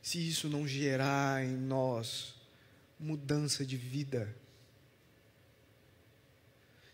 se 0.02 0.28
isso 0.28 0.48
não 0.50 0.68
gerar 0.68 1.46
em 1.46 1.56
nós 1.56 2.36
mudança 3.00 3.66
de 3.66 3.78
vida, 3.78 4.34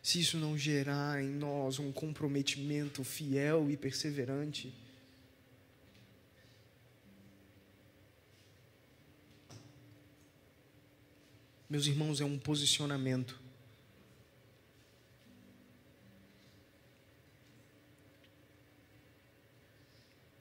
se 0.01 0.19
isso 0.19 0.37
não 0.37 0.57
gerar 0.57 1.23
em 1.23 1.29
nós 1.29 1.79
um 1.79 1.91
comprometimento 1.91 3.03
fiel 3.03 3.71
e 3.71 3.77
perseverante, 3.77 4.71
meus 11.69 11.87
irmãos, 11.87 12.21
é 12.21 12.25
um 12.25 12.37
posicionamento. 12.37 13.39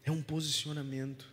É 0.05 0.11
um 0.11 0.23
posicionamento. 0.23 1.33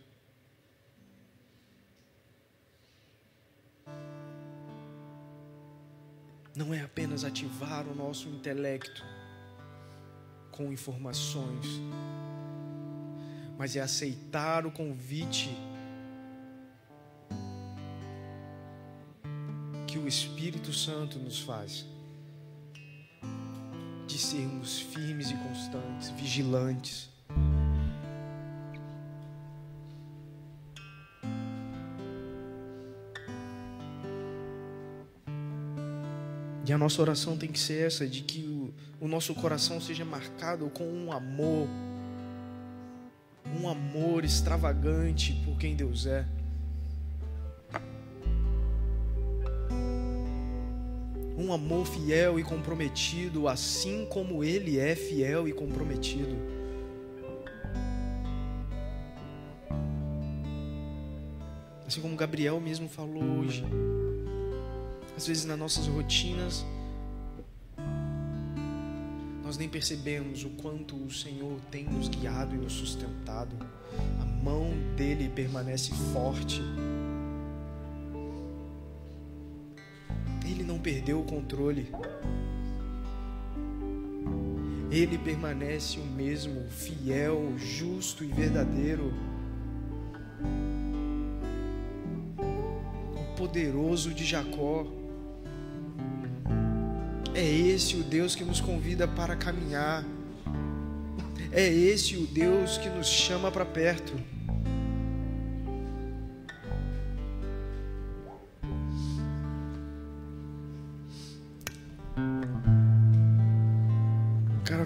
Não 6.54 6.72
é 6.72 6.82
apenas 6.82 7.24
ativar 7.24 7.86
o 7.86 7.94
nosso 7.94 8.28
intelecto 8.28 9.04
com 10.50 10.72
informações, 10.72 11.66
mas 13.58 13.74
é 13.74 13.80
aceitar 13.80 14.66
o 14.66 14.70
convite 14.70 15.50
o 20.02 20.08
Espírito 20.08 20.72
Santo 20.72 21.18
nos 21.18 21.38
faz 21.38 21.86
de 24.06 24.18
sermos 24.18 24.80
firmes 24.80 25.30
e 25.30 25.34
constantes, 25.36 26.10
vigilantes. 26.10 27.08
E 36.64 36.72
a 36.72 36.78
nossa 36.78 37.00
oração 37.00 37.36
tem 37.36 37.50
que 37.50 37.58
ser 37.58 37.86
essa, 37.86 38.06
de 38.06 38.22
que 38.22 38.44
o, 38.44 39.04
o 39.04 39.08
nosso 39.08 39.34
coração 39.34 39.80
seja 39.80 40.04
marcado 40.04 40.68
com 40.70 40.84
um 40.84 41.12
amor, 41.12 41.68
um 43.60 43.68
amor 43.68 44.24
extravagante 44.24 45.32
por 45.44 45.56
quem 45.58 45.76
Deus 45.76 46.06
é. 46.06 46.26
Um 51.42 51.52
amor 51.52 51.84
fiel 51.84 52.38
e 52.38 52.44
comprometido, 52.44 53.48
assim 53.48 54.06
como 54.08 54.44
Ele 54.44 54.78
é 54.78 54.94
fiel 54.94 55.48
e 55.48 55.52
comprometido. 55.52 56.36
Assim 61.84 62.00
como 62.00 62.14
Gabriel 62.14 62.60
mesmo 62.60 62.88
falou 62.88 63.24
hoje. 63.40 63.64
Às 65.16 65.26
vezes 65.26 65.44
nas 65.44 65.58
nossas 65.58 65.88
rotinas, 65.88 66.64
nós 69.42 69.58
nem 69.58 69.68
percebemos 69.68 70.44
o 70.44 70.50
quanto 70.50 70.94
o 70.94 71.10
Senhor 71.10 71.60
tem 71.72 71.82
nos 71.84 72.08
guiado 72.08 72.54
e 72.54 72.58
nos 72.58 72.72
sustentado. 72.72 73.56
A 74.20 74.24
mão 74.24 74.70
dele 74.96 75.28
permanece 75.28 75.90
forte. 76.12 76.62
Ele 80.62 80.70
não 80.70 80.78
perdeu 80.78 81.18
o 81.18 81.24
controle. 81.24 81.90
Ele 84.92 85.18
permanece 85.18 85.98
o 85.98 86.04
mesmo, 86.04 86.70
fiel, 86.70 87.54
justo 87.58 88.22
e 88.22 88.28
verdadeiro. 88.28 89.12
O 92.38 93.36
poderoso 93.36 94.14
de 94.14 94.24
Jacó. 94.24 94.86
É 97.34 97.44
esse 97.44 97.96
o 97.96 98.04
Deus 98.04 98.36
que 98.36 98.44
nos 98.44 98.60
convida 98.60 99.08
para 99.08 99.34
caminhar. 99.34 100.04
É 101.50 101.66
esse 101.66 102.16
o 102.16 102.24
Deus 102.24 102.78
que 102.78 102.88
nos 102.88 103.08
chama 103.08 103.50
para 103.50 103.64
perto. 103.64 104.12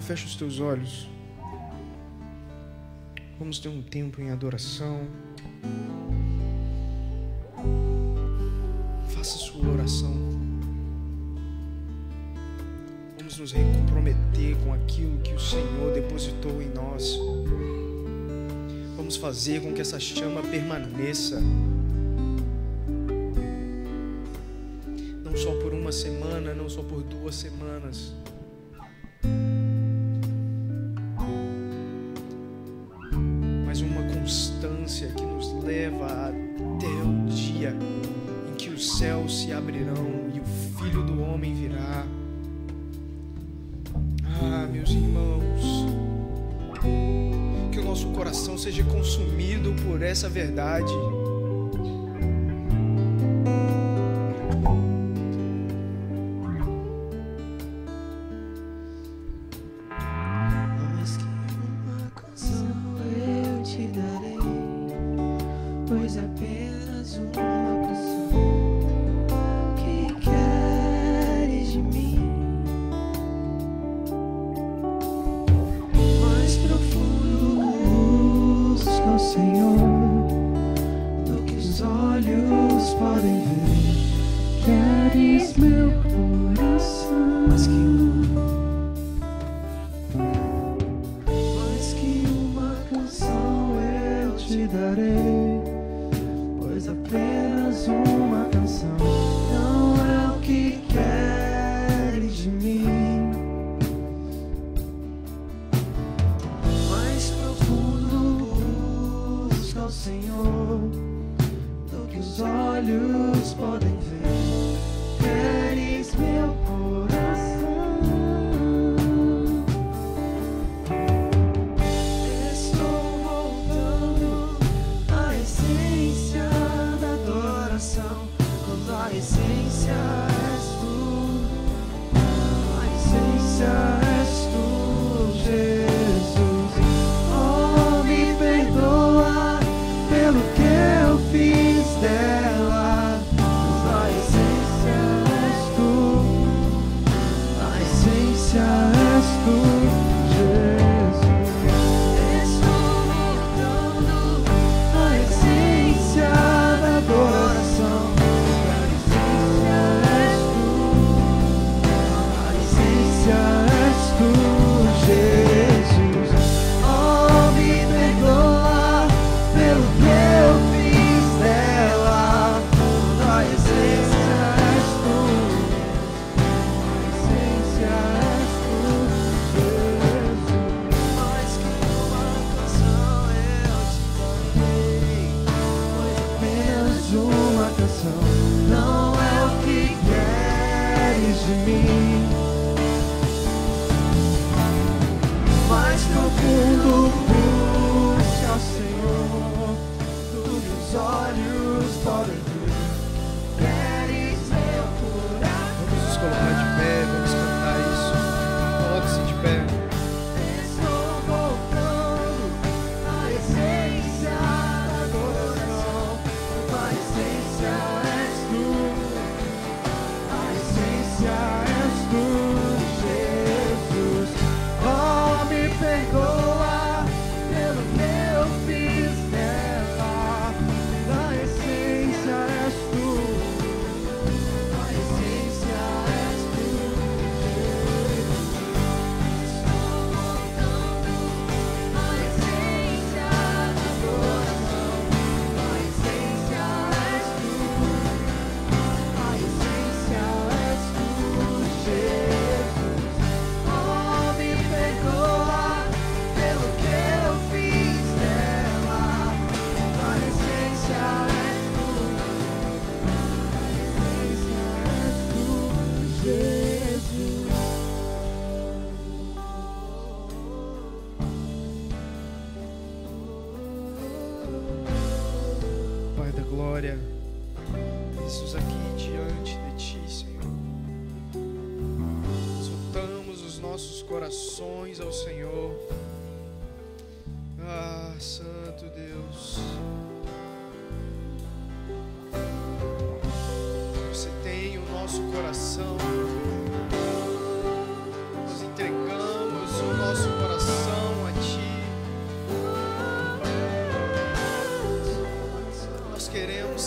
Fecha 0.07 0.25
os 0.25 0.37
teus 0.37 0.61
olhos. 0.61 1.09
Vamos 3.37 3.59
ter 3.59 3.67
um 3.67 3.81
tempo 3.81 4.21
em 4.21 4.31
adoração. 4.31 5.05
Faça 9.09 9.37
sua 9.37 9.67
oração. 9.69 10.15
Vamos 13.17 13.37
nos 13.37 13.51
recomprometer 13.51 14.55
com 14.63 14.73
aquilo 14.73 15.19
que 15.19 15.33
o 15.33 15.39
Senhor 15.39 15.93
depositou 15.93 16.61
em 16.61 16.69
nós. 16.69 17.19
Vamos 18.95 19.17
fazer 19.17 19.61
com 19.61 19.73
que 19.73 19.81
essa 19.81 19.99
chama 19.99 20.41
permaneça. 20.41 21.41
Essa 50.07 50.29
verdade. 50.29 50.91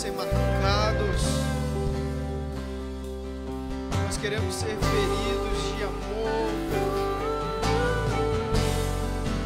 ser 0.01 0.11
machucados, 0.13 1.21
nós 4.03 4.17
queremos 4.17 4.55
ser 4.55 4.75
feridos 4.75 5.77
de 5.77 5.83
amor, 5.83 6.49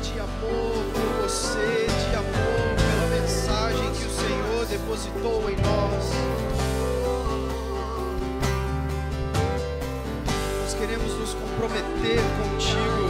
de 0.01 0.17
amor 0.17 0.85
por 0.93 1.23
você, 1.23 1.87
de 2.07 2.15
amor 2.15 2.71
pela 2.77 3.21
mensagem 3.21 3.91
que 3.95 4.05
o 4.05 4.09
Senhor 4.09 4.65
depositou 4.69 5.49
em 5.49 5.57
nós. 5.57 6.05
Nós 10.61 10.73
queremos 10.73 11.19
nos 11.19 11.33
comprometer 11.33 12.21
contigo, 12.39 13.09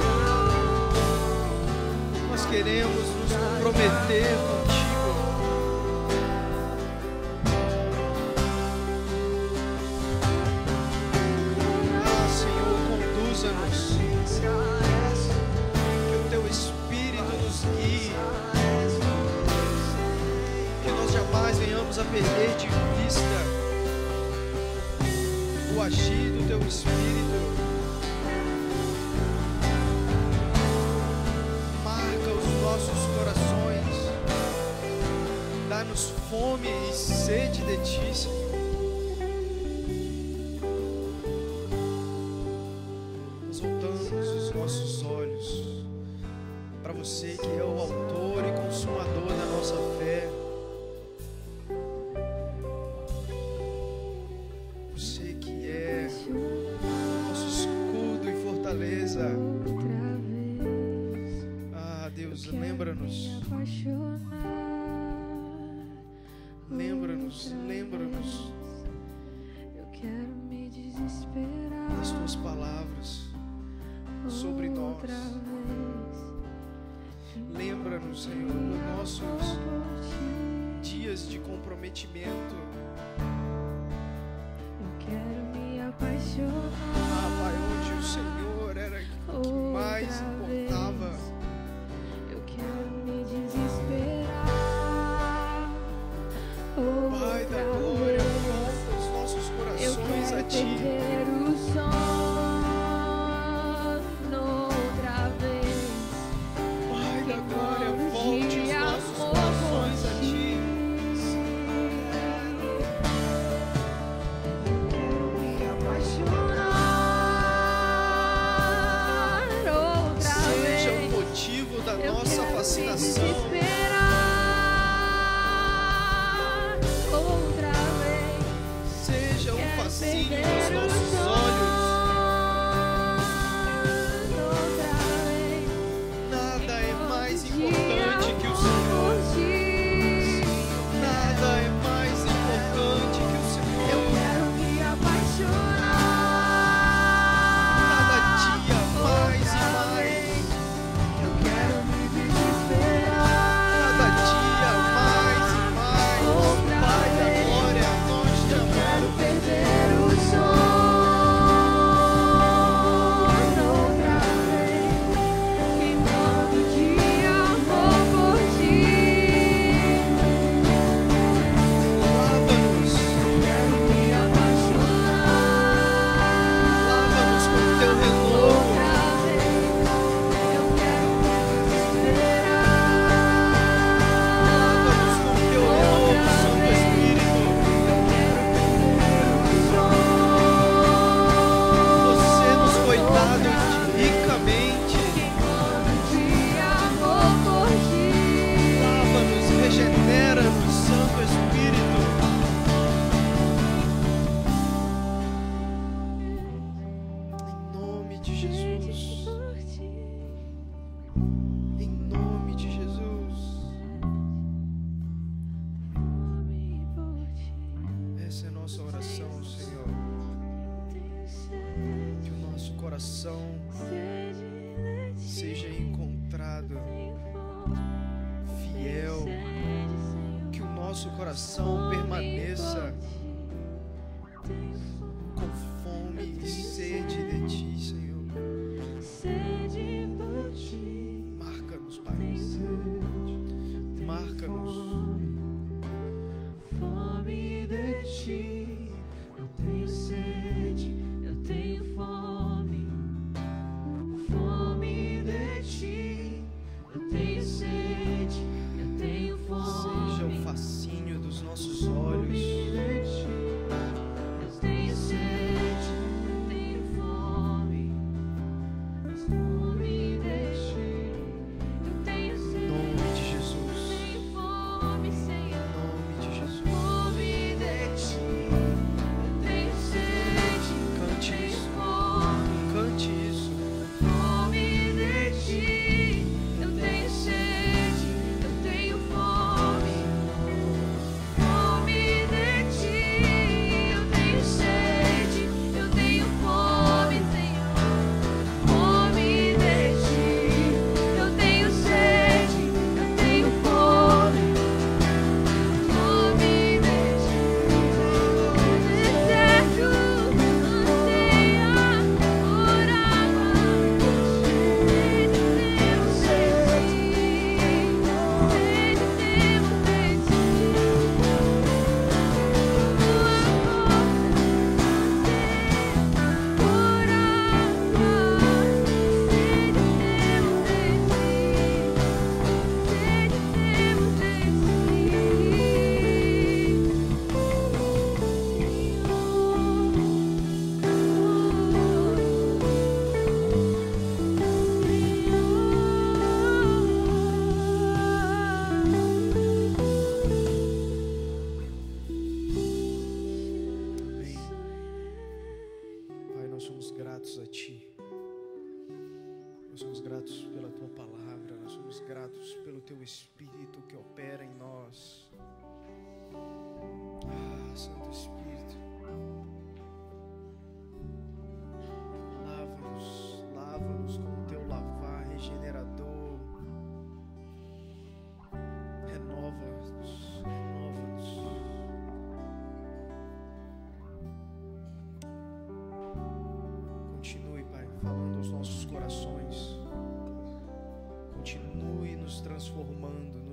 nós 2.27 2.43
queremos 2.47 3.07
nos 3.07 3.31
comprometer 3.33 4.35
com 4.49 4.54
nossos 44.65 45.05
olhos 45.05 45.63
para 46.81 46.91
você 46.91 47.37
que 47.39 47.45
é 47.45 47.63
o 47.63 47.79
autor 47.79 48.43
e 48.47 48.51
consumador 48.63 49.27
da 49.27 49.45
nossa 49.45 49.75
fé. 49.99 50.44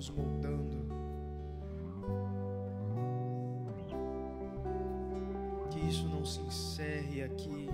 nos 0.02 0.10
moldando. 0.10 0.84
Que 5.70 5.78
isso 5.88 6.08
não 6.08 6.24
se 6.24 6.40
encerre 6.40 7.22
aqui. 7.22 7.68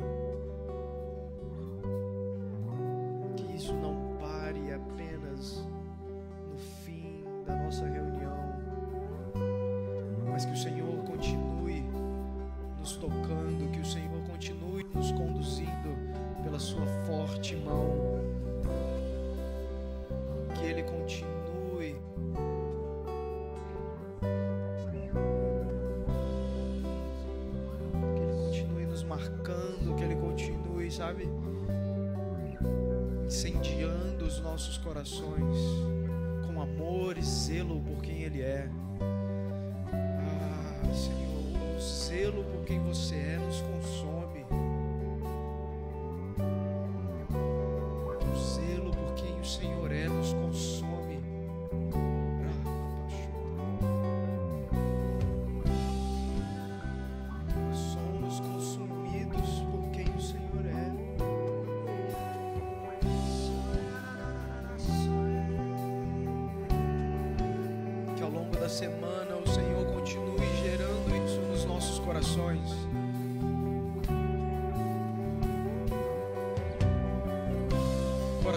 corações. 35.09 35.68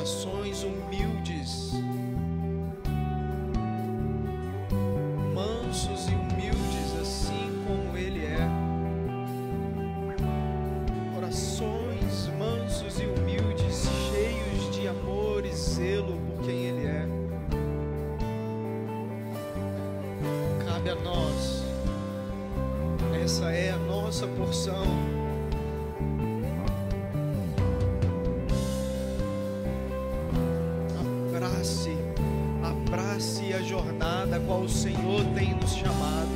corações 0.01 0.63
humildes. 0.63 1.90
qual 34.51 34.63
o 34.63 34.69
Senhor 34.69 35.23
tem 35.33 35.53
nos 35.53 35.73
chamado. 35.73 36.30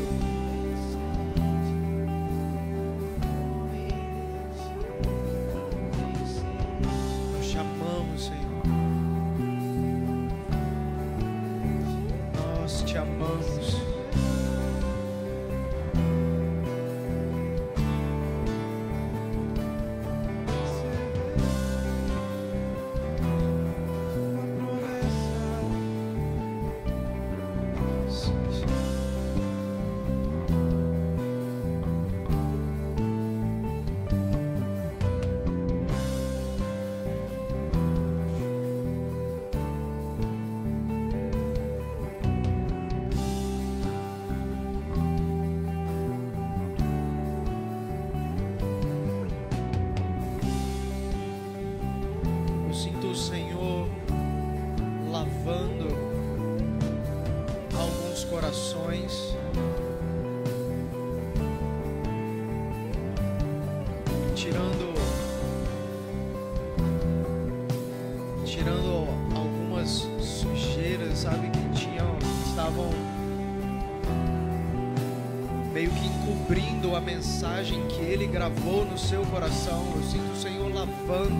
cumprindo 76.46 76.96
a 76.96 77.02
mensagem 77.02 77.88
que 77.88 78.02
Ele 78.02 78.28
gravou 78.28 78.86
no 78.86 78.98
seu 79.00 79.26
coração. 79.26 79.84
Eu 79.96 80.04
sinto 80.04 80.32
o 80.32 80.36
Senhor 80.36 80.72
lavando. 80.72 81.34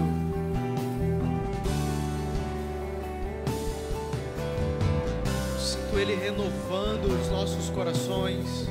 Eu 5.54 5.60
sinto 5.60 6.00
Ele 6.00 6.16
renovando 6.16 7.06
os 7.06 7.30
nossos 7.30 7.70
corações. 7.70 8.68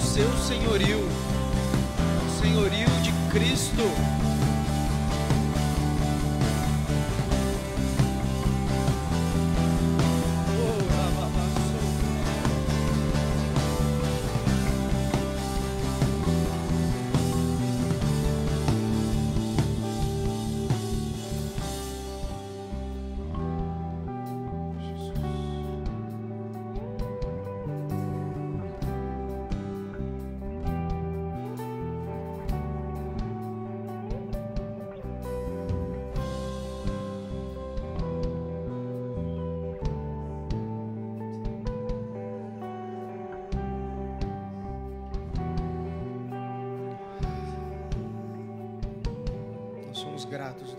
seu 0.00 0.30
senhorio, 0.38 0.98
o 0.98 2.40
senhorio 2.40 2.88
de 3.02 3.12
Cristo. 3.30 4.09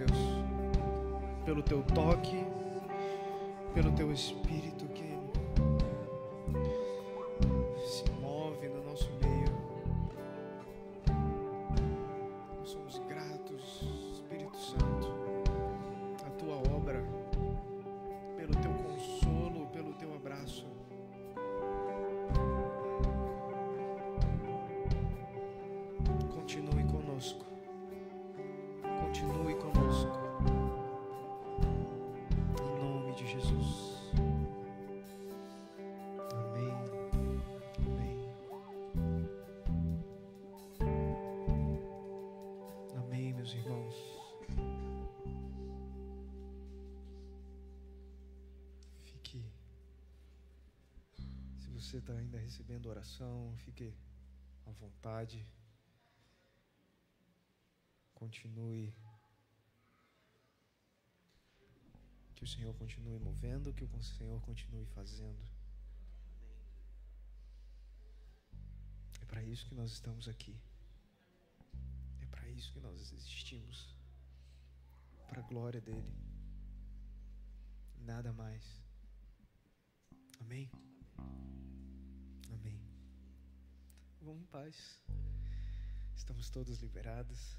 Deus, 0.05 0.17
pelo 1.45 1.61
teu 1.61 1.83
toque, 1.83 2.43
pelo 3.73 3.91
teu 3.91 4.11
espírito. 4.11 4.70
Você 51.91 51.97
está 51.97 52.13
ainda 52.13 52.39
recebendo 52.39 52.85
oração, 52.85 53.53
fique 53.57 53.93
à 54.65 54.72
vontade. 54.72 55.45
Continue. 58.13 58.93
Que 62.34 62.45
o 62.45 62.47
Senhor 62.47 62.73
continue 62.76 63.19
movendo, 63.19 63.73
que 63.73 63.84
o 63.84 64.03
Senhor 64.03 64.41
continue 64.41 64.85
fazendo. 64.85 65.43
É 69.22 69.26
para 69.26 69.43
isso 69.43 69.68
que 69.68 69.76
nós 69.76 69.91
estamos 69.91 70.30
aqui. 70.30 70.57
É 72.22 72.26
para 72.27 72.47
isso 72.47 72.72
que 72.72 72.80
nós 72.80 73.01
existimos. 73.01 73.93
Para 75.27 75.41
a 75.41 75.43
glória 75.43 75.81
dele. 75.81 76.13
Nada 77.99 78.31
mais. 78.31 78.63
Amém? 80.39 80.72
Amém. 81.18 81.60
Vamos 84.21 84.41
em 84.41 84.45
paz. 84.45 85.01
Estamos 86.15 86.49
todos 86.49 86.81
liberados. 86.81 87.57